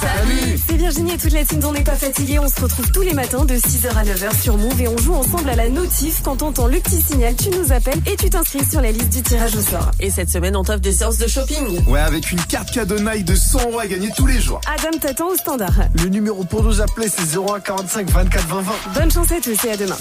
Salut 0.00 0.58
C'est 0.66 0.76
Virginie 0.76 1.12
et 1.12 1.18
toute 1.18 1.32
la 1.32 1.44
team 1.44 1.60
d'On 1.60 1.72
n'est 1.72 1.84
pas 1.84 1.94
fatigué. 1.94 2.38
On 2.38 2.48
se 2.48 2.60
retrouve 2.60 2.90
tous 2.90 3.02
les 3.02 3.14
matins 3.14 3.44
de 3.44 3.54
6h 3.54 3.88
à 3.96 4.04
9h 4.04 4.42
sur 4.42 4.56
Move 4.56 4.80
et 4.80 4.88
on 4.88 4.96
joue 4.98 5.14
ensemble 5.14 5.48
à 5.48 5.54
la 5.54 5.68
notif. 5.68 6.22
Quand 6.22 6.42
on 6.42 6.48
entend 6.48 6.66
le 6.66 6.80
petit 6.80 7.00
signal, 7.00 7.34
tu 7.36 7.50
nous 7.50 7.72
appelles 7.72 8.00
et 8.06 8.16
tu 8.16 8.28
t'inscris 8.30 8.64
sur 8.64 8.80
la 8.80 8.90
liste 8.90 9.10
du 9.10 9.22
tirage 9.22 9.54
au 9.56 9.60
sort. 9.60 9.90
Et 10.00 10.10
cette 10.10 10.30
semaine, 10.30 10.56
on 10.56 10.64
t'offre 10.64 10.80
des 10.80 10.92
séances 10.92 11.18
de 11.18 11.28
shopping. 11.28 11.84
Ouais, 11.86 12.00
avec 12.00 12.32
une 12.32 12.40
carte 12.40 12.70
cadeau 12.72 12.98
Nike 12.98 13.24
de 13.24 13.34
100 13.34 13.70
euros 13.70 13.78
à 13.78 13.86
gagner 13.86 14.10
tous 14.16 14.26
les 14.26 14.40
jours. 14.40 14.60
Adam 14.66 14.98
t'attend 14.98 15.28
au 15.28 15.36
standard. 15.36 15.74
Le 16.02 16.08
numéro 16.08 16.44
pour 16.44 16.62
nous 16.64 16.80
appeler, 16.80 17.08
c'est 17.08 17.36
01 17.36 17.60
45 17.60 18.10
24 18.10 18.46
20 18.48 18.60
20. 18.62 18.72
Bonne 18.94 19.10
chance 19.10 19.32
à 19.32 19.40
tous 19.40 19.64
et 19.64 19.70
à 19.70 19.76
demain. 19.76 19.96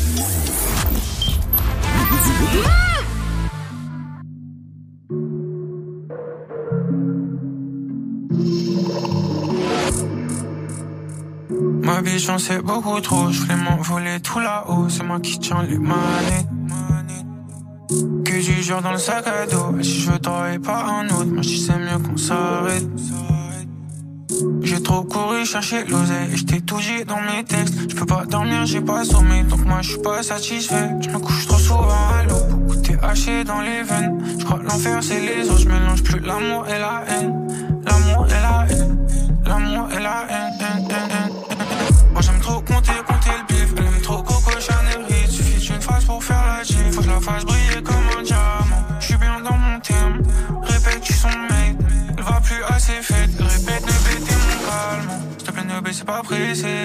Ma 11.84 12.02
vie 12.02 12.18
j'en 12.18 12.38
sais 12.38 12.62
beaucoup 12.62 13.00
trop, 13.02 13.30
je 13.30 13.42
voulais 13.42 13.58
m'envoler 13.58 14.22
tout 14.22 14.40
là-haut, 14.40 14.88
c'est 14.88 15.04
moi 15.04 15.20
qui 15.20 15.38
tiens 15.38 15.64
les 15.64 15.78
manettes. 15.78 16.48
Que 18.24 18.42
du 18.42 18.64
jour 18.64 18.82
dans 18.82 18.94
le 18.94 18.98
sac 18.98 19.28
à 19.28 19.46
dos, 19.46 19.82
si 19.82 20.00
je 20.00 20.12
veux 20.12 20.20
travailler 20.20 20.60
pas 20.60 20.86
un 20.86 21.06
autre, 21.08 21.26
moi 21.26 21.42
je 21.42 21.58
c'est 21.58 21.78
mieux 21.78 22.00
qu'on 22.00 22.16
s'arrête. 22.16 22.88
J'ai 24.62 24.82
trop 24.82 25.04
couru 25.04 25.46
chercher 25.46 25.84
l'oseille 25.84 26.32
et 26.32 26.38
j't'ai 26.38 26.62
tout 26.62 26.80
dit 26.80 27.04
dans 27.06 27.20
mes 27.20 27.44
textes. 27.44 27.92
Je 27.92 27.96
peux 27.96 28.06
pas 28.06 28.24
dormir, 28.26 28.66
j'ai 28.66 28.82
pas 28.82 29.04
sommeil, 29.04 29.44
donc 29.44 29.66
moi 29.66 29.80
je 29.82 29.90
suis 29.90 30.02
pas 30.02 30.24
satisfait. 30.24 30.90
Je 31.02 31.10
me 31.10 31.20
couche 31.20 31.46
trop 31.48 31.58
souvent 31.58 32.08
à 32.18 32.24
l'eau, 32.24 32.44
beaucoup 32.50 32.76
t'es 32.78 32.98
haché 33.04 33.44
dans 33.44 33.60
les 33.60 33.84
veines. 33.84 34.24
Je 34.40 34.46
crois 34.46 34.60
l'enfer 34.64 35.00
c'est 35.02 35.20
les 35.20 35.50
autres, 35.50 35.60
je 35.60 35.68
mélange 35.68 36.02
plus 36.02 36.22
l'amour 36.22 36.66
et 36.66 36.80
la 36.80 37.04
haine. 37.10 37.46
L'amour 37.86 38.26
et 38.28 38.42
la 38.42 38.66
haine, 38.70 38.98
l'amour 39.46 39.90
et 39.92 40.02
la 40.02 40.26
haine, 40.30 40.54
je 47.04 47.10
la 47.10 47.20
fasse 47.20 47.46
briller 47.46 47.82
comme 47.84 48.08
un 48.18 48.24
diamant. 48.24 48.86
J'suis 49.00 49.18
bien 49.18 49.40
dans 49.42 49.58
mon 49.58 49.80
terme. 49.80 50.22
Répète, 50.64 51.02
tu 51.02 51.14
son 51.14 51.28
mate. 51.28 51.78
Elle 52.18 52.24
va 52.24 52.40
plus 52.42 52.64
assez 52.70 53.02
faite. 53.02 53.32
Répète, 53.40 53.86
ne 53.86 53.98
bêtez 54.08 54.36
mon 54.36 54.58
calme. 54.70 55.10
S'il 55.38 55.48
te 55.48 55.52
plaît, 55.52 55.64
ne 55.76 55.82
baisse 55.82 56.04
pas 56.04 56.22
pressé. 56.24 56.76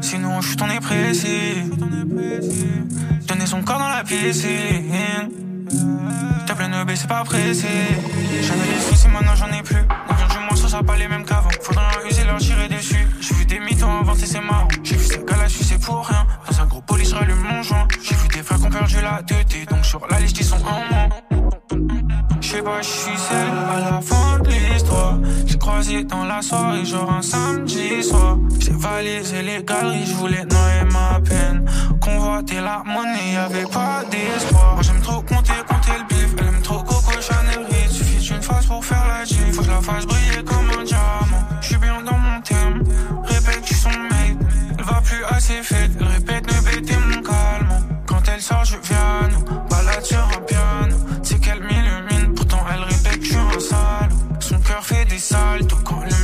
Sinon, 0.00 0.40
je 0.40 0.56
t'en 0.56 0.68
ai 0.68 0.80
pressé. 0.80 1.64
Donner 3.26 3.46
son 3.46 3.62
corps 3.62 3.78
dans 3.78 3.88
la 3.88 4.04
piscine. 4.04 4.90
S'il 5.70 6.44
te 6.46 6.52
plaît, 6.52 6.68
ne 6.68 6.84
baisse 6.84 7.06
pas 7.06 7.24
pressé. 7.24 7.68
J'avais 8.42 8.66
les 8.74 8.80
soucis, 8.80 9.08
maintenant 9.08 9.34
j'en 9.34 9.50
ai 9.56 9.62
plus. 9.62 9.84
Pas 10.82 10.96
les 10.96 11.06
mêmes 11.06 11.24
qu'avant. 11.24 11.50
Faudra 11.62 11.88
user 12.04 12.24
leur 12.24 12.38
tirer 12.38 12.68
dessus. 12.68 13.06
J'ai 13.20 13.34
vu 13.36 13.46
des 13.46 13.60
mythos 13.60 13.86
inventer, 13.86 14.26
c'est 14.26 14.40
marrant. 14.40 14.66
J'ai 14.82 14.96
vu 14.96 15.04
ces 15.04 15.18
gars-là, 15.18 15.44
c'est 15.48 15.80
pour 15.80 16.04
rien. 16.04 16.26
Dans 16.50 16.60
un 16.60 16.66
gros 16.66 16.80
police, 16.82 17.10
je 17.10 17.14
rallume 17.14 17.38
mon 17.38 17.62
joint. 17.62 17.86
J'ai 18.02 18.16
vu 18.16 18.28
des 18.28 18.42
frères 18.42 18.58
qui 18.58 18.66
ont 18.66 18.70
perdu 18.70 18.96
la 19.00 19.22
tête. 19.22 19.70
Donc 19.70 19.84
sur 19.84 20.04
la 20.10 20.18
liste, 20.18 20.36
ils 20.40 20.44
sont 20.44 20.56
en 20.56 20.80
moins. 20.90 21.08
J'sais 22.40 22.60
pas, 22.60 22.82
j'suis 22.82 23.16
seul 23.16 23.48
à 23.70 23.90
la 23.92 24.00
fin 24.00 24.40
de 24.40 24.50
l'histoire. 24.50 25.18
J'ai 25.46 25.58
croisé 25.58 26.04
dans 26.04 26.24
la 26.24 26.42
soirée, 26.42 26.84
genre 26.84 27.10
un 27.12 27.22
samedi 27.22 28.02
soir. 28.02 28.36
J'ai 28.58 28.72
validé 28.72 29.42
les 29.42 29.64
galeries, 29.64 30.06
j'voulais 30.06 30.44
noyer 30.44 30.84
ma 30.92 31.20
peine. 31.20 31.64
Convoiter 32.00 32.60
la 32.60 32.82
monnaie, 32.84 33.32
y'avait 33.32 33.66
pas 33.66 34.02
d'espoir. 34.10 34.74
Moi 34.74 34.82
j'aime 34.82 35.00
trop 35.00 35.22
compter, 35.22 35.54
compter 35.68 35.92
le 35.98 36.04
bif. 36.08 36.34
Elle 36.38 36.48
aime 36.48 36.62
trop 36.62 36.82
Coco 36.82 37.12
Chanel. 37.20 37.64
Suffit 37.88 38.18
d'une 38.18 38.42
phase 38.42 38.66
pour 38.66 38.84
faire 38.84 39.06
la 39.06 39.24
G. 39.24 39.36
Faut 39.52 39.60
que 39.60 39.66
je 39.66 39.70
la 39.70 39.80
fasse 39.80 40.04
briller 40.04 40.42
comme 40.44 40.63
Répète, 43.24 43.62
tu 43.64 43.74
son 43.74 43.90
mate. 43.90 44.38
Elle 44.78 44.84
va 44.84 45.00
plus 45.00 45.24
assez 45.24 45.62
faite. 45.62 45.90
Elle 45.98 46.06
répète, 46.06 46.46
ne 46.46 46.60
bêtez 46.70 46.96
mon 46.96 47.22
calme. 47.22 48.02
Quand 48.06 48.22
elle 48.32 48.40
sort, 48.40 48.64
je 48.64 48.76
viens 48.82 48.98
à 49.24 49.28
nous. 49.28 49.44
Balade 49.68 50.04
sur 50.04 50.18
un 50.18 50.40
piano. 50.42 50.96
C'est 51.22 51.40
qu'elle 51.40 51.60
m'illumine. 51.62 52.34
Pourtant, 52.34 52.64
elle 52.72 52.82
répète 52.82 53.20
que 53.20 53.26
je 53.26 53.38
un 53.38 53.60
salaud. 53.60 54.16
Son 54.40 54.58
cœur 54.60 54.84
fait 54.84 55.04
des 55.06 55.18
saltos 55.18 55.76
quand 55.84 56.02
le 56.04 56.23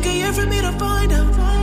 taking 0.00 0.20
year 0.20 0.32
for 0.32 0.46
me 0.46 0.60
to 0.60 0.72
find 0.72 1.12
out. 1.12 1.57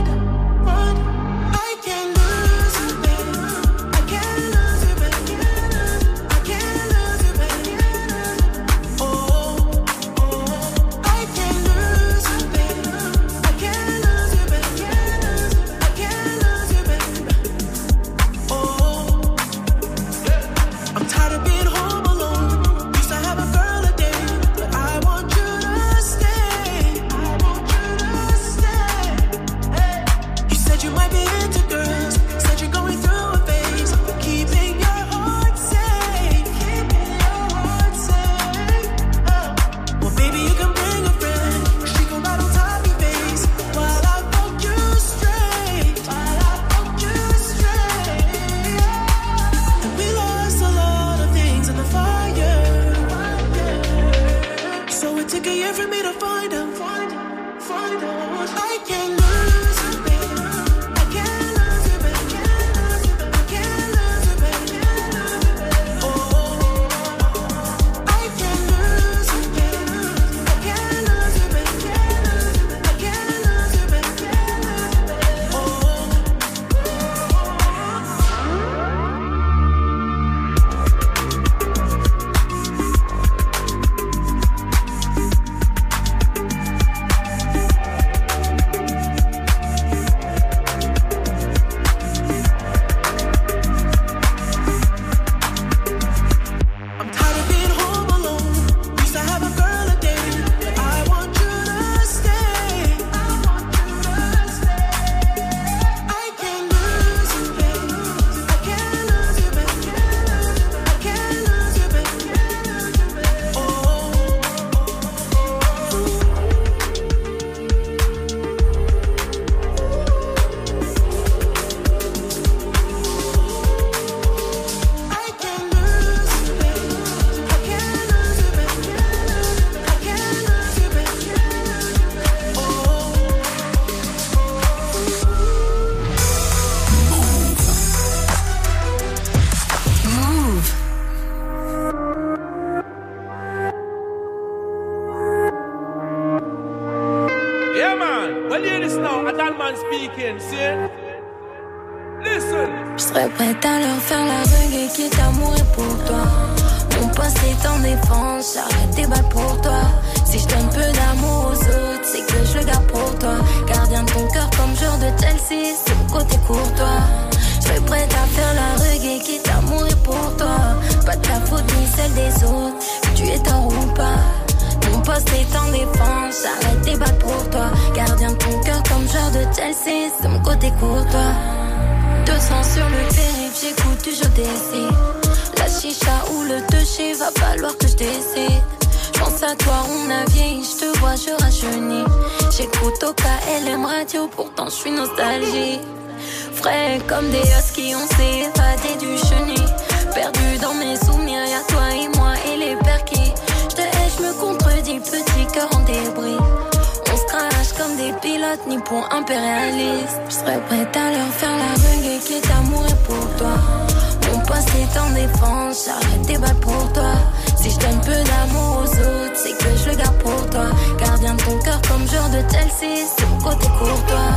C'est 222.78 223.26
mon 223.26 223.38
côté 223.38 223.66
courtois. 223.78 224.34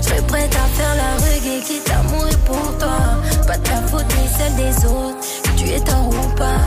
Je 0.00 0.08
serais 0.08 0.22
prête 0.22 0.54
à 0.54 0.66
faire 0.76 0.94
la 0.94 1.24
reggae 1.24 1.62
qui 1.64 1.76
est 1.76 1.90
amoureux 1.90 2.36
pour 2.44 2.78
toi. 2.78 2.98
Pas 3.46 3.58
de 3.58 3.62
ta 3.62 3.82
faute 3.88 4.06
ni 4.18 4.28
celle 4.36 4.54
des 4.56 4.86
autres, 4.86 5.18
tu 5.56 5.68
es 5.70 5.80
tort 5.80 6.08
ou 6.08 6.36
pas. 6.36 6.60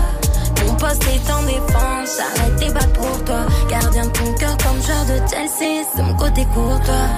Mon 0.65 0.75
poste 0.75 1.03
est 1.07 1.31
en 1.31 1.43
défense, 1.43 2.17
j'arrête 2.17 2.55
des 2.57 2.69
balles 2.69 2.93
pour 2.93 3.23
toi. 3.25 3.45
Gardien 3.69 4.05
de 4.05 4.11
ton 4.11 4.33
cœur 4.33 4.57
comme 4.57 4.81
joueur 4.81 5.05
de 5.05 5.17
Chelsea, 5.29 5.85
c'est 5.95 6.01
mon 6.01 6.15
côté 6.15 6.45
courtois. 6.53 7.09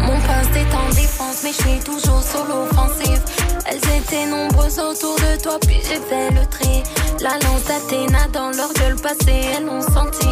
Mon 0.00 0.16
poste 0.20 0.56
est 0.56 0.74
en 0.74 0.88
défense, 0.94 1.42
mais 1.42 1.52
je 1.52 1.62
suis 1.62 1.80
toujours 1.80 2.22
sur 2.22 2.44
l'offensive. 2.44 3.22
Elles 3.66 3.98
étaient 3.98 4.26
nombreuses 4.26 4.78
autour 4.78 5.16
de 5.16 5.42
toi, 5.42 5.58
puis 5.66 5.80
j'ai 5.82 6.00
fait 6.08 6.30
le 6.30 6.46
tri. 6.46 6.82
La 7.20 7.30
lance 7.30 7.64
d'Athéna 7.64 8.28
dans 8.32 8.50
leur 8.50 8.72
gueule 8.74 8.96
passée, 8.96 9.42
elles 9.56 9.64
l'ont 9.64 9.80
senti. 9.80 10.28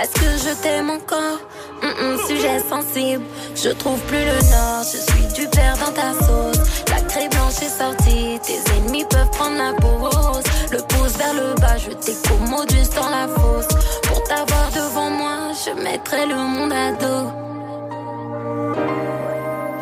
Est-ce 0.00 0.20
que 0.20 0.48
je 0.48 0.54
t'aime 0.62 0.90
encore? 0.90 1.38
Hum, 1.82 2.16
Sujet 2.28 2.60
sensible, 2.60 3.24
je 3.56 3.70
trouve 3.70 3.98
plus 4.02 4.24
le 4.24 4.38
nord, 4.52 4.84
je 4.84 4.98
suis 4.98 5.26
du 5.34 5.48
père 5.48 5.76
dans 5.78 5.92
ta 5.92 6.12
sauce. 6.12 6.58
La 6.88 7.00
craie 7.00 7.28
blanche 7.28 7.60
est 7.60 7.76
sortie, 7.76 8.38
tes 8.44 8.60
ennemis 8.76 9.04
peuvent 9.10 9.30
prendre 9.32 9.56
la 9.56 9.72
peau 9.72 9.98
rose. 9.98 10.44
Le 10.70 10.78
pouce 10.78 11.16
vers 11.18 11.34
le 11.34 11.54
bas, 11.60 11.76
je 11.78 11.90
t'écommodus 11.90 12.88
dans 12.94 13.10
la 13.10 13.26
fosse. 13.26 13.66
Pour 14.04 14.22
t'avoir 14.22 14.70
devant 14.72 15.10
moi, 15.10 15.52
je 15.64 15.82
mettrai 15.82 16.26
le 16.26 16.36
monde 16.36 16.72
à 16.72 16.92
dos. 16.92 17.32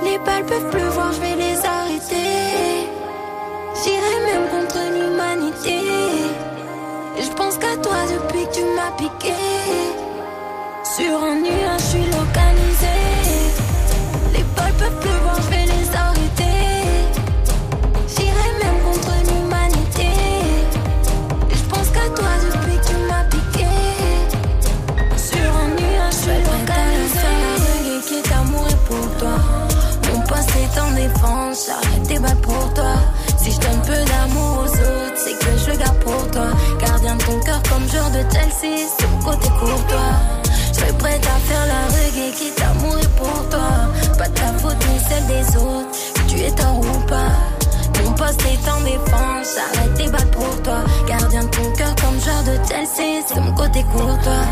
Les 0.03 0.19
balles 0.21 0.47
peuvent 0.47 0.71
pleuvoir, 0.71 1.13
je 1.13 1.21
vais 1.21 1.37
les 1.37 1.59
arrêter. 1.67 2.89
J'irai 3.85 4.21
même 4.25 4.49
contre 4.49 4.79
l'humanité. 4.95 5.81
Je 7.21 7.29
pense 7.37 7.59
qu'à 7.59 7.77
toi 7.77 7.97
depuis 8.11 8.47
que 8.47 8.55
tu 8.55 8.65
m'as 8.75 8.91
piqué. 8.97 9.35
Sur 10.97 11.22
un 11.22 11.36
nuage, 11.36 11.78
je 11.78 11.84
suis 11.84 12.05
localisé. 12.07 12.99
Les 14.32 14.43
balles 14.57 14.72
peuvent 14.72 15.01
pleuvoir, 15.01 15.36
je 15.36 15.49
vais 15.51 15.66
les 15.66 15.88
arrêter. 15.95 16.59
J'irai 18.09 18.49
même 18.62 18.78
contre 18.82 19.12
l'humanité. 19.28 20.11
Et 21.51 21.55
je 21.55 21.62
pense 21.68 21.88
qu'à 21.91 22.09
toi 22.16 22.32
depuis 22.45 22.76
que 22.76 22.86
tu 22.88 22.97
m'as 23.09 23.24
piqué. 23.30 23.70
Sur 25.16 25.51
un 25.62 25.68
nuage, 25.78 26.12
je 26.12 26.16
suis 26.16 26.41
localisé. 26.51 27.30
la 27.38 27.62
reggae 27.64 28.01
qui 28.07 28.14
est 28.16 28.32
amoureux 28.32 28.80
pour 28.88 29.07
toi. 29.18 29.38
Mon 30.12 30.20
poste 30.22 30.51
est 30.57 30.80
en 30.80 30.91
défense, 30.91 31.66
j'arrête 31.68 32.03
des 32.09 32.18
balles 32.18 32.41
pour 32.43 32.74
toi. 32.74 32.95
Si 33.38 33.53
je 33.53 33.61
donne 33.61 33.80
peu 33.86 34.05
d'amour 34.11 34.64
aux 34.64 34.68
autres, 34.68 35.10
le 35.69 35.77
garde 35.77 35.99
pour 35.99 36.31
toi. 36.31 36.47
Gardien 36.81 37.17
de 37.17 37.23
ton 37.23 37.41
cœur 37.41 37.63
comme 37.71 37.89
joueur 37.89 38.11
de 38.11 38.23
Chelsea, 38.33 38.87
mon 39.11 39.31
côté 39.31 39.49
courtois. 39.59 40.15
Je 40.45 40.79
serais 40.79 40.93
prête 40.99 41.27
à 41.27 41.39
faire 41.49 41.67
la 41.67 41.87
reggae 41.95 42.33
qui 42.35 42.49
est 42.49 42.63
amoureux 42.63 43.11
pour 43.17 43.49
toi. 43.49 43.71
Pas 44.19 44.29
ta 44.29 44.53
faute 44.59 44.77
ni 44.89 44.99
celle 44.99 45.27
des 45.27 45.57
autres, 45.57 45.89
tu 46.29 46.41
es 46.41 46.51
tort 46.53 46.79
ou 46.79 47.07
pas. 47.07 47.33
Mon 48.05 48.13
poste 48.13 48.43
est 48.43 48.71
en 48.71 48.81
défense, 48.81 49.57
j'arrête 49.57 49.95
des 49.95 50.09
balles 50.09 50.31
pour 50.31 50.63
toi. 50.63 50.79
Gardien 51.07 51.45
de 51.45 51.49
ton 51.49 51.73
cœur 51.73 51.95
comme 51.97 52.21
joueur 52.21 52.43
de 52.45 52.57
Chelsea, 52.67 53.41
mon 53.41 53.53
côté 53.53 53.83
courtois. 53.85 54.47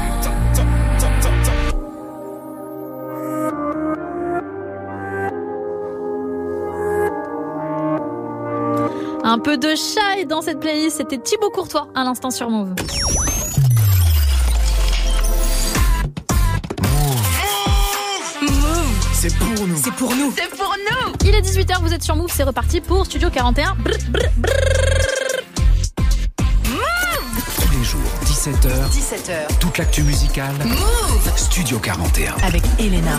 Un 9.31 9.39
peu 9.39 9.59
de 9.59 9.75
chat 9.75 10.25
dans 10.27 10.41
cette 10.41 10.59
playlist, 10.59 10.97
c'était 10.97 11.19
Thibaut 11.19 11.51
Courtois 11.51 11.89
à 11.95 12.03
l'instant 12.03 12.31
sur 12.31 12.49
Move. 12.49 12.75
C'est 19.13 19.37
pour 19.37 19.67
nous. 19.67 19.77
C'est 19.77 19.93
pour 19.93 20.17
nous. 20.17 20.33
C'est 20.35 20.49
pour 20.57 20.75
nous. 20.79 21.13
Il 21.27 21.35
est 21.35 21.43
18h, 21.43 21.79
vous 21.83 21.93
êtes 21.93 22.03
sur 22.03 22.17
Move, 22.17 22.33
c'est 22.35 22.45
reparti 22.45 22.81
pour 22.81 23.05
Studio 23.05 23.29
41. 23.29 23.75
Brr, 23.75 23.91
brr, 24.09 24.31
brr. 24.39 24.51
Tous 26.65 27.79
les 27.79 27.85
jours, 27.85 28.01
17h, 28.25 28.89
17h. 28.91 29.59
toute 29.61 29.77
l'actu 29.77 30.05
musicale. 30.05 30.55
Move 30.65 31.33
Studio 31.37 31.79
41. 31.79 32.35
avec 32.47 32.63
Elena. 32.79 33.19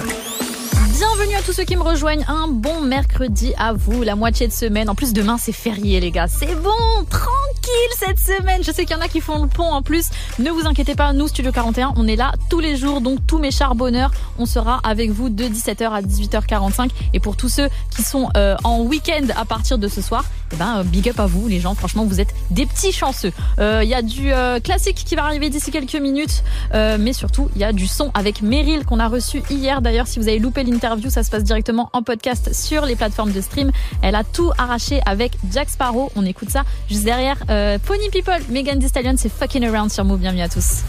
Bienvenue 1.00 1.36
à 1.36 1.42
tous 1.42 1.54
ceux 1.54 1.64
qui 1.64 1.78
me 1.78 1.82
rejoignent. 1.82 2.26
Un 2.28 2.50
bon 2.50 2.82
mercredi 2.82 3.54
à 3.58 3.72
vous, 3.72 4.04
la 4.04 4.18
moitié 4.18 4.50
de 4.50 4.52
semaine. 4.52 4.90
En 4.90 4.96
plus, 4.96 5.14
demain, 5.14 5.38
c'est 5.38 5.54
férié, 5.54 6.02
les 6.02 6.12
gars. 6.12 6.28
C'est 6.28 6.62
bon, 6.62 7.06
tranquille 7.10 7.49
cette 7.98 8.20
semaine. 8.20 8.64
Je 8.64 8.72
sais 8.72 8.86
qu'il 8.86 8.96
y 8.96 9.00
en 9.00 9.02
a 9.02 9.08
qui 9.08 9.22
font 9.22 9.42
le 9.44 9.48
pont 9.48 9.72
en 9.72 9.82
plus. 9.82 10.08
Ne 10.40 10.52
vous 10.52 10.66
inquiétez 10.66 10.96
pas, 10.96 11.14
nous, 11.14 11.28
Studio 11.28 11.52
41, 11.52 11.94
on 11.96 12.08
est 12.08 12.16
là 12.16 12.32
tous 12.50 12.60
les 12.60 12.78
jours. 12.78 13.02
Donc, 13.02 13.20
tous 13.28 13.38
mes 13.38 13.52
charbonneurs, 13.52 14.12
on 14.38 14.46
sera 14.46 14.80
avec 14.84 15.12
vous 15.12 15.30
de 15.30 15.46
17h 15.46 15.90
à 15.92 16.02
18h45. 16.02 16.90
Et 17.14 17.20
pour 17.20 17.36
tous 17.38 17.50
ceux 17.50 17.70
qui 17.96 18.02
sont 18.04 18.30
euh, 18.38 18.56
en 18.64 18.82
week-end 18.82 19.26
à 19.36 19.46
partir 19.46 19.78
de 19.78 19.88
ce 19.88 20.02
soir, 20.02 20.26
eh 20.52 20.56
ben, 20.56 20.78
euh, 20.78 20.84
big 20.84 21.10
up 21.10 21.20
à 21.20 21.26
vous, 21.26 21.48
les 21.48 21.60
gens. 21.60 21.76
Franchement, 21.76 22.06
vous 22.06 22.20
êtes 22.20 22.34
des 22.52 22.66
petits 22.66 22.92
chanceux. 22.92 23.32
Euh, 23.60 23.82
Il 23.84 23.90
y 23.90 23.94
a 23.94 24.02
du 24.02 24.32
euh, 24.32 24.60
classique 24.60 25.04
qui 25.06 25.16
va 25.16 25.24
arriver 25.26 25.50
d'ici 25.50 25.72
quelques 25.72 25.96
minutes. 25.96 26.44
Euh, 26.74 26.98
mais 27.00 27.14
surtout, 27.14 27.50
il 27.56 27.62
y 27.62 27.64
a 27.64 27.74
du 27.74 27.88
son 27.88 28.12
avec 28.14 28.42
Meryl 28.42 28.86
qu'on 28.86 29.00
a 29.00 29.08
reçu 29.08 29.42
hier. 29.50 29.82
D'ailleurs, 29.82 30.08
si 30.08 30.20
vous 30.20 30.28
avez 30.28 30.40
loupé 30.40 30.64
l'interview, 30.64 31.10
ça 31.10 31.24
se 31.24 31.30
passe 31.30 31.44
directement 31.44 31.90
en 31.94 32.04
podcast 32.04 32.54
sur 32.54 32.86
les 32.86 32.96
plateformes 32.96 33.32
de 33.32 33.42
stream. 33.42 33.72
Elle 34.02 34.16
a 34.16 34.24
tout 34.24 34.52
arraché 34.58 35.02
avec 35.06 35.34
Jack 35.52 35.70
Sparrow. 35.70 36.12
On 36.16 36.26
écoute 36.26 36.50
ça 36.50 36.64
juste 36.90 37.04
derrière. 37.04 37.38
Euh, 37.60 37.78
Pony 37.78 38.10
People, 38.10 38.40
Megan 38.50 38.80
Thee 38.80 38.88
Stallion, 38.88 39.16
c'est 39.18 39.30
Fucking 39.30 39.66
Around 39.66 39.92
sur 39.92 40.06
Move. 40.06 40.20
Bienvenue 40.20 40.44
à 40.44 40.50
tous. 40.50 40.84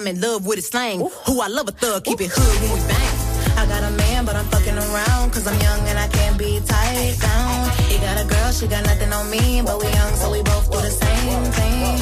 I'm 0.00 0.06
in 0.06 0.18
love 0.18 0.46
with 0.46 0.56
his 0.56 0.68
slang. 0.68 1.06
Who 1.26 1.42
I 1.42 1.48
love 1.48 1.68
a 1.68 1.72
thug, 1.72 2.04
keep 2.04 2.22
it 2.22 2.30
hood 2.32 2.60
when 2.62 2.72
we 2.72 2.80
bang. 2.88 3.58
I 3.58 3.66
got 3.66 3.82
a 3.84 3.90
man, 3.90 4.24
but 4.24 4.34
I'm 4.34 4.46
fucking 4.46 4.78
around. 4.78 5.30
Cause 5.30 5.46
I'm 5.46 5.60
young 5.60 5.80
and 5.88 5.98
I 5.98 6.08
can't 6.08 6.38
be 6.38 6.58
tied 6.64 7.18
down. 7.20 7.70
He 7.84 7.98
got 7.98 8.16
a 8.18 8.26
girl, 8.26 8.50
she 8.50 8.66
got 8.66 8.82
nothing 8.86 9.12
on 9.12 9.30
me. 9.30 9.60
But 9.60 9.78
we 9.78 9.92
young, 9.92 10.14
so 10.14 10.32
we 10.32 10.42
both 10.42 10.72
do 10.72 10.80
the 10.80 10.90
same 10.90 11.44
thing. 11.52 12.00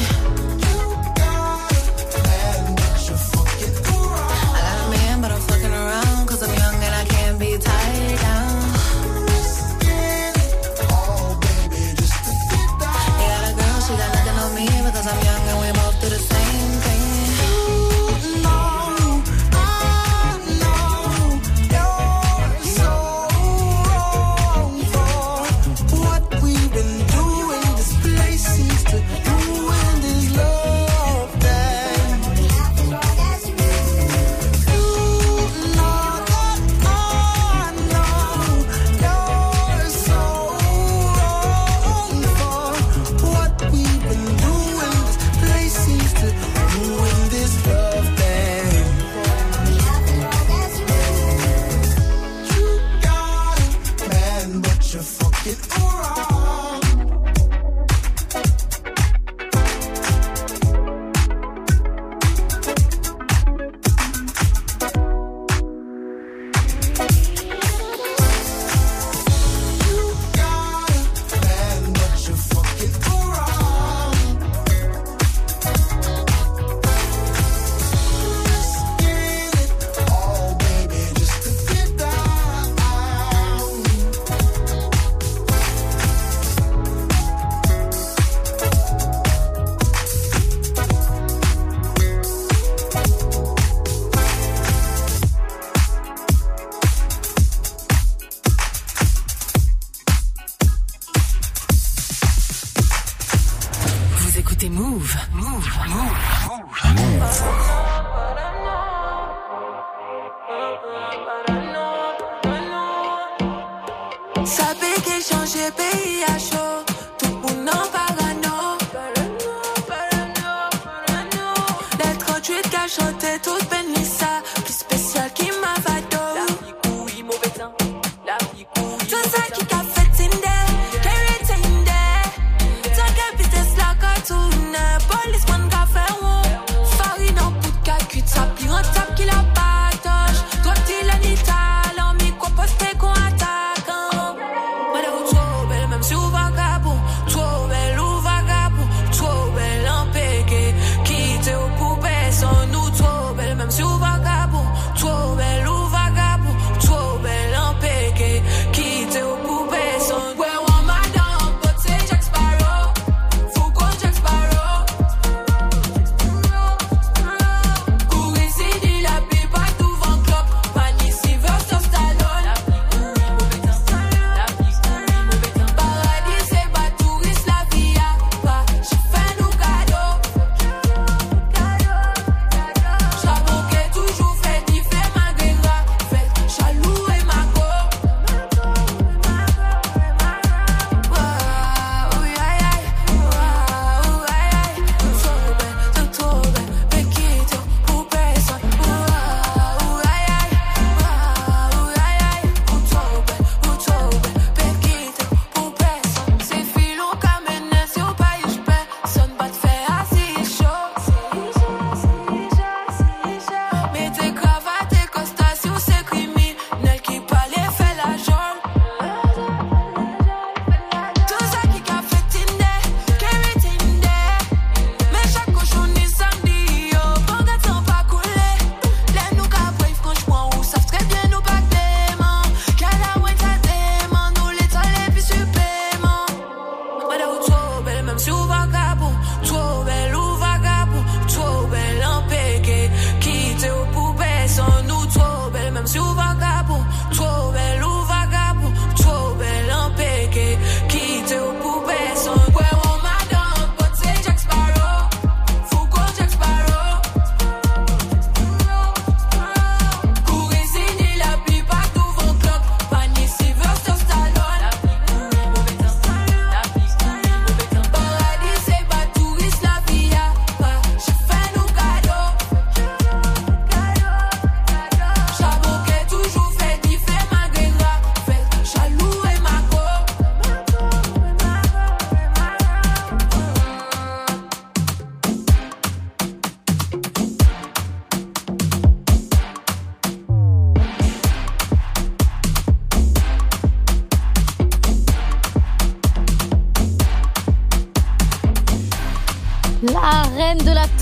I 4.55 4.61
got 4.63 4.87
a 4.87 4.89
man, 4.95 5.19
but 5.19 5.31
I'm 5.33 5.41
fucking 5.41 5.73
around. 5.73 6.25
Cause 6.25 6.41
I'm 6.41 6.55
young 6.55 6.75
and 6.75 6.95
I 6.95 7.03
can't 7.03 7.37
be 7.37 7.57
tied 7.57 8.19
down. 8.21 8.78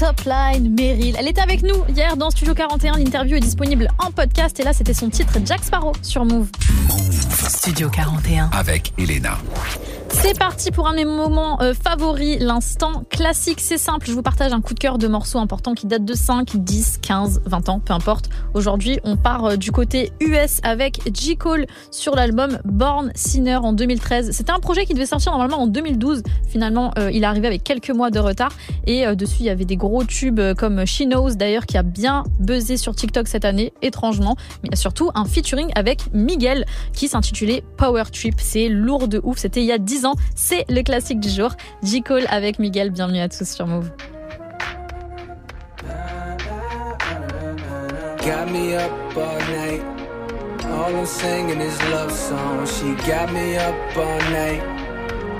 De 0.08 0.14
la 0.14 0.14
top 0.14 0.26
line, 0.26 0.76
Meryl. 0.76 1.16
Elle 1.18 1.28
était 1.28 1.42
avec 1.42 1.64
nous 1.64 1.84
hier 1.90 2.18
dans 2.18 2.30
Studio 2.30 2.54
41. 2.54 2.98
L'interview 2.98 3.38
est 3.38 3.42
disponible 3.42 3.88
en 4.00 4.12
podcast 4.12 4.60
et 4.60 4.64
là, 4.64 4.74
c'était 4.74 4.94
son 4.94 5.10
titre 5.10 5.34
Jack 5.46 5.64
Sparrow 5.64 5.94
sur 6.02 6.26
Move. 6.26 6.50
Studio 7.48 7.90
41. 7.90 8.50
Avec 8.54 8.94
Elena. 8.98 9.38
C'est 10.10 10.38
parti 10.38 10.72
pour 10.72 10.88
un 10.88 10.92
de 10.92 10.98
mes 10.98 11.06
moments 11.06 11.62
euh, 11.62 11.74
favoris, 11.74 12.38
l'instant 12.40 13.04
classique. 13.10 13.60
C'est 13.62 13.78
simple, 13.78 14.08
je 14.08 14.14
vous 14.14 14.22
partage 14.22 14.54
un 14.54 14.62
coup 14.62 14.74
de 14.74 14.80
cœur 14.80 14.98
de 14.98 15.08
morceaux 15.08 15.40
importants 15.40 15.74
qui 15.74 15.86
datent 15.86 16.06
de 16.06 16.14
5, 16.14 16.58
10, 16.58 17.00
15, 17.02 17.42
20 17.46 17.70
ans, 17.70 17.80
peu 17.80 17.94
importe. 17.94 18.30
Aujourd'hui, 18.54 19.00
on 19.04 19.18
part 19.18 19.46
euh, 19.46 19.56
du 19.56 19.72
côté 19.72 20.12
US 20.22 20.60
avec 20.64 21.02
J. 21.14 21.38
Cole 21.38 21.66
sur 21.92 22.16
l'album 22.16 22.60
Born 22.66 23.12
Sinner 23.16 23.58
en 23.58 23.74
2013. 23.74 24.32
C'était 24.32 24.52
un 24.52 24.60
projet 24.60 24.86
qui 24.86 24.94
devait 24.94 25.06
sortir 25.06 25.32
normalement 25.32 25.62
en 25.62 25.68
2012. 25.68 26.24
Finalement, 26.48 26.92
euh, 26.98 27.12
il 27.12 27.24
est 27.24 27.28
arrivé 27.28 27.48
avec 27.48 27.64
quelques 27.64 27.92
mois 27.92 28.10
de 28.10 28.20
retard. 28.20 28.52
Et 28.86 29.06
dessus, 29.16 29.38
il 29.42 29.46
y 29.46 29.50
avait 29.50 29.66
des 29.66 29.76
gros 29.76 30.06
tubes 30.06 30.40
comme 30.58 30.86
She 30.86 31.04
Knows, 31.04 31.36
d'ailleurs, 31.36 31.66
qui 31.66 31.78
a 31.78 31.84
bien 31.84 32.24
buzzé 32.40 32.78
sur 32.78 32.96
TikTok 32.96 33.28
cette 33.28 33.44
année, 33.44 33.74
étrangement. 33.82 34.38
Mais 34.64 34.76
surtout 34.78 35.12
un 35.14 35.26
featuring 35.26 35.72
avec 35.76 36.14
Miguel 36.14 36.66
qui 36.94 37.10
s'intitulait 37.10 37.64
Power 37.76 38.06
Trip. 38.14 38.36
C'est 38.38 38.70
lourd 38.70 39.10
de 39.10 39.20
ouf. 39.24 39.40
C'était 39.40 39.62
il 39.62 39.66
y 39.66 39.74
a 39.74 39.78
10 39.78 39.97
ans. 40.06 40.16
C'est 40.36 40.66
le 40.70 40.82
classique 40.82 41.20
du 41.20 41.30
jour. 41.30 41.52
J. 41.84 42.02
Cole 42.02 42.26
avec 42.30 42.60
Miguel. 42.60 42.92
Bienvenue 42.92 43.20
à 43.20 43.30
tous 43.30 43.48
sur 43.48 43.68
Move. 43.68 43.90
Got 48.20 48.52
me 48.52 48.76
up 48.76 48.92
all 49.16 49.40
night. 49.56 49.82
All 50.66 50.94
I'm 50.94 51.06
singing 51.06 51.62
is 51.62 51.82
love 51.90 52.12
songs. 52.12 52.78
She 52.78 52.94
got 53.10 53.32
me 53.32 53.56
up 53.58 53.74
all 53.96 54.20
night. 54.32 54.62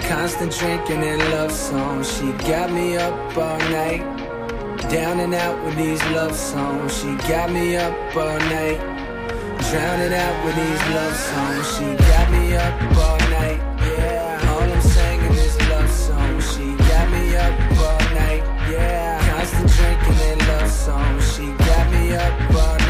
Constant 0.08 0.58
drinking 0.58 1.04
and 1.04 1.22
love 1.32 1.52
songs. 1.52 2.10
She 2.18 2.32
got 2.48 2.72
me 2.72 2.96
up 2.98 3.38
all 3.38 3.60
night. 3.72 4.04
Down 4.90 5.20
and 5.20 5.34
out 5.34 5.62
with 5.66 5.76
these 5.76 6.02
love 6.12 6.34
songs. 6.34 6.98
She 6.98 7.14
got 7.28 7.52
me 7.52 7.76
up 7.76 7.94
all 8.16 8.40
night. 8.40 8.98
Drowning 9.70 10.14
out 10.14 10.46
with 10.46 10.56
these 10.56 10.84
love 10.96 11.16
songs. 11.16 11.76
She 11.76 11.86
got 12.08 12.32
me 12.32 12.56
up 12.56 12.82
all 12.98 13.18
night. 13.32 13.60
Yeah. 13.82 14.37
And 20.88 20.98
love 21.00 21.24
songs. 21.24 21.36
She 21.36 21.52
got 21.54 21.92
me 21.92 22.16
up 22.16 22.56
all 22.56 22.87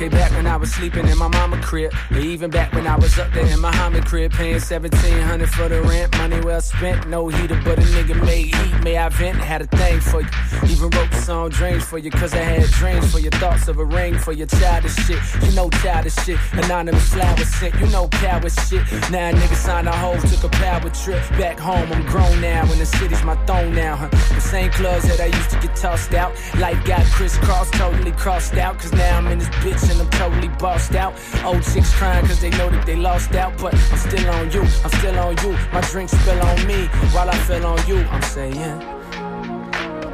Okay, 0.00 0.08
back 0.08 0.30
when 0.30 0.46
I 0.46 0.56
was 0.56 0.72
sleeping 0.72 1.06
in 1.08 1.18
my 1.18 1.28
mama 1.28 1.60
crib. 1.60 1.92
Or 2.10 2.20
even 2.20 2.48
back 2.48 2.72
when 2.72 2.86
I 2.86 2.96
was 2.96 3.18
up 3.18 3.30
there 3.34 3.44
in 3.44 3.60
my 3.60 3.70
Muhammad 3.70 4.06
crib, 4.06 4.32
paying 4.32 4.54
1700 4.54 5.50
for 5.50 5.68
the 5.68 5.82
rent. 5.82 6.16
Money 6.16 6.40
well 6.40 6.62
spent, 6.62 7.06
no 7.06 7.28
heater, 7.28 7.60
but 7.62 7.78
a 7.78 7.82
nigga 7.82 8.16
made 8.24 8.54
heat. 8.54 8.82
May 8.82 8.96
I 8.96 9.10
vent? 9.10 9.36
Had 9.36 9.60
a 9.60 9.66
thing 9.66 10.00
for 10.00 10.22
you. 10.22 10.28
Even 10.68 10.88
wrote 10.88 11.10
the 11.10 11.20
song 11.20 11.50
Dreams 11.50 11.84
for 11.84 11.98
you, 11.98 12.10
cause 12.10 12.32
I 12.32 12.38
had 12.38 12.70
dreams 12.70 13.12
for 13.12 13.18
your 13.18 13.32
thoughts 13.32 13.68
of 13.68 13.78
a 13.78 13.84
ring 13.84 14.16
for 14.16 14.32
your 14.32 14.46
childish 14.46 14.96
shit. 15.06 15.20
You 15.44 15.52
know 15.54 15.68
childish 15.68 16.14
shit. 16.14 16.38
Anonymous 16.52 17.12
flower 17.12 17.36
sent, 17.44 17.74
you 17.74 17.86
know 17.88 18.08
coward 18.08 18.52
shit. 18.52 18.82
Now 19.10 19.32
niggas 19.32 19.56
signed 19.56 19.86
a 19.86 19.92
hoe, 19.92 20.18
took 20.20 20.44
a 20.44 20.48
power 20.48 20.88
trip. 20.90 21.20
Back 21.36 21.58
home, 21.58 21.92
I'm 21.92 22.06
grown 22.06 22.40
now, 22.40 22.62
and 22.62 22.80
the 22.80 22.86
city's 22.86 23.22
my 23.22 23.36
throne 23.44 23.74
now, 23.74 23.96
huh? 23.96 24.08
The 24.34 24.40
same 24.40 24.70
clubs 24.70 25.06
that 25.08 25.20
I 25.20 25.26
used 25.26 25.50
to 25.50 25.60
get 25.60 25.76
tossed 25.76 26.14
out. 26.14 26.32
Life 26.58 26.82
got 26.86 27.04
crisscrossed, 27.06 27.74
totally 27.74 28.12
crossed 28.12 28.54
out. 28.54 28.78
Cause 28.78 28.92
now 28.92 29.18
I'm 29.18 29.26
in 29.26 29.40
this 29.40 29.48
bitch 29.60 29.89
and 29.90 30.00
I'm 30.00 30.10
totally 30.10 30.48
bossed 30.58 30.94
out. 30.94 31.12
Old 31.44 31.62
crying 31.98 32.26
cause 32.26 32.40
they 32.40 32.50
know 32.50 32.70
that 32.70 32.86
they 32.86 32.96
lost 32.96 33.34
out. 33.34 33.58
But 33.58 33.74
I'm 33.74 33.98
still 33.98 34.30
on 34.30 34.50
you, 34.50 34.62
I'm 34.84 34.90
still 35.00 35.18
on 35.18 35.36
you. 35.42 35.52
My 35.72 35.80
drink 35.90 36.08
spill 36.10 36.40
on 36.40 36.66
me 36.66 36.86
while 37.12 37.28
I 37.28 37.36
on 37.64 37.80
you. 37.86 37.98
I'm 38.14 38.22
saying, 38.22 38.78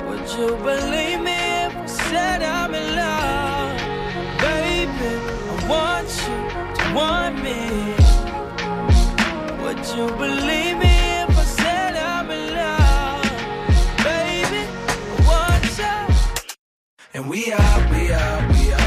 Would 0.06 0.26
you 0.36 0.48
believe 0.68 1.20
me 1.20 1.38
if 1.66 1.76
I 1.76 1.86
said 1.86 2.42
I'm 2.42 2.74
in 2.74 2.96
love? 2.96 3.76
Baby, 4.40 5.12
I 5.50 5.56
want 5.72 6.08
you 6.26 6.38
to 6.78 6.84
want 6.98 7.36
me. 7.46 7.60
Would 9.62 9.82
you 9.96 10.06
believe 10.16 10.78
me 10.78 10.96
and 17.16 17.30
we 17.30 17.50
are, 17.50 17.90
we 17.90 18.12
are, 18.12 18.48
we 18.52 18.72
are. 18.74 18.85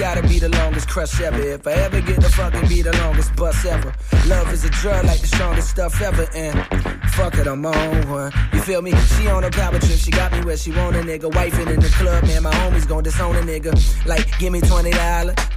Gotta 0.00 0.26
be 0.26 0.38
the 0.38 0.48
longest 0.48 0.88
crush 0.88 1.20
ever. 1.20 1.38
If 1.38 1.66
I 1.66 1.72
ever 1.72 2.00
get 2.00 2.22
to 2.22 2.28
fucking 2.30 2.66
be 2.68 2.80
the 2.80 2.96
longest 3.02 3.36
bus 3.36 3.66
ever. 3.66 3.94
Love 4.28 4.50
is 4.50 4.64
a 4.64 4.70
drug 4.70 5.04
like 5.04 5.20
the 5.20 5.26
strongest 5.26 5.68
stuff 5.68 6.00
ever. 6.00 6.26
And 6.34 6.56
fuck 7.12 7.34
it, 7.34 7.46
I'm 7.46 7.66
on 7.66 8.08
one. 8.08 8.32
You 8.54 8.60
feel 8.62 8.80
me? 8.80 8.92
She 8.92 9.28
on 9.28 9.44
a 9.44 9.50
power 9.50 9.78
trip. 9.78 9.98
She 9.98 10.10
got 10.10 10.32
me 10.32 10.40
where 10.42 10.56
she 10.56 10.72
want 10.72 10.96
a 10.96 11.00
nigga. 11.00 11.30
Wifing 11.30 11.68
in 11.74 11.80
the 11.80 11.88
club, 11.88 12.24
man. 12.24 12.44
My 12.44 12.50
homies 12.50 12.88
gon' 12.88 13.02
disown 13.02 13.36
a 13.36 13.40
nigga. 13.40 13.72
Like, 14.06 14.26
give 14.38 14.52
me 14.52 14.62
$20, 14.62 14.90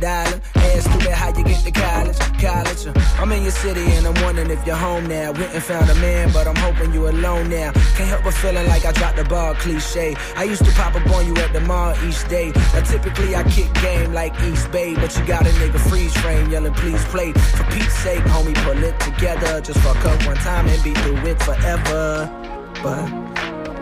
dollar. 0.02 0.42
Ask 0.56 0.90
stupid 0.90 1.12
how 1.12 1.30
you 1.38 1.44
get 1.46 1.64
to 1.64 1.72
college. 1.72 2.20
College. 2.42 2.88
uh, 2.88 3.22
I'm 3.22 3.32
in 3.32 3.44
your 3.44 3.52
city 3.52 3.86
and 3.96 4.06
I'm 4.06 4.22
wondering 4.24 4.52
if 4.52 4.66
you're 4.68 4.76
home 4.76 5.08
now. 5.08 5.32
Went 5.32 5.54
and 5.54 5.64
found 5.64 5.90
a 5.90 5.96
man, 5.96 6.32
but 6.34 6.48
I'm 6.48 6.56
hoping 6.58 6.92
you 6.94 7.08
alone 7.08 7.50
now. 7.50 7.72
Can't 7.96 8.10
help 8.10 8.24
but 8.26 8.34
feeling 8.34 8.68
like 8.68 8.84
I 8.84 8.92
dropped 8.92 9.18
the 9.18 9.24
ball 9.24 9.54
cliche. 9.56 10.16
I 10.36 10.44
used 10.44 10.66
to 10.66 10.72
pop 10.72 10.96
up 10.96 11.10
on 11.12 11.28
you 11.28 11.36
at 11.38 11.54
the 11.54 11.62
mall 11.62 11.96
each 12.04 12.28
day. 12.28 12.52
Now 12.74 12.82
typically 12.82 13.36
I 13.36 13.44
kick 13.44 13.74
game 13.76 14.12
like 14.12 14.33
East 14.42 14.72
Bay, 14.72 14.94
but 14.96 15.16
you 15.18 15.26
got 15.26 15.42
a 15.46 15.50
nigga 15.52 15.80
freeze 15.90 16.16
frame 16.18 16.50
yelling, 16.50 16.74
please 16.74 17.04
play. 17.06 17.32
For 17.34 17.64
Pete's 17.66 17.94
sake, 17.96 18.24
homie, 18.24 18.56
pull 18.64 18.82
it 18.84 19.00
together. 19.00 19.62
Just 19.62 19.80
fuck 19.80 20.04
up 20.06 20.26
one 20.26 20.36
time 20.38 20.68
and 20.68 20.84
be 20.84 20.94
through 20.94 21.18
it 21.32 21.42
forever. 21.42 22.30
But 22.82 23.10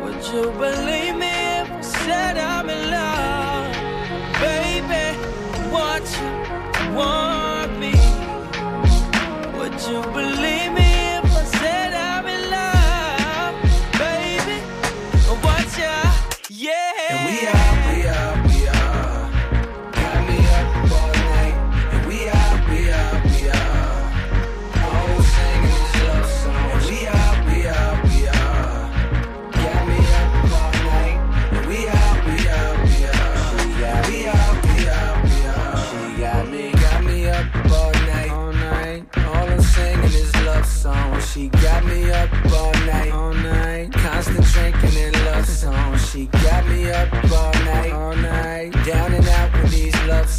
Would 0.01 0.25
you 0.33 0.51
believe 0.51 1.15
me 1.15 1.31
if 1.61 1.71
I 1.71 1.81
said 1.81 2.37
I'm 2.37 2.69
in 2.69 2.91
love? 2.91 3.73
Baby, 4.41 5.17
want 5.71 6.05
you 6.19 6.95
want 6.95 7.79
me. 7.79 7.93
Would 9.57 9.79
you 9.89 10.01
believe 10.13 10.60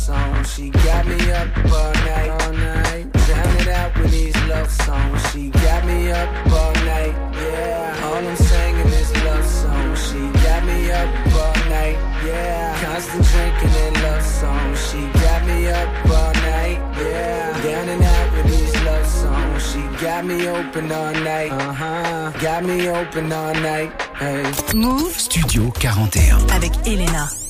songs. 0.02 0.52
She 0.54 0.70
got 0.70 1.06
me 1.06 1.18
up 1.30 1.48
all 1.78 1.92
night, 2.10 2.30
all 2.38 2.52
night. 2.52 3.04
Down 3.28 3.50
and 3.60 3.68
out 3.68 3.92
with 3.98 4.10
these 4.10 4.36
love 4.50 4.70
songs. 4.70 5.20
She 5.30 5.50
got 5.64 5.84
me 5.86 6.10
up 6.10 6.28
all 6.58 6.74
night, 6.92 7.14
yeah. 7.42 8.04
All 8.04 8.22
I'm 8.30 8.36
singing 8.36 8.92
is 9.00 9.10
love 9.26 9.46
songs. 9.46 9.98
She 10.06 10.20
got 10.46 10.62
me 10.64 10.78
up 10.90 11.08
all 11.42 11.58
night, 11.76 11.96
yeah. 12.26 12.84
Constant 12.84 13.24
drinking 13.30 13.74
and 13.84 13.96
love 14.06 14.24
songs. 14.40 14.78
She 14.88 15.00
got 15.24 15.40
me 15.46 15.58
up 15.80 15.88
all 16.18 16.34
night, 16.50 16.78
yeah. 16.98 17.62
Down 17.62 17.88
and 17.94 18.02
out 18.02 18.28
with 18.34 18.46
these 18.54 18.74
love 18.88 19.06
songs. 19.06 19.60
She 19.70 19.82
got 20.04 20.24
me 20.24 20.48
open 20.48 20.90
all 20.90 21.14
night, 21.30 21.52
uh 21.52 21.72
huh. 21.72 22.32
Got 22.40 22.64
me 22.64 22.88
open 22.88 23.32
all 23.32 23.54
night, 23.54 23.90
hey. 24.18 24.42
Move 24.74 25.14
Studio 25.16 25.70
41. 25.78 26.50
avec 26.50 26.72
Elena. 26.86 27.41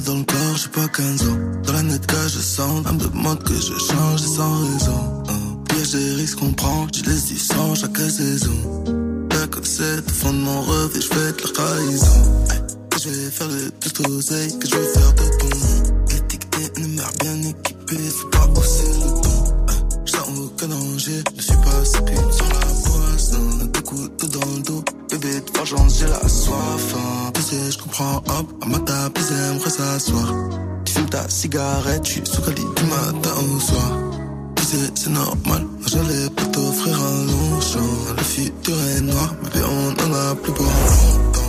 Dans 0.00 0.18
le 0.18 0.24
corps, 0.24 0.56
j'ai 0.56 0.68
pas 0.68 0.88
15 0.88 1.28
ans. 1.28 1.38
Dans 1.64 1.72
la 1.72 1.82
net 1.82 2.06
que 2.06 2.16
je 2.28 2.38
sens, 2.38 2.84
elle 2.86 2.94
me 2.94 3.00
demande 3.00 3.42
que 3.42 3.54
je 3.54 3.78
change 3.78 4.22
et 4.22 4.26
sans 4.26 4.58
raison. 4.62 5.22
Hein. 5.28 5.62
Piège 5.68 5.92
des 5.92 6.14
risques 6.14 6.38
qu'on 6.38 6.52
prend, 6.52 6.86
je 6.92 7.02
laisse 7.04 7.26
du 7.26 7.38
sang 7.38 7.74
chaque 7.74 7.96
saison. 7.98 8.84
Que 9.50 9.60
c'est 9.62 9.98
au 9.98 10.12
fond 10.12 10.32
de 10.32 10.38
mon 10.38 10.62
rêve 10.62 10.90
et 10.96 11.00
je 11.00 11.08
de 11.10 11.42
la 11.42 11.52
trahison. 11.52 12.06
Hey. 12.50 12.60
Je 13.00 13.08
vais 13.08 13.30
faire 13.30 13.46
le 13.46 13.70
plus 13.70 13.92
d'oseille, 13.92 14.58
que 14.58 14.66
je 14.66 14.74
vais 14.74 14.86
faire 14.86 15.12
de 15.12 15.22
bon. 15.38 16.16
Étiqueté, 16.16 16.80
une 16.80 16.94
mère 16.94 17.12
bien 17.20 17.36
équipée, 17.42 18.10
faut 18.10 18.28
pas 18.28 18.48
hausser 18.56 18.88
le 18.88 19.22
ton. 19.22 19.44
Hey. 19.68 19.78
Je 20.06 20.12
sens 20.12 20.28
aucun 20.38 20.68
danger, 20.68 21.22
je 21.36 21.42
suis 21.42 21.56
pas 21.56 21.84
si 21.84 21.98
pute 21.98 22.32
sur 22.32 22.48
la 22.48 22.66
poisson. 22.88 23.66
Des 23.72 23.82
couteaux 23.82 24.26
dans 24.26 24.46
le 24.56 24.62
dos, 24.62 24.84
bébé 25.10 25.40
de 25.40 25.58
vengeance, 25.58 25.98
j'ai 26.00 26.06
la 26.06 26.28
soif. 26.28 26.94
Hein. 26.96 27.03
Je 27.70 27.78
comprends, 27.78 28.16
hop, 28.16 28.52
à 28.62 28.66
ma 28.66 28.78
table, 28.80 29.20
ils 29.20 29.36
aimeraient 29.36 29.70
s'asseoir. 29.70 30.34
Tu 30.84 30.92
fumes 30.92 31.08
ta 31.08 31.28
cigarette, 31.28 32.02
tu 32.02 32.20
sous 32.24 32.42
du 32.42 32.62
matin 32.62 33.30
au 33.54 33.60
soir. 33.60 33.92
Tu 34.56 34.64
sais, 34.64 34.90
c'est 34.96 35.10
normal, 35.10 35.64
j'allais 35.86 36.30
pas 36.30 36.44
t'offrir 36.46 36.94
un 37.00 37.26
long 37.26 37.60
champ. 37.60 38.14
Le 38.16 38.22
futur 38.22 38.74
est 38.96 39.00
noir, 39.02 39.34
bien 39.52 39.62
on 39.68 39.90
en 39.90 40.14
a 40.14 40.34
plus 40.34 40.52
pour 40.52 40.64
longtemps. 40.64 41.40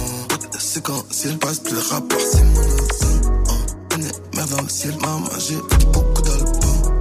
C'est 0.59 0.83
quand 0.83 1.03
ciel 1.11 1.37
passe, 1.39 1.59
plus 1.59 1.73
le 1.73 1.81
rapport 1.89 2.19
c'est 2.19 2.43
monotone. 2.43 3.21
Hein. 3.47 3.53
On 3.95 4.01
est 4.01 4.35
merde 4.35 4.49
dans 4.51 4.61
le 4.61 4.69
ciel, 4.69 4.95
maman, 5.01 5.29
j'ai 5.39 5.55
fait 5.55 5.85
beaucoup 5.91 6.21
d'albums. 6.21 6.53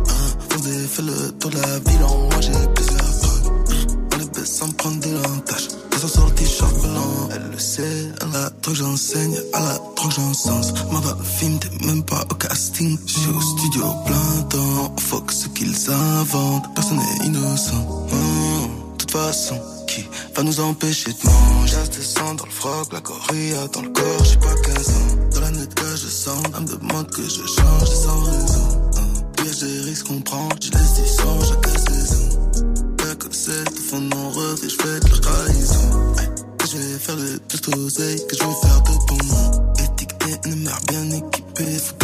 Hein. 0.09 0.69
Fait 0.89 1.03
le 1.03 1.31
tour 1.33 1.51
de 1.51 1.59
la 1.59 1.79
ville, 1.79 2.05
en 2.05 2.17
moi 2.17 2.41
j'ai 2.41 2.53
plusieurs 2.75 2.97
drogues. 3.21 3.53
Hein. 3.71 3.87
On 4.15 4.19
les 4.19 4.27
baisse 4.27 4.57
sans 4.57 4.71
prendre 4.71 5.01
de 5.01 5.11
l'entache. 5.15 5.69
Descends 5.91 6.09
sur 6.09 6.34
le 7.55 7.61
sait. 7.61 8.13
À 8.21 8.27
la 8.33 8.51
drogue 8.51 8.75
j'enseigne, 8.75 9.37
à 9.53 9.61
la 9.61 9.79
drogue 9.97 10.13
j'encense. 10.17 10.73
M'en 10.91 11.01
va 11.01 11.17
t'es 11.41 11.87
même 11.87 12.03
pas 12.03 12.25
au 12.31 12.35
casting. 12.35 12.99
J'suis 13.07 13.31
au 13.31 13.41
studio 13.41 13.85
plein 14.07 14.43
temps, 14.51 14.95
on 14.97 15.31
ce 15.31 15.49
qu'ils 15.49 15.91
inventent. 15.91 16.75
Personne 16.75 16.99
n'est 16.99 17.27
innocent. 17.27 18.07
Hein. 18.13 18.69
De 18.93 18.99
toute 18.99 19.11
façon, 19.11 19.61
qui 19.87 20.05
va 20.35 20.43
nous 20.43 20.61
empêcher 20.61 21.13
de 21.13 21.29
manger? 21.29 21.77
J'ai 21.93 21.99
de 21.99 22.05
sang 22.05 22.35
dans 22.35 22.45
le 22.45 22.51
froc, 22.51 22.93
la 22.93 23.01
gorilla 23.01 23.69
dans 23.73 23.83
le 23.83 23.91
corps, 23.91 24.25
j'ai 24.25 24.37
pas 24.37 24.55
15 24.55 24.89
ans. 24.89 25.17
Dans 25.35 25.41
la 25.41 25.51
net 25.51 25.75
que 25.75 25.97
je 25.97 26.09
sens, 26.09 26.43
elle 26.57 26.63
me 26.63 26.79
demande 26.79 27.11
que 27.11 27.23
je 27.23 27.47
change 27.47 27.89
sans 27.89 28.21
raison. 28.23 28.91
Piège 29.37 29.59
des 29.61 29.81
risques 29.81 30.07
qu'on 30.07 30.21
prend, 30.21 30.49
je 30.61 30.71
laisse 30.71 30.95
du 30.95 31.09
sang 31.09 31.39
chaque 31.41 31.79
saison. 31.79 32.35
Que 33.17 33.29
c'est 33.31 33.69
au 33.69 33.77
fond 33.77 34.01
de 34.01 34.15
mon 34.15 34.31
et 34.33 34.69
je 34.69 34.75
fais 34.75 35.01
faire 37.05 37.17
le 37.17 37.39
plus 37.49 37.61
d'oseille, 37.61 38.27
que 38.27 38.37
je 38.37 38.43
vais 38.43 38.55
faire 38.63 38.83
de 38.83 38.93
bon. 39.09 39.75
Étiqueté, 39.85 40.49
une 40.49 40.63
mère 40.63 40.81
bien 40.89 41.11
équipée. 41.11 42.04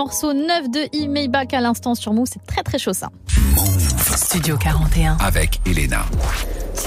Morceau 0.00 0.32
9 0.32 0.70
de 0.70 0.80
E 0.96 1.08
Maybach 1.08 1.52
à 1.52 1.60
l'instant 1.60 1.94
sur 1.94 2.14
Move. 2.14 2.26
C'est 2.32 2.42
très 2.46 2.62
très 2.62 2.78
chaud 2.78 2.94
ça. 2.94 3.10
Studio 4.16 4.56
41. 4.56 5.18
Avec 5.20 5.60
Elena. 5.66 6.06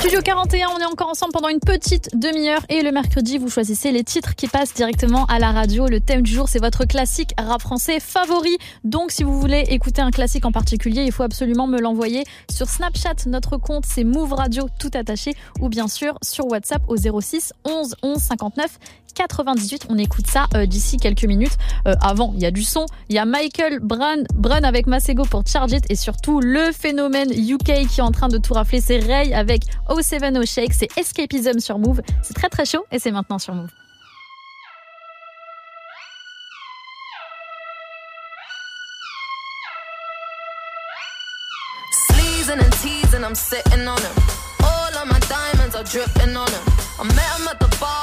Studio 0.04 0.20
41, 0.22 0.68
on 0.68 0.80
est 0.80 0.86
encore 0.86 1.08
ensemble 1.08 1.32
pendant 1.32 1.48
une 1.48 1.62
petite 1.62 2.10
demi-heure 2.14 2.60
et 2.68 2.82
le 2.82 2.92
mercredi, 2.92 3.38
vous 3.38 3.50
choisissez 3.50 3.90
les 3.94 4.04
titres 4.04 4.36
qui 4.36 4.50
passent 4.50 4.74
directement 4.74 5.26
à 5.28 5.40
la 5.40 5.54
radio. 5.54 5.88
Le 5.88 6.02
thème 6.02 6.24
du 6.24 6.34
jour, 6.34 6.50
c'est 6.50 6.60
votre 6.60 6.84
classique 6.84 7.34
rap 7.38 7.62
français 7.62 8.02
favori. 8.02 8.58
Donc, 8.84 9.12
si 9.12 9.24
vous 9.24 9.40
voulez 9.40 9.62
écouter 9.70 10.02
un 10.02 10.12
classique 10.12 10.46
en 10.46 10.52
particulier, 10.52 11.04
il 11.06 11.14
faut 11.14 11.24
absolument 11.24 11.68
me 11.68 11.80
l'envoyer 11.80 12.26
sur 12.52 12.68
Snapchat. 12.68 13.28
Notre 13.28 13.56
compte, 13.56 13.86
c'est 13.86 14.04
Move 14.04 14.34
Radio, 14.34 14.68
tout 14.78 14.92
attaché, 14.94 15.36
ou 15.62 15.70
bien 15.70 15.88
sûr 15.88 16.18
sur 16.22 16.52
WhatsApp 16.52 16.82
au 16.90 16.98
06 16.98 17.54
11 17.64 17.96
11 18.04 18.18
59 18.18 18.80
98. 19.14 19.88
On 19.90 19.98
écoute 19.98 20.28
ça 20.28 20.48
euh, 20.56 20.66
d'ici 20.66 20.98
quelques 20.98 21.26
minutes. 21.26 21.58
Euh, 21.88 21.96
avant, 22.02 22.34
il 22.36 22.42
y 22.42 22.46
a 22.46 22.52
du 22.52 22.64
son. 22.64 22.86
Il 23.10 23.16
y 23.16 23.20
a 23.20 23.26
Michael 23.26 23.80
Brun, 23.80 24.24
Brun 24.36 24.64
avec 24.64 24.88
Masego 24.88 25.24
pour 25.24 25.44
Charge 25.46 25.72
It 25.74 25.86
et 25.90 25.96
surtout 25.96 26.40
le 26.40 26.72
phénomène 26.72 27.32
UK 27.32 27.88
qui 27.88 28.00
est 28.00 28.02
en 28.02 28.12
train 28.12 28.28
de 28.28 28.38
tout 28.38 28.54
rafler. 28.54 28.82
C'est 28.82 29.00
Ray 29.00 29.34
avec 29.34 29.64
O70 29.94 30.46
Shake. 30.52 30.74
C'est 30.74 30.98
Escapism 30.98 31.60
sur 31.60 31.78
Move. 31.78 32.02
C'est 32.22 32.34
très 32.34 32.50
très 32.50 32.66
chaud 32.66 32.86
et 32.92 33.00
c'est 33.00 33.12
maintenant 33.12 33.40
sur 33.40 33.54
Move. 33.54 33.70
Sleezing 42.08 42.60
and 42.60 42.74
teasing, 42.82 43.24
I'm 43.24 43.36
sitting 43.36 43.88
on 43.88 43.98
him. 43.98 44.16
All 44.64 44.98
of 44.98 45.08
my 45.08 45.20
diamonds 45.30 45.76
are 45.76 45.84
dripping 45.84 46.36
on 46.36 46.48
him. 46.48 46.64
I 47.00 47.04
met 47.04 47.40
him 47.40 47.48
at 47.48 47.60
the 47.60 47.78
bar, 47.80 48.03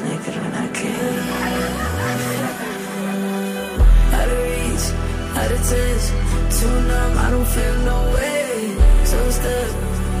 was 0.00 0.10
naked 0.10 0.36
when 0.42 0.54
I 0.54 0.68
came. 0.72 1.18
Out 4.18 4.28
of 4.28 4.40
reach, 4.48 4.86
out 5.38 5.50
of 5.52 5.60
touch, 5.68 6.04
too 6.58 6.76
numb, 6.88 7.18
I 7.18 7.30
don't 7.30 7.46
feel 7.46 7.76
no 7.92 7.98
way. 8.14 8.76
So 9.04 9.30
stuck, 9.30 9.70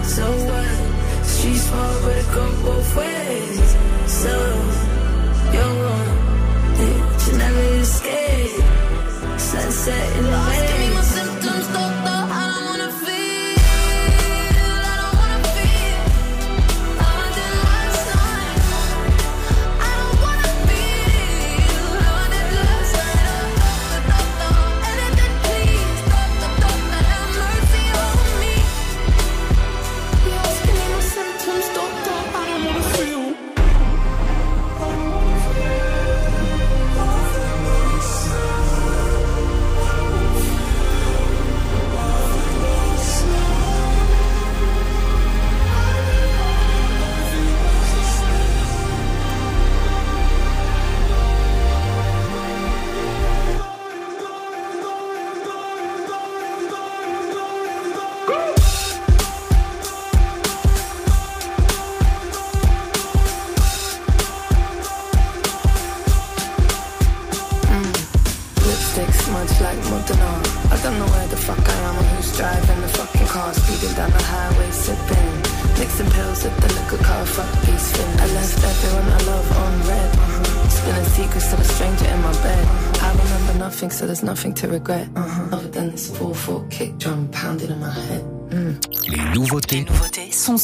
so 0.04 0.24
what? 0.48 1.24
Street 1.26 1.56
small, 1.56 1.94
but 2.02 2.16
it 2.16 2.28
go 2.34 2.44
both 2.64 2.96
ways. 2.96 3.76
So, 4.06 4.34
you're 5.54 5.74
but 6.76 7.26
you 7.26 7.38
never 7.38 7.64
escape. 7.80 8.64
Sunset 9.38 10.16
in 10.16 10.24
the 10.24 10.30
Lost, 10.30 10.60
give 10.60 10.78
me 10.78 10.88
my 10.88 10.96
way. 10.96 11.02
symptoms, 11.02 11.66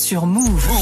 sur 0.06 0.24
Move. 0.24 0.76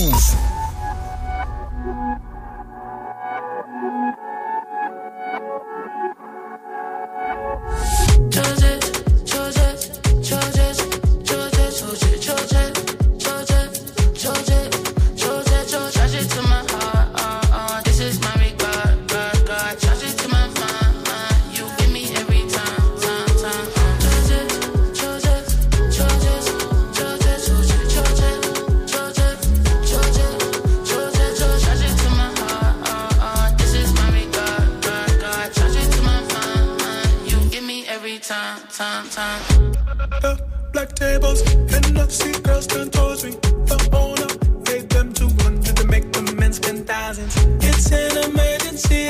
Tables 41.15 41.43
see 42.11 42.33
girls 42.43 42.67
turn 42.67 42.91
towards 42.91 43.25
me. 43.25 43.31
The 43.71 43.79
owner 43.93 44.31
gave 44.65 44.89
them 44.89 45.13
200 45.13 45.77
to 45.77 45.87
make 45.87 46.11
the 46.13 46.23
men 46.39 46.53
spend 46.53 46.87
thousands. 46.87 47.35
It's 47.61 47.91
an 47.93 48.31
emergency, 48.31 49.09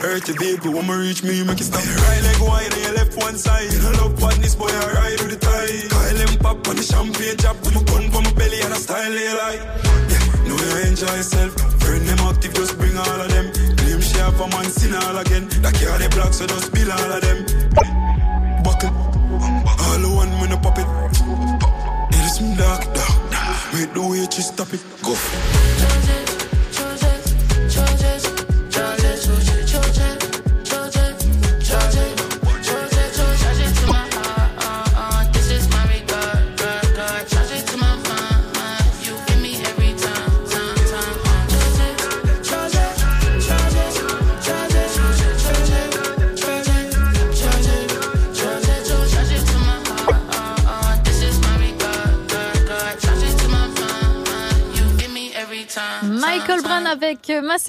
Hurt 0.00 0.24
the 0.24 0.32
baby, 0.40 0.72
want 0.72 0.88
me 0.88 0.96
reach 0.96 1.22
me, 1.22 1.44
make 1.44 1.60
it 1.60 1.68
stop. 1.68 1.84
Right 1.84 2.22
leg 2.24 2.40
wide, 2.40 2.72
and 2.72 2.82
you 2.88 2.92
left 2.96 3.20
one 3.20 3.36
side. 3.36 3.68
Don't 3.68 4.00
love 4.00 4.16
badness, 4.16 4.56
boy, 4.56 4.72
I 4.72 4.96
ride 4.96 5.20
with 5.20 5.36
the 5.36 5.40
tide. 5.44 5.92
Kyle 5.92 6.20
and 6.24 6.40
pop 6.40 6.64
on 6.68 6.76
the 6.80 6.82
champagne 6.82 7.36
chop. 7.36 7.60
With 7.60 7.76
my 7.76 7.84
gun 7.84 8.08
for 8.08 8.22
my 8.24 8.32
belly 8.32 8.64
and 8.64 8.72
a 8.72 8.80
style 8.80 9.12
they 9.12 9.28
like. 9.28 9.60
Yeah, 9.60 10.24
know 10.48 10.56
you 10.56 10.88
enjoy 10.88 11.12
yourself. 11.20 11.52
Burn 11.84 12.00
them 12.08 12.16
active, 12.32 12.54
just 12.56 12.80
bring 12.80 12.96
all 12.96 13.20
of 13.20 13.28
them. 13.28 13.52
Claim 13.76 14.00
have 14.00 14.40
a 14.40 14.46
man, 14.48 14.64
sin 14.72 14.96
all 14.96 15.16
again. 15.20 15.44
That 15.60 15.76
care 15.76 15.92
the 16.00 16.08
block, 16.16 16.32
so 16.32 16.48
just 16.48 16.69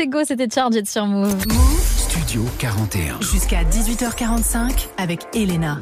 Masego, 0.02 0.23
c'était 0.26 0.48
chargé 0.49 0.84
sur 0.84 1.06
Move. 1.06 1.36
Studio 1.95 2.44
41. 2.57 3.22
Jusqu'à 3.22 3.64
18h45 3.64 4.88
avec 4.98 5.28
Elena. 5.36 5.78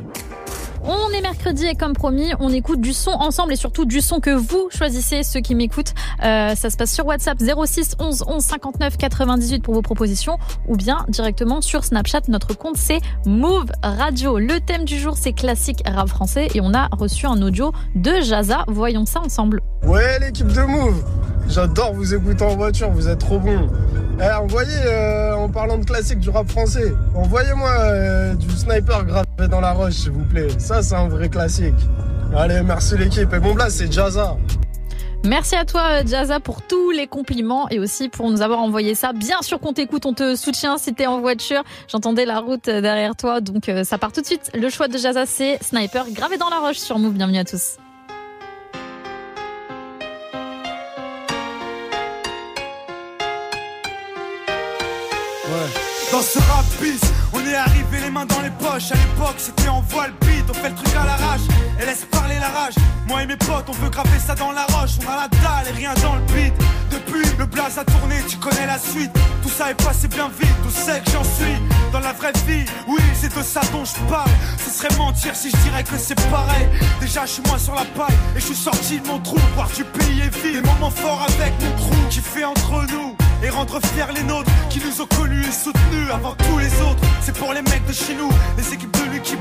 On 0.83 1.09
est 1.11 1.21
mercredi 1.21 1.65
et 1.67 1.75
comme 1.75 1.93
promis, 1.93 2.31
on 2.39 2.49
écoute 2.49 2.81
du 2.81 2.91
son 2.91 3.11
ensemble 3.11 3.53
et 3.53 3.55
surtout 3.55 3.85
du 3.85 4.01
son 4.01 4.19
que 4.19 4.31
vous 4.31 4.67
choisissez, 4.75 5.23
ceux 5.23 5.39
qui 5.39 5.55
m'écoutent. 5.55 5.93
Euh, 6.23 6.53
ça 6.55 6.69
se 6.69 6.75
passe 6.75 6.93
sur 6.93 7.05
WhatsApp 7.05 7.37
06 7.39 7.95
11 7.99 8.25
11 8.27 8.43
59 8.43 8.97
98 8.97 9.63
pour 9.63 9.73
vos 9.73 9.81
propositions 9.81 10.37
ou 10.67 10.75
bien 10.75 11.05
directement 11.07 11.61
sur 11.61 11.85
Snapchat. 11.85 12.21
Notre 12.27 12.57
compte 12.57 12.77
c'est 12.77 12.99
Move 13.25 13.67
Radio. 13.83 14.37
Le 14.37 14.59
thème 14.59 14.83
du 14.83 14.97
jour 14.99 15.15
c'est 15.15 15.33
classique 15.33 15.81
rap 15.85 16.09
français 16.09 16.47
et 16.53 16.59
on 16.61 16.73
a 16.73 16.87
reçu 16.91 17.25
un 17.25 17.41
audio 17.41 17.71
de 17.95 18.19
Jaza. 18.21 18.65
Voyons 18.67 19.05
ça 19.05 19.21
ensemble. 19.21 19.61
Ouais, 19.83 20.19
l'équipe 20.19 20.47
de 20.47 20.61
Move. 20.61 21.03
J'adore 21.47 21.93
vous 21.93 22.13
écouter 22.13 22.43
en 22.43 22.55
voiture, 22.55 22.91
vous 22.91 23.07
êtes 23.07 23.19
trop 23.19 23.39
bons. 23.39 23.69
Eh, 24.21 24.31
envoyez, 24.33 24.69
euh, 24.85 25.33
en 25.33 25.47
parlant 25.47 25.77
de 25.77 25.85
classique 25.85 26.19
du 26.19 26.29
rap 26.29 26.49
français, 26.49 26.93
envoyez-moi 27.15 27.69
euh, 27.69 28.33
du 28.35 28.49
sniper 28.49 29.05
gravé 29.05 29.25
dans 29.49 29.61
la 29.61 29.71
roche, 29.71 29.93
s'il 29.93 30.11
vous 30.11 30.25
plaît. 30.25 30.49
Ça, 30.59 30.83
c'est 30.83 30.95
un 30.95 31.07
vrai 31.07 31.29
classique. 31.29 31.75
Allez, 32.35 32.61
merci 32.61 32.97
l'équipe. 32.97 33.33
Et 33.33 33.39
bon, 33.39 33.55
là, 33.55 33.69
c'est 33.69 33.89
Jazza. 33.89 34.35
Merci 35.23 35.55
à 35.55 35.63
toi 35.63 35.83
euh, 35.83 36.03
Jaza 36.05 36.41
pour 36.41 36.61
tous 36.61 36.91
les 36.91 37.07
compliments 37.07 37.69
et 37.69 37.79
aussi 37.79 38.09
pour 38.09 38.29
nous 38.29 38.41
avoir 38.41 38.59
envoyé 38.59 38.93
ça. 38.93 39.13
Bien 39.13 39.41
sûr 39.41 39.57
qu'on 39.61 39.71
t'écoute, 39.71 40.05
on 40.05 40.13
te 40.13 40.35
soutient 40.35 40.77
si 40.77 40.93
t'es 40.93 41.07
en 41.07 41.21
voiture. 41.21 41.63
J'entendais 41.87 42.25
la 42.25 42.39
route 42.41 42.65
derrière 42.65 43.15
toi, 43.15 43.39
donc 43.39 43.71
ça 43.85 43.97
part 43.97 44.11
tout 44.11 44.19
de 44.19 44.25
suite. 44.25 44.51
Le 44.53 44.69
choix 44.69 44.89
de 44.89 44.97
Jaza, 44.97 45.25
c'est 45.25 45.63
Sniper 45.63 46.05
gravé 46.11 46.37
dans 46.37 46.49
la 46.49 46.59
roche 46.59 46.77
sur 46.77 46.99
Move. 46.99 47.13
Bienvenue 47.13 47.39
à 47.39 47.45
tous. 47.45 47.77
Dans 56.19 56.25
ce 56.25 56.39
rap 56.39 56.65
on 57.31 57.39
est 57.47 57.55
arrivé 57.55 58.01
les 58.03 58.09
mains 58.09 58.25
dans 58.25 58.41
les 58.41 58.49
poches. 58.49 58.91
À 58.91 58.95
l'époque, 58.95 59.35
c'était 59.37 59.69
en 59.69 59.79
voile 59.79 60.11
beat, 60.19 60.43
on 60.49 60.53
fait 60.53 60.67
le 60.67 60.75
truc 60.75 60.93
à 60.93 61.05
l'arrache 61.05 61.47
et 61.81 61.85
laisse 61.85 62.03
parler 62.11 62.35
la 62.41 62.49
rage. 62.49 62.73
Moi 63.07 63.23
et 63.23 63.25
mes 63.25 63.37
potes, 63.37 63.69
on 63.69 63.71
veut 63.71 63.89
graver 63.89 64.19
ça 64.19 64.35
dans 64.35 64.51
la 64.51 64.65
roche. 64.65 64.99
On 64.99 65.09
a 65.09 65.15
la 65.15 65.27
dalle 65.29 65.73
et 65.73 65.77
rien 65.77 65.93
dans 66.03 66.15
le 66.15 66.21
beat. 66.33 66.53
Depuis, 66.91 67.23
le 67.37 67.45
blaze 67.45 67.77
a 67.77 67.85
tourné, 67.85 68.15
tu 68.27 68.35
connais 68.35 68.65
la 68.65 68.77
suite. 68.77 69.13
Tout 69.41 69.47
ça 69.47 69.71
est 69.71 69.81
passé 69.81 70.09
bien 70.09 70.27
vite, 70.27 70.53
tout 70.61 70.71
sait 70.71 70.99
que 70.99 71.09
j'en 71.09 71.23
suis. 71.23 71.55
Dans 71.93 72.01
la 72.01 72.11
vraie 72.11 72.33
vie, 72.45 72.65
oui, 72.89 73.01
c'est 73.13 73.33
de 73.33 73.41
ça 73.41 73.61
dont 73.71 73.85
je 73.85 73.93
parle. 74.11 74.29
Ce 74.57 74.71
serait 74.71 74.93
mentir 74.97 75.33
si 75.33 75.49
je 75.51 75.57
dirais 75.63 75.85
que 75.85 75.97
c'est 75.97 76.19
pareil. 76.29 76.67
Déjà, 76.99 77.25
je 77.25 77.31
suis 77.31 77.43
moins 77.47 77.59
sur 77.59 77.75
la 77.75 77.85
paille 77.85 78.17
et 78.35 78.41
je 78.41 78.45
suis 78.45 78.55
sorti 78.55 78.99
de 78.99 79.07
mon 79.07 79.19
trou. 79.19 79.37
Voir 79.55 79.69
du 79.69 79.85
pays 79.85 80.19
est 80.19 80.35
vide. 80.43 80.63
Des 80.63 80.67
moments 80.67 80.91
forts 80.91 81.25
avec 81.29 81.53
mon 81.61 81.71
crew 81.77 82.09
qui 82.09 82.19
fait 82.19 82.43
entre 82.43 82.85
nous 82.91 83.15
et 83.43 83.49
rendre 83.49 83.79
fiers 83.93 84.13
les 84.15 84.23
nôtres 84.23 84.51
qui 84.69 84.79
nous 84.79 85.01
ont 85.01 85.07
connus 85.07 85.45
et 85.45 85.51
soutenus 85.51 86.09
avant 86.11 86.35
tous 86.35 86.57
les 86.57 86.73
autres. 86.81 87.01
C'est 87.21 87.37
pour 87.37 87.53
les 87.53 87.61
mecs 87.61 87.85
de 87.85 87.93
chez 87.93 88.15
nous, 88.15 88.29
les 88.57 88.73
équipes 88.73 88.95
de 88.97 89.11
lui 89.11 89.21
qui 89.21 89.35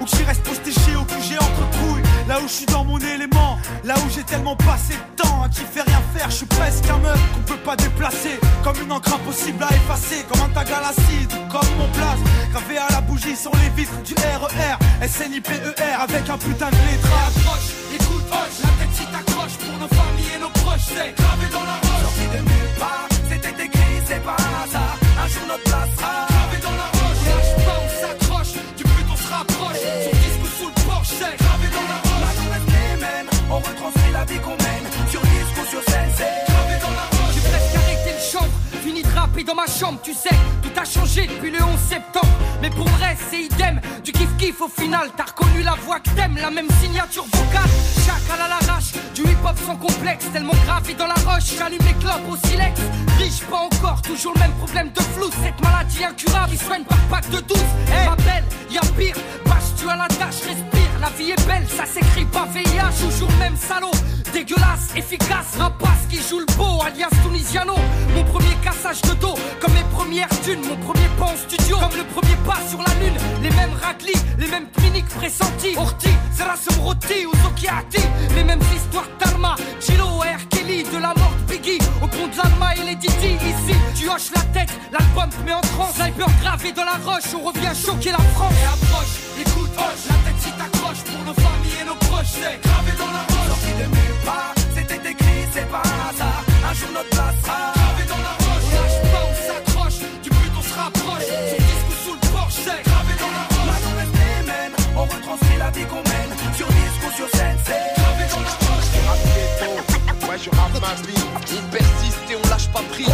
ou 0.00 0.04
qui 0.04 0.22
restent 0.24 0.42
postichés 0.42 0.96
au 0.96 1.04
QG 1.04 1.36
entre 1.38 1.70
couilles. 1.78 2.02
Là 2.28 2.38
où 2.40 2.48
je 2.48 2.52
suis 2.52 2.66
dans 2.66 2.84
mon 2.84 2.98
élément, 2.98 3.58
là 3.84 3.94
où 3.98 4.10
j'ai 4.10 4.22
tellement 4.22 4.56
passé 4.56 4.94
de 4.94 5.22
temps 5.22 5.42
à 5.42 5.48
qui 5.48 5.60
fait 5.60 5.82
rien 5.82 6.02
faire, 6.14 6.30
je 6.30 6.36
suis 6.36 6.46
presque 6.46 6.88
un 6.88 6.98
meuf 6.98 7.20
qu'on 7.34 7.42
peut 7.52 7.62
pas 7.64 7.76
déplacer. 7.76 8.38
Comme 8.62 8.76
une 8.82 8.92
encre 8.92 9.14
impossible 9.14 9.62
à 9.62 9.74
effacer, 9.74 10.24
comme 10.30 10.40
un 10.42 10.48
tag 10.48 10.68
à 10.70 10.80
l'acide, 10.80 11.32
ou 11.32 11.48
comme 11.48 11.70
mon 11.78 11.88
place. 11.88 12.20
Gravé 12.52 12.78
à 12.78 12.92
la 12.92 13.00
bougie 13.00 13.36
sur 13.36 13.52
les 13.56 13.70
vitres 13.70 14.02
du 14.02 14.14
RER, 14.14 15.08
SNIPER 15.08 15.74
avec 16.00 16.28
un 16.28 16.38
putain 16.38 16.70
de 16.70 16.76
lettrage. 16.76 17.66
Écoute, 17.94 18.24
hoche, 18.30 18.62
la 18.62 18.68
tête 18.78 18.94
si 18.94 19.04
t'accroches 19.06 19.58
pour 19.58 19.78
nos 19.78 19.88
familles 19.88 20.34
et 20.36 20.38
nos 20.38 20.50
rapide 20.70 21.50
dans 21.52 23.09
c'était 23.42 23.56
décrit, 23.56 24.02
c'est 24.04 24.22
pas 24.22 24.36
ça. 24.70 24.80
Un 25.22 25.28
jour 25.28 25.46
notre 25.48 25.62
place 25.64 25.88
sera 25.96 26.19
ma 39.48 39.66
chambre, 39.66 39.98
tu 40.02 40.12
sais, 40.12 40.34
tout 40.62 40.70
a 40.78 40.84
changé 40.84 41.26
depuis 41.26 41.50
le 41.50 41.62
11 41.62 41.78
septembre. 41.88 42.28
Mais 42.62 42.70
pour 42.70 42.88
vrai, 42.88 43.16
c'est 43.30 43.42
idem, 43.42 43.80
du 44.04 44.12
kiff 44.12 44.36
kiff 44.36 44.60
au 44.60 44.68
final. 44.68 45.08
T'as 45.16 45.24
reconnu 45.24 45.62
la 45.62 45.74
voix 45.84 45.98
que 46.00 46.10
t'aimes, 46.10 46.36
la 46.40 46.50
même 46.50 46.68
signature 46.80 47.24
vocale. 47.24 47.70
Chacal 48.04 48.40
à 48.40 48.48
l'arrache, 48.48 48.92
du 49.14 49.22
hip 49.22 49.38
hop 49.44 49.56
sans 49.66 49.76
complexe, 49.76 50.26
tellement 50.32 50.54
gravé 50.66 50.94
dans 50.94 51.06
la 51.06 51.14
roche. 51.14 51.56
J'allume 51.58 51.80
les 51.80 51.94
clopes 51.94 52.28
au 52.30 52.36
silex. 52.46 52.80
Riche, 53.18 53.42
pas 53.50 53.68
encore, 53.70 54.02
toujours 54.02 54.34
le 54.34 54.40
même 54.40 54.52
problème 54.52 54.90
de 54.92 55.00
flou. 55.00 55.30
Cette 55.42 55.60
maladie 55.62 56.04
incurable 56.04 56.52
qui 56.52 56.64
soigne 56.64 56.84
par 56.84 56.98
pack 57.10 57.28
de 57.30 57.40
12. 57.40 57.58
Ma 58.06 58.16
belle, 58.16 58.44
y'a 58.70 58.80
pire, 58.96 59.16
bâche 59.46 59.74
tu 59.78 59.88
à 59.88 59.96
la 59.96 60.08
tâche, 60.08 60.42
respire. 60.46 60.79
La 61.00 61.08
vie 61.16 61.30
est 61.30 61.46
belle, 61.46 61.66
ça 61.66 61.86
s'écrit 61.86 62.26
pas 62.26 62.46
VIH, 62.52 63.00
toujours 63.00 63.32
même 63.38 63.56
salaud. 63.56 63.90
Dégueulasse, 64.34 64.94
efficace, 64.94 65.56
rapace 65.58 66.06
qui 66.10 66.16
joue 66.16 66.40
le 66.40 66.46
beau, 66.56 66.82
alias 66.84 67.08
Tunisiano. 67.22 67.74
Mon 68.14 68.24
premier 68.24 68.54
cassage 68.62 69.00
de 69.02 69.14
dos, 69.14 69.34
comme 69.60 69.72
mes 69.72 69.84
premières 69.94 70.28
thunes, 70.42 70.60
mon 70.60 70.76
premier 70.76 71.08
pas 71.18 71.24
en 71.24 71.36
studio, 71.36 71.78
comme 71.78 71.96
le 71.96 72.04
premier 72.04 72.36
pas 72.46 72.58
sur 72.68 72.78
la 72.78 72.92
lune. 73.00 73.18
Les 73.42 73.50
mêmes 73.50 73.72
raclis, 73.82 74.20
les 74.38 74.46
mêmes 74.48 74.68
cliniques 74.76 75.08
pressentis. 75.08 75.74
Orti, 75.78 76.10
Zerasum 76.34 76.84
Roti 76.84 77.24
ou 77.26 77.32
Zokiati, 77.44 78.02
les 78.36 78.44
mêmes 78.44 78.62
histoires 78.76 79.08
d'Alma, 79.18 79.56
Chilo, 79.80 80.04
R. 80.04 80.48
Kelly, 80.50 80.82
de 80.82 80.98
la 80.98 81.14
mort 81.14 81.34
Biggie, 81.48 81.78
au 82.02 82.06
pont 82.08 82.28
de 82.28 82.36
l'Alma 82.36 82.76
et 82.76 82.84
les 82.84 82.96
Didi. 82.96 83.36
Ici, 83.36 83.74
tu 83.96 84.08
hoches 84.08 84.30
la 84.36 84.42
tête, 84.52 84.70
l'album 84.92 85.30
te 85.30 85.42
met 85.46 85.54
en 85.54 85.62
transe. 85.62 85.94
Sniper 85.94 86.28
gravé 86.42 86.72
dans 86.72 86.84
la 86.84 86.98
roche, 87.04 87.32
on 87.34 87.48
revient 87.48 87.72
choquer 87.74 88.10
la 88.10 88.18
France. 88.34 88.52
Et 88.60 88.66
approche, 88.66 89.29
écoute, 89.40 89.70
hoche, 89.76 90.04
la 90.08 90.14
tête 90.24 90.40
si 90.40 90.50
t'accroches 90.52 91.02
pour 91.08 91.20
nos 91.24 91.34
familles 91.34 91.78
et 91.80 91.84
nos 91.84 91.94
proches. 92.06 92.32
C'est 92.40 92.58
gravé 92.60 92.92
dans 92.98 93.10
la 93.16 93.22
roche. 93.30 93.48
Sorti 93.50 93.72
de 93.80 93.86
nulle 93.96 94.18
part, 94.24 94.54
c'était 94.74 95.02
écrit, 95.10 95.42
c'est 95.52 95.68
pas 95.70 95.82
un 95.84 96.08
hasard. 96.10 96.42
Un 96.68 96.72
jour 96.74 96.90
notre 96.94 97.10
place 97.10 97.36
sera 97.42 97.72
gravé 97.74 98.04
dans 98.12 98.22
la 98.28 98.34
roche. 98.44 98.66
On 98.66 98.68
lâche 98.76 99.00
pas, 99.12 99.24
on 99.30 99.34
s'accroche, 99.48 99.98
du 100.24 100.30
but 100.30 100.52
on 100.58 100.62
se 100.62 100.74
rapproche. 100.74 101.28
Son 101.50 101.58
disque 101.70 101.92
sous 102.04 102.14
le 102.20 102.24
porche, 102.34 102.56
c'est 102.64 102.82
gravé 102.88 103.12
dans 103.22 103.32
la 103.38 103.44
roche. 103.50 103.68
Maintenant 103.70 103.94
reste 104.00 104.16
les 104.20 104.42
mêmes, 104.50 104.74
on 104.96 105.04
retranscrit 105.04 105.58
la 105.58 105.70
vie 105.70 105.86
qu'on 105.90 106.02
mène. 106.12 106.32
Sur 106.56 106.68
disque 106.68 107.02
ou 107.06 107.10
sur 107.16 107.28
scène, 107.36 107.58
c'est 107.66 107.84
gravé 107.96 108.24
dans 108.32 108.42
la 108.44 108.54
roche. 108.66 108.88
Je 108.94 109.00
rappe 109.08 109.24
ghetto, 109.34 109.70
ouais 110.28 110.38
je 110.44 110.50
rappe 110.50 110.76
ma 110.80 110.94
vie 111.06 111.22
On 111.58 111.62
persiste 111.70 112.24
et 112.30 112.36
on 112.36 112.42
lâche 112.48 112.68
pas 112.68 112.82
prise 112.92 113.08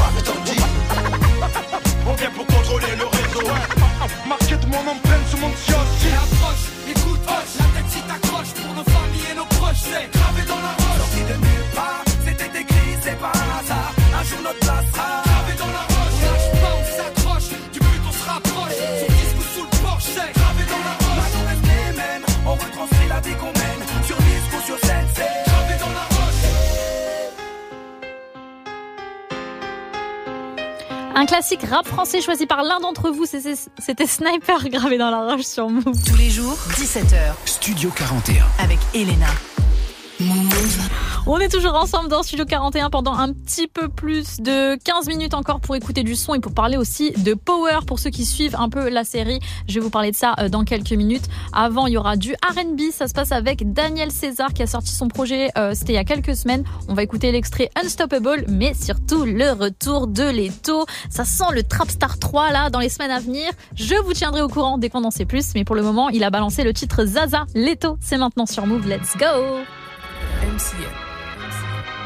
On 2.09 2.13
vient 2.15 2.31
pour 2.31 2.47
contrôler 2.47 2.95
le 2.97 3.05
réseau. 3.07 3.43
Marqué 4.29 4.57
de 4.57 4.67
mon 4.67 4.79
empreinte 4.79 5.29
sur 5.29 5.39
mon 5.39 5.51
kiosque. 5.51 5.86
Écoute, 7.07 7.21
hoche, 7.29 7.59
la 7.59 7.65
tête 7.65 7.91
si 7.91 8.01
t'accroches 8.01 8.53
pour 8.55 8.75
nos 8.75 8.85
familles 8.85 9.31
et 9.31 9.35
nos 9.37 9.45
proches, 9.45 9.83
c'est 9.83 10.11
gravé 10.11 10.43
dans 10.49 10.57
la 10.57 10.73
roche. 10.73 10.99
Sorti 10.99 11.21
de 11.21 11.37
nulle 11.39 11.71
part, 11.75 12.03
c'était 12.25 12.61
écrit, 12.61 12.99
c'est 13.01 13.11
un 13.11 13.59
hasard. 13.59 13.93
Un 14.19 14.25
jour 14.25 14.41
notre 14.43 14.59
place 14.59 14.85
sera 14.93 15.26
Un 31.19 31.25
classique 31.25 31.63
rap 31.63 31.87
français 31.87 32.21
choisi 32.21 32.45
par 32.45 32.63
l'un 32.63 32.79
d'entre 32.79 33.09
vous, 33.09 33.25
c'était 33.25 34.07
Sniper 34.07 34.69
gravé 34.69 34.99
dans 34.99 35.11
la 35.11 35.33
roche 35.33 35.47
sur 35.47 35.71
Move. 35.71 36.05
Tous 36.07 36.17
les 36.17 36.29
jours, 36.29 36.59
17h, 36.73 37.33
Studio 37.47 37.89
41. 37.89 38.45
avec 38.59 38.79
Elena. 38.93 39.27
On 41.27 41.39
est 41.39 41.49
toujours 41.49 41.75
ensemble 41.75 42.09
dans 42.09 42.23
Studio 42.23 42.45
41 42.47 42.89
pendant 42.89 43.15
un 43.15 43.33
petit 43.33 43.67
peu 43.67 43.89
plus 43.89 44.39
de 44.41 44.77
15 44.83 45.09
minutes 45.09 45.35
encore 45.35 45.61
pour 45.61 45.77
écouter 45.77 46.05
du 46.05 46.15
son 46.17 46.35
et 46.35 46.41
pour 46.41 46.55
parler 46.55 46.77
aussi 46.79 47.11
de 47.11 47.35
Power 47.35 47.81
pour 47.87 47.99
ceux 47.99 48.11
qui 48.11 48.25
suivent 48.25 48.57
un 48.59 48.69
peu 48.71 48.89
la 48.89 49.05
série. 49.05 49.41
Je 49.69 49.75
vais 49.75 49.81
vous 49.81 49.91
parler 49.91 50.13
de 50.13 50.17
ça 50.17 50.35
euh, 50.39 50.49
dans 50.49 50.65
quelques 50.65 50.93
minutes. 50.93 51.25
Avant, 51.53 51.87
il 51.87 51.95
y 51.95 51.97
aura 51.99 52.17
du 52.17 52.33
R&B. 52.33 52.81
Ça 52.93 53.09
se 53.09 53.13
passe 53.13 53.33
avec 53.33 53.73
Daniel 53.75 54.11
César 54.11 54.55
qui 54.55 54.63
a 54.63 54.67
sorti 54.67 54.93
son 54.93 55.09
projet. 55.09 55.51
euh, 55.59 55.73
C'était 55.75 55.93
il 55.93 55.97
y 55.97 55.99
a 55.99 56.05
quelques 56.05 56.37
semaines. 56.37 56.65
On 56.89 56.95
va 56.95 57.03
écouter 57.03 57.31
l'extrait 57.33 57.71
Unstoppable, 57.83 58.47
mais 58.49 58.73
surtout 58.73 59.25
le 59.25 59.51
retour 59.53 60.07
de 60.07 60.23
Leto. 60.25 60.87
Ça 61.11 61.25
sent 61.25 61.53
le 61.53 61.63
Trapstar 61.63 62.19
3 62.19 62.53
là 62.53 62.71
dans 62.71 62.81
les 62.81 62.89
semaines 62.89 63.11
à 63.11 63.19
venir. 63.21 63.51
Je 63.75 63.97
vous 63.97 64.13
tiendrai 64.15 64.41
au 64.43 64.49
courant 64.49 64.79
dès 64.79 64.89
qu'on 64.89 65.05
en 65.05 65.11
sait 65.11 65.27
plus. 65.27 65.53
Mais 65.55 65.65
pour 65.65 65.77
le 65.77 65.83
moment, 65.83 66.09
il 66.09 66.25
a 66.25 66.31
balancé 66.31 66.63
le 66.65 66.73
titre 66.73 67.05
Zaza. 67.05 67.45
Leto, 67.55 67.99
c'est 68.01 68.17
maintenant 68.17 68.47
sur 68.47 68.67
Move. 68.67 68.89
Let's 68.89 69.17
go. 69.19 69.27
MCN 70.57 70.89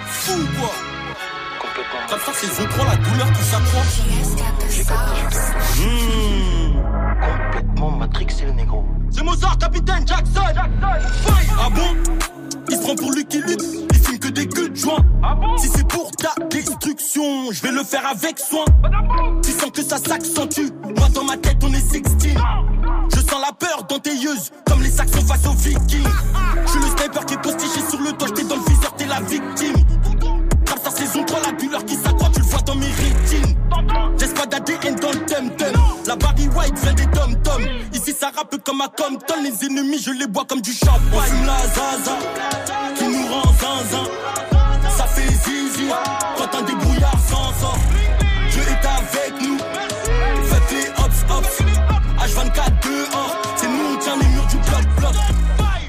Fou 0.06 0.32
quoi. 0.58 0.72
Comme 2.08 2.18
ça 2.18 2.32
c'est 2.34 2.68
crois 2.68 2.84
la 2.84 2.96
douleur 2.96 3.32
qui 3.32 3.42
s'accroît 3.44 3.82
Mmh. 5.78 7.52
Complètement 7.52 7.90
matrixé 7.92 8.44
le 8.46 8.52
négro. 8.52 8.84
C'est 9.10 9.22
Mozart, 9.22 9.56
capitaine 9.58 10.06
Jackson, 10.06 10.40
Ah 10.82 11.68
bon? 11.72 11.96
Il 12.68 12.76
se 12.76 12.82
prend 12.82 12.94
pour 12.96 13.12
Lucky 13.12 13.38
Luke 13.38 13.60
Il 13.92 13.98
filme 13.98 14.18
que 14.18 14.28
des 14.28 14.48
queues 14.48 14.68
de 14.70 14.76
joint. 14.76 15.04
Si 15.58 15.68
c'est 15.68 15.86
pour 15.86 16.10
ta 16.12 16.34
destruction 16.48 17.52
Je 17.52 17.62
vais 17.62 17.72
le 17.72 17.84
faire 17.84 18.06
avec 18.06 18.38
soin. 18.38 18.64
Tu 19.44 19.52
sens 19.52 19.70
que 19.70 19.82
ça 19.82 19.98
s'accentue. 19.98 20.70
Moi 20.96 21.08
dans 21.14 21.24
ma 21.24 21.36
tête 21.36 21.58
on 21.62 21.72
est 21.72 21.80
16 21.80 22.02
Je 23.14 23.20
sens 23.20 23.40
la 23.40 23.52
peur 23.52 23.84
dans 23.88 23.98
tes 23.98 24.14
yeux 24.14 24.36
Comme 24.66 24.82
les 24.82 24.90
saxons 24.90 25.24
face 25.26 25.46
aux 25.46 25.52
vikings. 25.52 26.04
Je 26.66 26.70
suis 26.70 26.80
le 26.80 26.86
sniper 26.86 27.26
qui 27.26 27.34
est 27.34 27.42
postiché 27.42 27.80
sur 27.88 28.00
le 28.00 28.12
toit 28.12 28.28
J'étais 28.28 28.44
dans 28.44 28.56
le 28.56 28.62
viseur, 28.62 28.94
t'es 28.96 29.06
la 29.06 29.20
victime. 29.20 29.74
Comme 30.66 30.78
ça 30.82 30.90
saison 30.90 31.24
3 31.24 31.40
la 31.40 31.52
douleur 31.52 31.84
qui 31.84 31.94
s'accroît 31.94 32.30
Tu 32.32 32.40
le 32.40 32.46
vois 32.46 32.60
dans 32.60 32.76
mes 32.76 32.86
rétines. 32.86 33.56
Pas 34.40 34.46
d'ADN 34.46 34.94
dans 34.94 35.10
le 35.10 35.26
tum-tum 35.26 35.82
La 36.06 36.16
Barry 36.16 36.48
White 36.56 36.78
vient 36.78 36.94
des 36.94 37.06
tom-tom 37.08 37.62
Ici 37.92 38.14
ça 38.18 38.30
rappe 38.34 38.56
comme 38.64 38.80
à 38.80 38.88
Compton. 38.88 39.34
Les 39.42 39.66
ennemis 39.66 39.98
je 40.02 40.12
les 40.12 40.26
bois 40.26 40.46
comme 40.48 40.62
du 40.62 40.72
champagne. 40.72 41.00
Fume 41.26 41.44
la 41.44 41.58
zaza 41.66 42.16
Qui 42.96 43.04
nous 43.04 43.26
rend 43.26 43.42
zinzin. 43.42 44.08
Ça 44.96 45.04
fait 45.04 45.28
zizi 45.28 45.88
Quand 46.38 46.58
un 46.58 46.62
débrouillard 46.62 46.89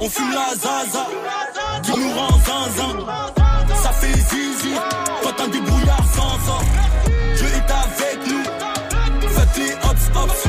On 0.03 0.09
fume 0.09 0.31
la 0.31 0.55
zaza 0.55 1.05
Qui 1.83 1.91
nous 1.91 2.09
rend 2.09 2.39
zinzin. 2.39 3.05
Ça 3.83 3.91
fait 3.91 4.13
zizi 4.13 4.73
Quand 5.21 5.43
un 5.43 5.47
débrouillard 5.47 6.05
s'en 6.15 6.45
sort 6.45 6.63
Dieu 7.35 7.45
est 7.45 7.71
avec 7.71 8.27
nous. 8.27 9.29
Faites 9.29 9.57
les 9.57 9.73
hops 9.73 10.09
hops 10.15 10.47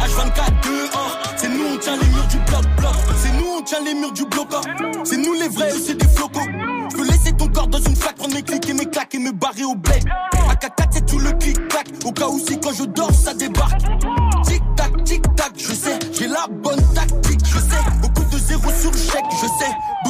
H24 0.00 0.64
dehors 0.64 1.18
C'est 1.36 1.48
nous 1.48 1.64
on 1.74 1.76
tient 1.76 1.96
les 1.96 2.06
murs 2.06 2.26
du 2.28 2.38
bloc 2.38 2.62
bloc. 2.78 2.94
C'est 3.22 3.32
nous 3.32 3.46
on 3.58 3.62
tient 3.62 3.80
les 3.84 3.94
murs 3.94 4.12
du 4.12 4.24
bloc 4.24 4.48
C'est 5.04 5.18
nous 5.18 5.34
les 5.34 5.48
vrais 5.48 5.72
c'est 5.72 5.94
des 5.94 6.08
flocos. 6.08 6.40
Je 6.90 6.96
peux 6.96 7.04
laisser 7.04 7.32
ton 7.36 7.48
corps 7.48 7.68
dans 7.68 7.80
une 7.80 7.96
flaque 7.96 8.16
Prendre 8.16 8.34
mes 8.34 8.42
clics 8.42 8.66
et 8.70 8.72
mes 8.72 8.86
claques 8.86 9.14
et 9.14 9.18
me 9.18 9.32
barrer 9.32 9.64
au 9.64 9.74
bled. 9.74 10.04
AK4 10.32 10.88
c'est 10.90 11.04
tout 11.04 11.18
le 11.18 11.32
clic-clac. 11.32 11.86
Au 12.06 12.12
cas 12.12 12.28
où 12.28 12.38
si 12.38 12.58
quand 12.58 12.72
je 12.72 12.84
dors 12.84 13.12
ça 13.12 13.34
débarque. 13.34 13.82
Tic-tac, 14.46 15.04
tic-tac, 15.04 15.52
je 15.58 15.74
sais 15.74 15.98
J'ai 16.18 16.28
la 16.28 16.46
bonne 16.48 16.80
tactique, 16.94 17.25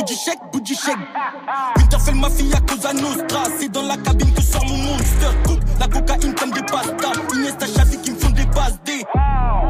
Bougie 0.07 0.21
chèque, 0.21 0.39
bougie 0.53 0.77
chèque. 0.77 0.97
Winterfell 1.77 2.15
ma 2.15 2.31
fille 2.31 2.55
à 2.55 2.61
cause 2.61 2.87
à 2.87 2.93
Nostra. 2.93 3.43
C'est 3.59 3.73
dans 3.73 3.83
la 3.83 3.97
cabine 3.97 4.33
que 4.33 4.41
sort 4.41 4.65
mon 4.65 4.77
monster. 4.77 5.27
Cook 5.45 5.59
la 5.81 5.89
cocaïne 5.89 6.33
comme 6.35 6.53
des 6.53 6.63
pastas. 6.63 7.13
Iniesta 7.35 7.67
Xavi 7.67 7.99
qui 8.03 8.13
me 8.13 8.17
font 8.17 8.31
des 8.31 8.47
passes 8.47 8.79
D. 8.85 9.05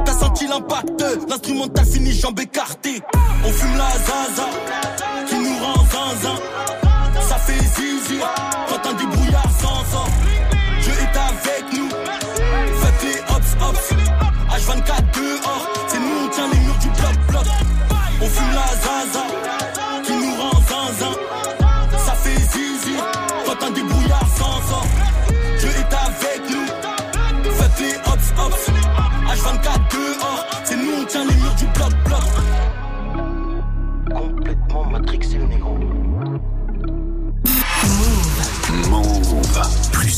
T'as 0.04 0.12
senti 0.12 0.46
l'impact 0.46 1.02
L'instrumental 1.26 1.86
fini 1.86 2.12
jambes 2.12 2.38
écartées. 2.38 3.00
On 3.46 3.50
fume 3.50 3.78
la 3.78 3.90
zaza 3.92 4.48
Qui 5.26 5.38
nous 5.38 5.56
rend 5.64 5.84
zinzin 5.84 6.85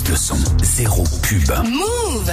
de 0.09 0.16
son, 0.16 0.36
zéro 0.62 1.05
pub. 1.22 1.51
Move 1.64 2.32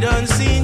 sight 0.00 0.04
unseen. 0.04 0.57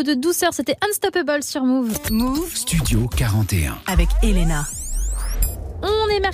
Peu 0.00 0.14
de 0.14 0.20
douceur, 0.20 0.54
c'était 0.54 0.76
Unstoppable 0.88 1.42
sur 1.42 1.62
Move. 1.64 1.98
Move 2.10 2.54
Studio 2.54 3.06
41. 3.16 3.78
avec 3.86 4.08
Elena. 4.22 4.64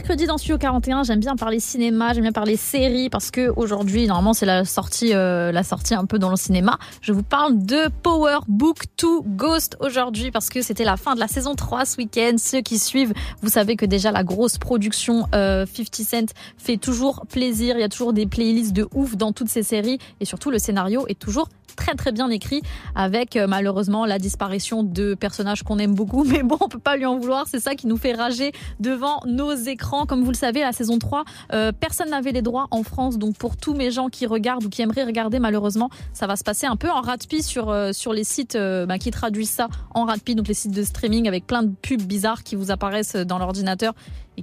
Mercredi 0.07 0.27
dans 0.29 0.39
Studio 0.39 0.57
41. 0.57 1.03
J'aime 1.03 1.19
bien 1.19 1.35
parler 1.35 1.59
cinéma, 1.59 2.13
j'aime 2.13 2.23
bien 2.23 2.31
parler 2.31 2.57
séries 2.57 3.11
parce 3.11 3.33
que 3.33 3.53
aujourd'hui, 3.57 4.07
normalement, 4.07 4.35
c'est 4.35 4.47
la 4.47 4.65
sortie, 4.65 5.13
euh, 5.13 5.51
la 5.51 5.65
sortie 5.65 5.95
un 5.95 6.05
peu 6.05 6.21
dans 6.21 6.31
le 6.31 6.37
cinéma. 6.37 6.79
Je 7.01 7.13
vous 7.13 7.25
parle 7.25 7.59
de 7.67 7.89
Power 8.05 8.39
Book 8.47 8.85
2 8.99 9.23
Ghost 9.25 9.77
aujourd'hui 9.81 10.31
parce 10.31 10.49
que 10.49 10.63
c'était 10.63 10.85
la 10.85 10.97
fin 10.97 11.17
de 11.17 11.19
la 11.19 11.27
saison 11.27 11.57
3 11.57 11.85
ce 11.87 11.97
week-end. 11.97 12.37
Ceux 12.39 12.61
qui 12.61 12.79
suivent, 12.79 13.15
vous 13.43 13.49
savez 13.49 13.75
que 13.75 13.85
déjà 13.85 14.13
la 14.13 14.23
grosse 14.23 14.59
production 14.59 15.27
euh, 15.35 15.67
50 15.67 15.95
Cent 16.07 16.35
fait 16.57 16.77
toujours 16.77 17.27
plaisir. 17.29 17.75
Il 17.77 17.81
y 17.81 17.85
a 17.85 17.89
toujours 17.89 18.13
des 18.13 18.27
playlists 18.27 18.75
de 18.75 18.87
ouf 18.95 19.17
dans 19.17 19.33
toutes 19.33 19.49
ces 19.49 19.65
séries 19.65 19.99
et 20.21 20.25
surtout 20.25 20.53
le 20.53 20.61
scénario 20.61 21.05
est 21.09 21.19
toujours 21.19 21.49
très 21.77 21.95
très 21.95 22.11
bien 22.11 22.31
écrit 22.31 22.63
avec 22.95 23.37
euh, 23.37 23.47
malheureusement 23.47 24.07
la 24.07 24.19
disparition 24.19 24.83
de 24.83 25.15
personnages 25.15 25.63
qu'on 25.63 25.79
aime 25.79 25.95
beaucoup 25.95 26.25
mais 26.27 26.43
bon 26.43 26.57
on 26.61 26.69
peut 26.69 26.79
pas 26.79 26.97
lui 26.97 27.05
en 27.07 27.19
vouloir 27.19 27.47
c'est 27.47 27.61
ça 27.61 27.75
qui 27.75 27.87
nous 27.87 27.99
fait 27.99 28.15
rager 28.15 28.53
devant 28.81 29.21
nos 29.27 29.53
écrans 29.53 29.96
comme 30.05 30.23
vous 30.23 30.33
le 30.33 30.37
savez 30.37 30.61
la 30.61 30.73
saison 30.73 30.99
3 30.99 31.25
euh, 31.53 31.73
personne 31.73 32.11
n'avait 32.11 32.33
les 32.33 32.43
droits 32.43 32.67
en 32.71 32.83
France. 32.83 33.19
Donc 33.19 33.37
pour 33.37 33.57
tous 33.57 33.75
mes 33.75 33.91
gens 33.91 34.09
qui 34.09 34.27
regardent 34.27 34.65
ou 34.65 34.69
qui 34.69 34.83
aimeraient 34.83 35.05
regarder 35.05 35.39
malheureusement 35.39 35.91
ça 36.13 36.27
va 36.27 36.37
se 36.37 36.45
passer 36.45 36.67
un 36.67 36.77
peu 36.77 36.91
en 36.91 37.01
ratpi 37.01 37.43
sur 37.43 37.71
euh, 37.71 37.93
sur 37.93 38.13
les 38.13 38.25
sites 38.25 38.57
euh, 38.57 38.87
bah, 38.87 38.99
qui 38.99 39.11
traduisent 39.11 39.51
ça 39.51 39.69
en 39.95 40.05
ratpi 40.05 40.35
donc 40.35 40.49
les 40.49 40.55
sites 40.55 40.75
de 40.75 40.83
streaming 40.83 41.29
avec 41.29 41.47
plein 41.47 41.63
de 41.63 41.73
pubs 41.81 42.03
bizarres 42.03 42.43
qui 42.43 42.57
vous 42.57 42.71
apparaissent 42.71 43.17
dans 43.17 43.39
l'ordinateur 43.39 43.95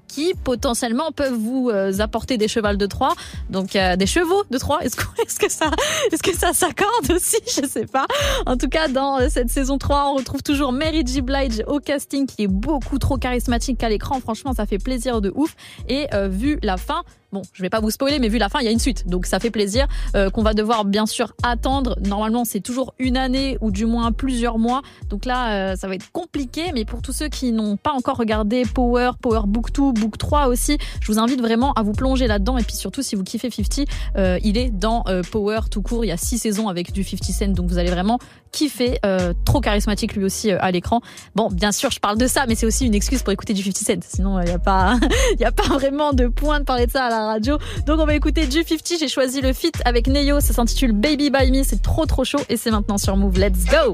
qui 0.08 0.34
potentiellement 0.44 1.12
peuvent 1.12 1.34
vous 1.34 1.70
euh, 1.70 2.00
apporter 2.00 2.38
des 2.38 2.48
chevals 2.48 2.78
de 2.78 2.86
Troie, 2.86 3.14
donc 3.50 3.76
euh, 3.76 3.96
des 3.96 4.06
chevaux 4.06 4.44
de 4.50 4.58
Troie. 4.58 4.80
Est-ce 4.84 4.96
que, 5.40 5.52
ça, 5.52 5.70
est-ce 6.12 6.24
que 6.24 6.36
ça 6.36 6.54
s'accorde 6.54 7.12
aussi? 7.12 7.38
Je 7.48 7.68
sais 7.68 7.86
pas. 7.86 8.06
En 8.46 8.58
tout 8.58 8.70
cas, 8.70 8.88
dans 8.88 9.20
euh, 9.20 9.28
cette 9.30 9.50
saison 9.50 9.78
3, 9.78 10.12
on 10.12 10.16
retrouve 10.16 10.44
toujours 10.44 10.72
Mary 10.72 11.04
J. 11.06 11.22
Blige 11.22 11.64
au 11.68 11.80
casting, 11.80 12.26
qui 12.26 12.44
est 12.44 12.48
beaucoup 12.48 13.00
trop 13.00 13.18
charismatique 13.18 13.78
qu'à 13.78 13.90
l'écran. 13.90 14.20
Franchement, 14.20 14.54
ça 14.54 14.66
fait 14.66 14.80
plaisir 14.80 15.22
de 15.22 15.32
ouf. 15.36 15.56
Et 15.88 16.08
euh, 16.14 16.28
vu 16.28 16.60
la 16.62 16.78
fin. 16.78 17.04
Bon, 17.34 17.42
je 17.52 17.64
vais 17.64 17.72
pas 17.72 17.80
vous 17.80 17.90
spoiler, 17.90 18.20
mais 18.20 18.30
vu 18.30 18.38
la 18.38 18.48
fin, 18.48 18.60
il 18.60 18.66
y 18.66 18.68
a 18.68 18.72
une 18.72 18.78
suite, 18.78 19.08
donc 19.08 19.26
ça 19.26 19.40
fait 19.40 19.50
plaisir 19.50 19.88
euh, 20.16 20.30
qu'on 20.30 20.44
va 20.44 20.54
devoir 20.54 20.86
bien 20.86 21.08
sûr 21.08 21.34
attendre. 21.42 21.98
Normalement, 22.06 22.46
c'est 22.46 22.60
toujours 22.60 22.94
une 23.00 23.18
année 23.18 23.58
ou 23.60 23.72
du 23.72 23.88
moins 23.88 24.12
plusieurs 24.12 24.60
mois, 24.60 24.84
donc 25.10 25.26
là, 25.26 25.72
euh, 25.72 25.76
ça 25.76 25.88
va 25.88 25.96
être 25.96 26.12
compliqué. 26.12 26.72
Mais 26.76 26.86
pour 26.86 27.02
tous 27.02 27.12
ceux 27.12 27.30
qui 27.30 27.52
n'ont 27.52 27.76
pas 27.76 27.92
encore 27.92 28.18
regardé 28.18 28.66
Power, 28.72 29.14
Power 29.20 29.42
Book 29.48 29.72
2, 29.74 29.94
Book 29.94 30.20
3 30.20 30.46
aussi, 30.46 30.78
je 31.02 31.12
vous 31.12 31.18
invite 31.18 31.42
vraiment 31.42 31.74
à 31.74 31.82
vous 31.82 31.94
plonger 31.94 32.28
là-dedans. 32.28 32.60
Et 32.60 32.64
puis 32.64 32.76
surtout, 32.76 33.02
si 33.02 33.16
vous 33.16 33.24
kiffez 33.24 33.50
50, 33.50 33.88
euh, 34.16 34.38
il 34.44 34.56
est 34.56 34.70
dans 34.70 35.04
Power 35.32 35.62
tout 35.72 35.82
court. 35.82 36.06
Il 36.06 36.10
y 36.10 36.12
a 36.12 36.18
six 36.18 36.38
saisons 36.38 36.70
avec 36.70 36.92
du 36.92 37.04
50 37.04 37.24
Cent, 37.24 37.48
donc 37.48 37.68
vous 37.68 37.80
allez 37.80 37.90
vraiment 37.90 38.20
kiffer. 38.54 39.00
Euh, 39.06 39.34
trop 39.44 39.60
charismatique 39.60 40.16
lui 40.16 40.24
aussi 40.24 40.52
euh, 40.52 40.58
à 40.62 40.72
l'écran. 40.72 41.02
Bon, 41.36 41.50
bien 41.50 41.74
sûr, 41.74 41.92
je 41.92 42.00
parle 42.00 42.18
de 42.18 42.28
ça, 42.28 42.46
mais 42.48 42.56
c'est 42.56 42.66
aussi 42.66 42.86
une 42.86 42.96
excuse 42.96 43.22
pour 43.24 43.34
écouter 43.34 43.54
du 43.54 43.62
50 43.62 43.76
Cent. 43.76 44.08
Sinon, 44.08 44.40
il 44.40 44.46
n'y 44.46 44.52
a 44.52 44.60
pas, 44.60 44.98
il 45.40 45.44
a 45.44 45.52
pas 45.52 45.64
vraiment 45.64 46.14
de 46.14 46.28
point 46.28 46.60
de 46.60 46.66
parler 46.66 46.88
de 46.88 46.92
ça 46.92 47.06
à 47.06 47.10
la 47.10 47.26
radio. 47.26 47.58
Donc 47.86 48.00
on 48.00 48.06
va 48.06 48.16
écouter 48.16 48.46
du 48.48 48.64
50. 48.64 49.00
J'ai 49.00 49.08
choisi 49.10 49.42
le 49.42 49.52
feat 49.52 49.82
avec 49.84 50.08
Neyo. 50.08 50.40
Ça 50.40 50.54
s'intitule 50.54 50.94
Baby 50.94 51.30
by 51.30 51.52
Me. 51.52 51.64
C'est 51.64 51.82
trop 51.82 52.06
trop 52.06 52.24
chaud 52.24 52.42
et 52.48 52.56
c'est 52.56 52.72
maintenant 52.72 52.98
sur 52.98 53.18
Move. 53.18 53.38
Let's 53.38 53.66
go. 53.66 53.94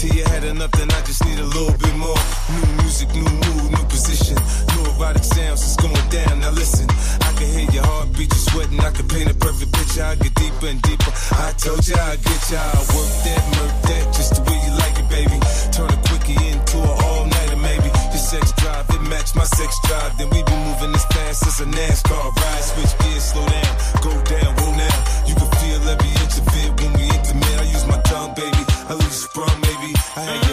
till 0.00 0.16
you 0.16 0.24
had 0.24 0.44
enough, 0.44 0.72
then 0.72 0.88
I 0.96 1.00
just 1.04 1.20
need 1.26 1.38
a 1.38 1.44
little 1.44 1.76
bit 1.76 1.94
more. 1.94 2.16
New 2.56 2.68
music, 2.80 3.12
new 3.12 3.28
mood, 3.44 3.68
new 3.76 3.84
position. 3.92 4.36
New 4.72 4.82
erotic 4.96 5.24
sounds, 5.24 5.60
it's 5.60 5.76
going 5.76 6.08
down. 6.08 6.40
Now 6.40 6.52
listen, 6.56 6.88
I 7.20 7.30
can 7.36 7.48
hear 7.52 7.68
your 7.68 7.84
heartbeat, 7.84 8.32
you 8.32 8.40
sweating. 8.48 8.80
I 8.80 8.90
can 8.96 9.06
paint 9.08 9.28
a 9.28 9.34
perfect 9.34 9.72
picture. 9.76 10.04
I 10.04 10.14
get 10.16 10.32
deeper 10.34 10.68
and 10.72 10.80
deeper. 10.80 11.12
I 11.36 11.52
told 11.60 11.84
ya, 11.84 12.00
I 12.00 12.16
get 12.16 12.42
ya. 12.48 12.60
I 12.64 12.80
work 12.96 13.12
that, 13.28 13.42
murk 13.60 13.74
that, 13.92 14.04
just 14.16 14.32
the 14.36 14.42
way 14.48 14.56
you 14.64 14.72
like 14.80 14.96
it, 14.96 15.08
baby. 15.12 15.36
Turn 15.68 15.92
a 15.92 15.98
quickie 16.08 16.40
into 16.48 16.76
an 16.80 16.96
all 17.04 17.24
nighter, 17.28 17.60
maybe. 17.60 17.92
Your 18.08 18.24
sex 18.24 18.52
drive, 18.56 18.88
it 18.88 19.02
matched 19.12 19.36
my 19.36 19.44
sex 19.44 19.76
drive. 19.84 20.16
Then 20.16 20.32
we 20.32 20.40
be 20.40 20.56
moving 20.64 20.96
as 20.96 21.04
fast 21.12 21.44
as 21.44 21.60
a 21.60 21.68
NASCAR 21.68 22.24
ride. 22.40 22.64
Switch 22.72 22.94
gears, 23.04 23.24
slow 23.36 23.44
down, 23.44 23.72
go 24.00 24.12
down, 24.32 24.50
whoa 24.56 24.72
now. 24.80 24.96
You 25.28 25.36
can 25.36 25.50
feel 25.60 25.80
every 25.92 26.12
inch 26.24 26.40
of 26.40 26.48
it 26.56 26.70
when 26.80 26.90
we 26.96 27.04
intimate. 27.04 27.56
I 27.60 27.68
use 27.68 27.84
my 27.84 28.00
tongue, 28.08 28.32
baby. 28.32 28.64
I 28.88 28.96
lose 28.96 29.28
from 29.36 29.52
it. 29.68 29.69
I 30.16 30.49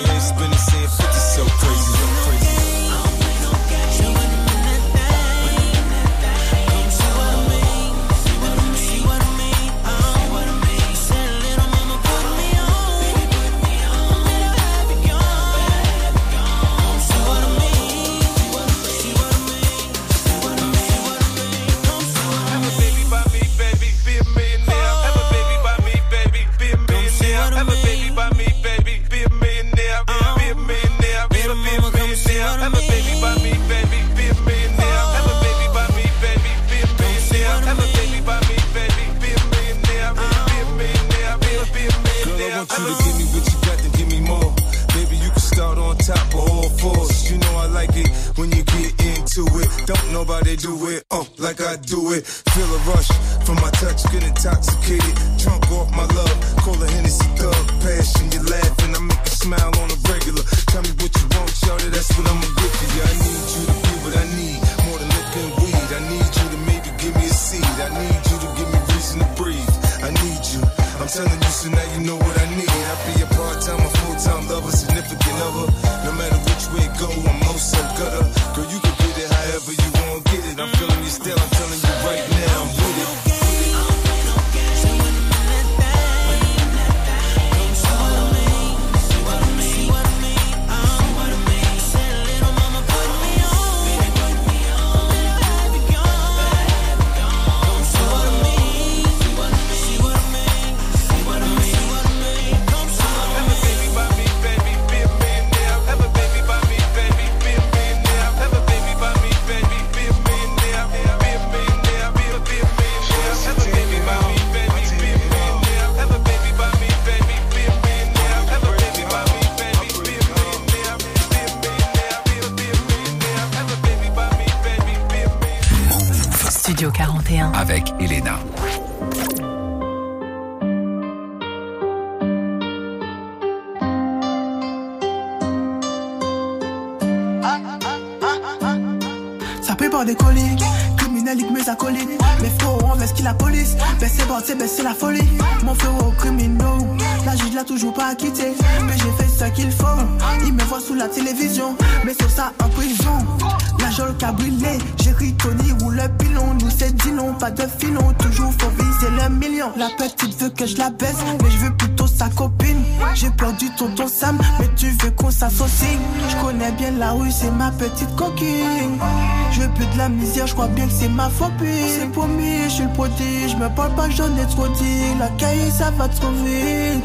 crois 170.57 170.67
bien 170.69 170.87
que 170.87 170.93
c'est 170.93 171.09
ma 171.09 171.29
phobie. 171.29 171.87
C'est 171.87 172.11
promis, 172.11 172.63
je 172.63 172.69
suis 172.69 172.83
le 172.83 172.93
prodige. 172.93 173.55
Me 173.57 173.69
parle 173.75 173.93
pas, 173.93 174.09
j'en 174.09 174.35
ai 174.37 174.47
trop 174.55 174.67
dit. 174.67 175.03
La 175.19 175.29
cahier, 175.41 175.69
ça 175.69 175.91
va 175.91 176.07
trop 176.07 176.31
vite. 176.31 177.03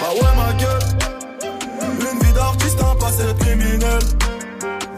Ah 0.00 0.12
ouais 0.14 0.32
ma 0.40 0.52
gueule 0.60 0.86
Une 2.10 2.18
vie 2.20 2.32
d'artiste, 2.32 2.80
un 2.82 2.96
passé 2.96 3.24
de 3.24 3.32
criminel 3.32 3.98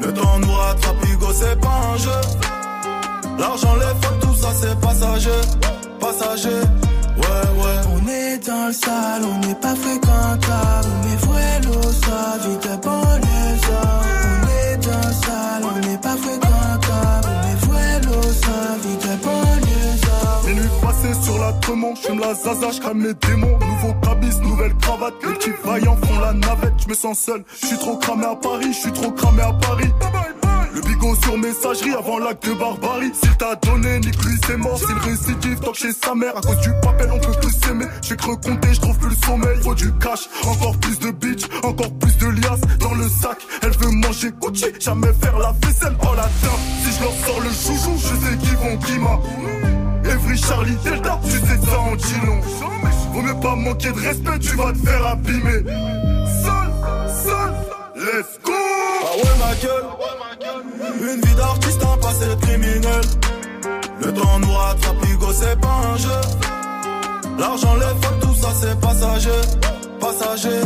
Le 0.02 0.12
temps 0.12 0.38
nous 0.38 0.52
rattrape, 0.52 1.02
Hugo 1.10 1.28
c'est 1.32 1.58
pas 1.58 1.80
un 1.94 1.96
jeu 1.96 2.20
L'argent, 3.38 3.74
les 3.76 3.94
fautes, 4.02 4.20
tout 4.20 4.34
ça 4.34 4.48
c'est 4.60 4.78
passager 4.78 5.40
Passager, 5.98 6.60
ouais 7.16 7.62
ouais 7.62 7.78
On 7.94 8.08
est 8.08 8.46
dans 8.46 8.66
le 8.66 8.72
sale, 8.74 9.22
on 9.24 9.46
n'est 9.46 9.54
pas 9.54 9.74
fréquentable. 9.74 9.99
La 22.20 22.34
zaza, 22.34 22.70
je 22.70 22.80
crame 22.80 23.02
les 23.02 23.14
démons. 23.14 23.58
Nouveau 23.58 23.94
cabis, 24.02 24.38
nouvelle 24.40 24.74
cravate, 24.76 25.14
les 25.26 25.34
petits 25.34 25.50
vaillants 25.64 25.96
font 25.96 26.18
la 26.20 26.34
navette, 26.34 26.74
je 26.82 26.88
me 26.88 26.94
sens 26.94 27.18
seul. 27.18 27.42
Je 27.62 27.66
suis 27.68 27.78
trop 27.78 27.96
cramé 27.96 28.26
à 28.26 28.34
Paris, 28.34 28.72
je 28.72 28.78
suis 28.78 28.92
trop 28.92 29.10
cramé 29.10 29.40
à 29.42 29.52
Paris. 29.54 29.90
Le 30.74 30.80
bigot 30.82 31.16
sur 31.22 31.38
messagerie 31.38 31.94
avant 31.94 32.18
l'acte 32.18 32.46
de 32.46 32.52
barbarie. 32.52 33.10
S'il 33.14 33.36
t'a 33.36 33.56
donné, 33.56 34.00
nique 34.00 34.22
lui 34.22 34.36
c'est 34.46 34.58
mort. 34.58 34.78
S'il 34.78 34.98
récidive, 34.98 35.60
toque 35.60 35.76
chez 35.76 35.92
sa 35.92 36.14
mère. 36.14 36.36
À 36.36 36.42
cause 36.42 36.60
du 36.60 36.70
papel, 36.82 37.10
on 37.10 37.18
peut 37.18 37.40
plus 37.40 37.52
s'aimer. 37.52 37.86
J'ai 38.02 38.16
cru 38.16 38.36
compter, 38.36 38.74
je 38.74 38.80
trouve 38.80 38.98
plus 38.98 39.08
le 39.08 39.26
sommeil. 39.26 39.62
Faut 39.62 39.74
du 39.74 39.90
cash, 39.94 40.28
encore 40.46 40.76
plus 40.76 40.98
de 40.98 41.10
bitch, 41.10 41.44
encore 41.62 41.92
plus 41.94 42.16
de 42.18 42.26
liasses 42.26 42.60
dans 42.80 42.94
le 42.94 43.08
sac. 43.08 43.38
Elle 43.62 43.76
veut 43.78 43.90
manger 43.90 44.30
Gucci, 44.38 44.66
jamais 44.78 45.12
faire 45.14 45.38
la 45.38 45.52
vaisselle. 45.62 45.96
Oh 46.02 46.14
la 46.14 46.22
dame, 46.22 46.60
si 46.84 46.92
je 46.92 47.02
leur 47.02 47.12
sors 47.24 47.40
le 47.40 47.48
chouchou, 47.48 47.96
je 47.96 48.26
sais 48.26 48.36
qu'ils 48.36 48.56
vont 48.58 48.76
climat. 48.76 49.20
Evry 50.10 50.36
Charlie 50.36 50.76
Delta, 50.84 51.20
tu 51.24 51.30
sais 51.30 51.66
ça 51.66 51.78
en 51.78 51.90
long. 52.26 52.40
Vaut 53.12 53.22
mieux 53.22 53.40
pas 53.40 53.54
manquer 53.54 53.92
de 53.92 54.00
respect, 54.00 54.38
tu 54.40 54.56
vas 54.56 54.72
te 54.72 54.78
faire 54.78 55.06
abîmer. 55.06 55.62
Seul, 56.42 56.70
seul, 57.24 57.52
let's 57.96 58.38
go! 58.44 58.52
Ah 58.52 59.16
ouais, 59.16 59.34
ma 59.38 59.54
gueule. 59.56 61.14
Une 61.14 61.20
vie 61.20 61.34
d'artiste, 61.34 61.82
un 61.82 61.98
passé 61.98 62.26
de 62.26 62.34
criminel. 62.40 63.00
Le 64.04 64.12
temps 64.12 64.38
nous 64.40 64.52
rattrape, 64.52 64.96
Hugo, 65.10 65.32
c'est 65.32 65.60
pas 65.60 65.80
un 65.92 65.96
jeu. 65.96 66.20
L'argent, 67.38 67.74
les 67.74 68.06
fautes, 68.06 68.20
tout 68.20 68.34
ça, 68.34 68.48
c'est 68.60 68.80
passager. 68.80 69.40
Passager, 70.00 70.60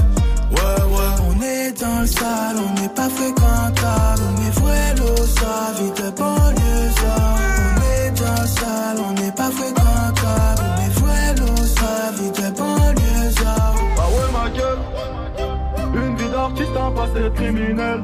ouais, 0.50 0.82
ouais. 0.94 1.14
On 1.28 1.42
est 1.42 1.80
dans 1.80 2.00
le 2.00 2.06
sale, 2.06 2.56
on 2.58 2.80
n'est 2.80 2.88
pas 2.88 3.08
fréquentable. 3.08 4.22
Mes 4.38 4.50
vrais 4.60 4.94
l'eau, 4.96 5.16
ça 5.16 5.72
vite 5.78 5.96
de 5.96 6.10
banlieusard. 6.10 7.38
On 7.58 7.80
est 7.82 8.10
dans 8.20 8.42
le 8.42 8.46
sale, 8.48 8.98
on 9.08 9.12
n'est 9.20 9.32
pas 9.32 9.50
fréquentable. 9.50 10.62
Mes 10.78 10.90
vrais 11.00 11.34
l'eau, 11.36 11.56
ça 11.64 12.12
vite 12.18 12.36
de 12.36 12.50
banlieusard. 12.56 13.74
Ah 13.98 14.08
ouais, 14.10 14.28
ma 14.32 14.50
gueule. 14.50 14.78
Une 15.94 16.16
vie 16.16 16.30
d'artiste, 16.30 16.76
un 16.76 16.90
passé 16.90 17.20
de 17.24 17.28
criminel. 17.30 18.02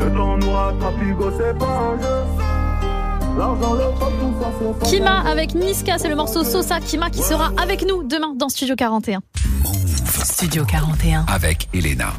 Le 0.00 0.12
temps 0.14 0.36
nous 0.38 0.52
rattrape, 0.52 1.00
Hugo, 1.02 1.30
c'est 1.38 1.58
pas 1.58 1.66
un 1.66 2.00
jeu. 2.00 2.44
Kima 4.84 5.20
avec 5.20 5.54
Niska, 5.54 5.98
c'est 5.98 6.08
le 6.08 6.16
morceau 6.16 6.42
Sosa 6.42 6.80
Kima 6.80 7.08
qui 7.08 7.22
sera 7.22 7.52
avec 7.62 7.86
nous 7.86 8.02
demain 8.02 8.34
dans 8.34 8.48
Studio 8.48 8.74
41. 8.74 9.20
Studio 10.28 10.64
41. 10.66 11.24
Avec 11.26 11.68
Elena. 11.72 12.12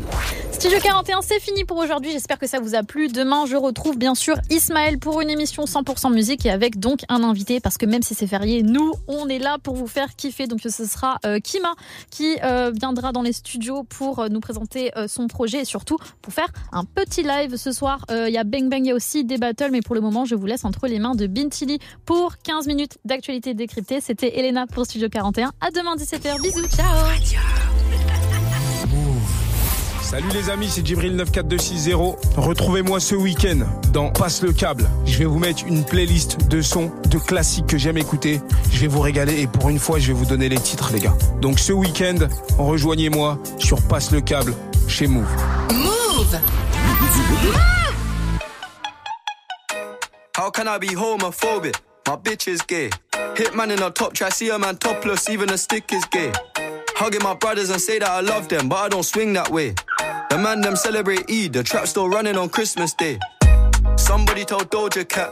Studio 0.52 0.80
41, 0.82 1.22
c'est 1.22 1.40
fini 1.40 1.64
pour 1.64 1.78
aujourd'hui. 1.78 2.12
J'espère 2.12 2.40
que 2.40 2.48
ça 2.48 2.60
vous 2.60 2.74
a 2.74 2.82
plu. 2.82 3.08
Demain, 3.08 3.46
je 3.46 3.56
retrouve 3.56 3.98
bien 3.98 4.16
sûr 4.16 4.36
Ismaël 4.50 4.98
pour 4.98 5.22
une 5.22 5.30
émission 5.30 5.66
100% 5.66 6.12
musique 6.12 6.46
et 6.46 6.50
avec 6.50 6.80
donc 6.80 7.02
un 7.08 7.24
invité 7.24 7.60
parce 7.60 7.78
que 7.78 7.86
même 7.86 8.02
si 8.02 8.16
c'est 8.16 8.26
férié, 8.28 8.64
nous, 8.64 8.94
on 9.08 9.30
est 9.30 9.38
là 9.38 9.58
pour 9.62 9.76
vous 9.76 9.88
faire 9.88 10.16
kiffer. 10.16 10.48
Donc 10.48 10.60
ce 10.62 10.86
sera 10.86 11.18
euh, 11.26 11.40
Kima 11.40 11.76
qui 12.10 12.36
euh, 12.44 12.72
viendra 12.74 13.12
dans 13.12 13.22
les 13.22 13.32
studios 13.32 13.84
pour 13.84 14.20
euh, 14.20 14.28
nous 14.28 14.40
présenter 14.40 14.92
euh, 14.98 15.08
son 15.08 15.28
projet 15.28 15.62
et 15.62 15.66
surtout 15.66 15.98
pour 16.22 16.34
faire 16.34 16.50
un 16.72 16.86
petit 16.86 17.22
live 17.22 17.56
ce 17.58 17.72
soir. 17.72 18.04
Euh, 18.10 18.28
Il 18.28 18.34
y 18.34 18.40
a 18.40 18.44
Bang 18.44 18.70
Bang, 18.70 18.82
il 18.84 18.88
y 18.88 18.92
a 18.92 18.96
aussi 18.96 19.24
des 19.24 19.38
battles, 19.38 19.70
mais 19.72 19.82
pour 19.82 19.94
le 19.94 20.02
moment, 20.02 20.26
je 20.26 20.34
vous 20.36 20.48
laisse 20.48 20.66
entre 20.66 20.88
les 20.88 20.98
mains 21.00 21.16
de 21.16 21.28
Bintili 21.28 21.78
pour 22.06 22.38
15 22.40 22.66
minutes 22.68 22.98
d'actualité 23.06 23.54
décryptée. 23.54 24.02
C'était 24.02 24.40
Elena 24.40 24.66
pour 24.66 24.86
Studio 24.86 25.10
41. 25.10 25.52
À 25.62 25.70
demain 25.72 25.96
17h. 25.96 26.42
Bisous, 26.42 26.68
ciao. 26.76 27.06
Salut 30.10 30.30
les 30.34 30.50
amis, 30.50 30.68
c'est 30.68 30.84
Djibril 30.84 31.16
94260. 31.16 32.18
Retrouvez-moi 32.36 33.00
ce 33.00 33.14
week-end 33.14 33.60
dans 33.94 34.10
Passe 34.10 34.42
le 34.42 34.52
câble. 34.52 34.90
Je 35.06 35.20
vais 35.20 35.26
vous 35.26 35.38
mettre 35.38 35.68
une 35.68 35.86
playlist 35.86 36.48
de 36.48 36.64
sons, 36.64 36.92
de 37.12 37.20
classiques 37.20 37.68
que 37.68 37.78
j'aime 37.78 38.00
écouter. 38.00 38.42
Je 38.72 38.80
vais 38.80 38.88
vous 38.88 39.02
régaler 39.02 39.40
et 39.42 39.46
pour 39.46 39.70
une 39.70 39.78
fois, 39.78 40.00
je 40.00 40.08
vais 40.08 40.14
vous 40.14 40.26
donner 40.26 40.50
les 40.50 40.58
titres, 40.58 40.90
les 40.94 41.00
gars. 41.00 41.14
Donc 41.42 41.60
ce 41.60 41.74
week-end, 41.74 42.28
rejoignez-moi 42.58 43.38
sur 43.60 43.88
Passe 43.88 44.10
le 44.10 44.22
câble 44.22 44.56
chez 44.88 45.06
Move. 45.06 45.30
Move 45.74 46.40
How 50.40 50.50
can 50.50 50.64
I 50.66 50.80
be 50.80 50.96
homophobic? 50.96 51.76
My 52.08 52.16
bitch 52.16 52.48
is 52.48 52.64
gay. 52.68 52.90
Hitman 53.36 53.70
in 53.70 53.84
a 53.84 53.92
top 53.92 54.16
try, 54.16 54.32
see 54.32 54.50
a 54.50 54.58
man 54.58 54.76
topless, 54.78 55.30
even 55.30 55.52
a 55.52 55.58
stick 55.58 55.94
is 55.94 56.04
gay. 56.12 56.32
Hugging 57.00 57.24
my 57.24 57.34
brothers 57.34 57.70
and 57.70 57.80
say 57.80 57.98
that 58.00 58.10
I 58.10 58.20
love 58.20 58.50
them, 58.50 58.68
but 58.68 58.76
I 58.76 58.90
don't 58.90 59.04
swing 59.04 59.32
that 59.32 59.50
way. 59.50 59.74
The 60.30 60.38
man 60.38 60.60
them 60.60 60.76
celebrate 60.76 61.32
Eid, 61.32 61.54
the 61.54 61.64
trap 61.64 61.88
still 61.88 62.10
running 62.10 62.36
on 62.36 62.50
Christmas 62.50 62.94
Day. 62.94 63.18
Somebody 63.96 64.44
told 64.44 64.70
Doja 64.70 65.08
Cat 65.08 65.32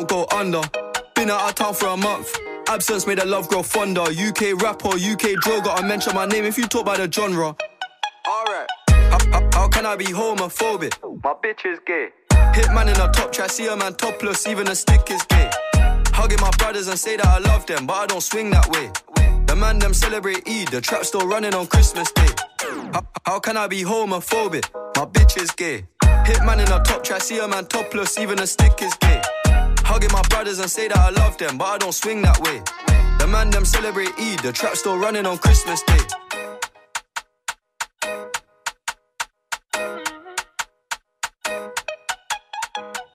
go 0.07 0.25
under. 0.33 0.61
Been 1.15 1.29
out 1.29 1.49
of 1.49 1.55
town 1.55 1.73
for 1.73 1.87
a 1.87 1.97
month. 1.97 2.35
Absence 2.67 3.05
made 3.07 3.19
the 3.19 3.25
love 3.25 3.47
grow 3.49 3.63
fonder. 3.63 4.01
UK 4.01 4.61
rapper, 4.61 4.89
UK 4.95 5.39
drill, 5.41 5.61
gotta 5.61 5.83
mention 5.85 6.15
my 6.15 6.25
name 6.25 6.45
if 6.45 6.57
you 6.57 6.67
talk 6.67 6.81
about 6.83 6.97
the 6.97 7.11
genre. 7.11 7.55
Alright. 8.27 8.67
How, 8.89 9.17
how- 9.31 9.49
how 9.53 9.67
can 9.67 9.85
I 9.85 9.95
be 9.95 10.05
homophobic? 10.05 10.93
My 11.23 11.33
bitch 11.43 11.65
is 11.71 11.79
gay. 11.85 12.09
Hitman 12.31 12.83
in 12.93 12.99
a 13.01 13.11
top 13.11 13.31
try, 13.31 13.47
see 13.47 13.67
a 13.67 13.75
man 13.75 13.93
topless, 13.95 14.47
even 14.47 14.67
a 14.67 14.75
stick 14.75 15.09
is 15.11 15.21
gay. 15.23 15.49
Hugging 16.13 16.39
my 16.41 16.49
brothers 16.57 16.87
and 16.87 16.97
say 16.99 17.17
that 17.17 17.25
I 17.25 17.39
love 17.39 17.65
them, 17.65 17.85
but 17.85 17.93
I 17.93 18.05
don't 18.07 18.21
swing 18.21 18.49
that 18.51 18.67
way. 18.69 18.91
The 19.45 19.55
man 19.55 19.79
them 19.79 19.93
celebrate 19.93 20.47
Eid, 20.47 20.69
the 20.69 20.81
trap 20.81 21.03
still 21.03 21.27
running 21.27 21.53
on 21.53 21.67
Christmas 21.67 22.11
Day. 22.11 22.27
How, 22.93 23.05
how 23.25 23.39
can 23.39 23.57
I 23.57 23.67
be 23.67 23.83
homophobic? 23.83 24.65
My 24.95 25.05
bitch 25.05 25.41
is 25.41 25.51
gay. 25.51 25.85
Hitman 26.03 26.65
in 26.65 26.71
a 26.71 26.81
top 26.83 27.03
try, 27.03 27.17
see 27.19 27.39
a 27.39 27.47
man 27.47 27.65
topless, 27.65 28.17
even 28.17 28.39
a 28.39 28.47
stick 28.47 28.81
is 28.81 28.93
gay. 28.95 29.21
Hugging 29.91 30.13
my 30.13 30.21
brothers 30.29 30.59
and 30.59 30.69
say 30.71 30.87
that 30.87 30.97
I 30.97 31.09
love 31.09 31.37
them, 31.37 31.57
but 31.57 31.65
I 31.65 31.77
don't 31.77 31.91
swing 31.91 32.21
that 32.21 32.39
way. 32.39 32.63
The 33.19 33.27
man 33.27 33.49
them 33.49 33.65
celebrate 33.65 34.17
Eid, 34.17 34.39
the 34.39 34.53
trap 34.53 34.77
still 34.77 34.97
running 34.97 35.25
on 35.25 35.37
Christmas 35.37 35.83
Day. 35.83 35.99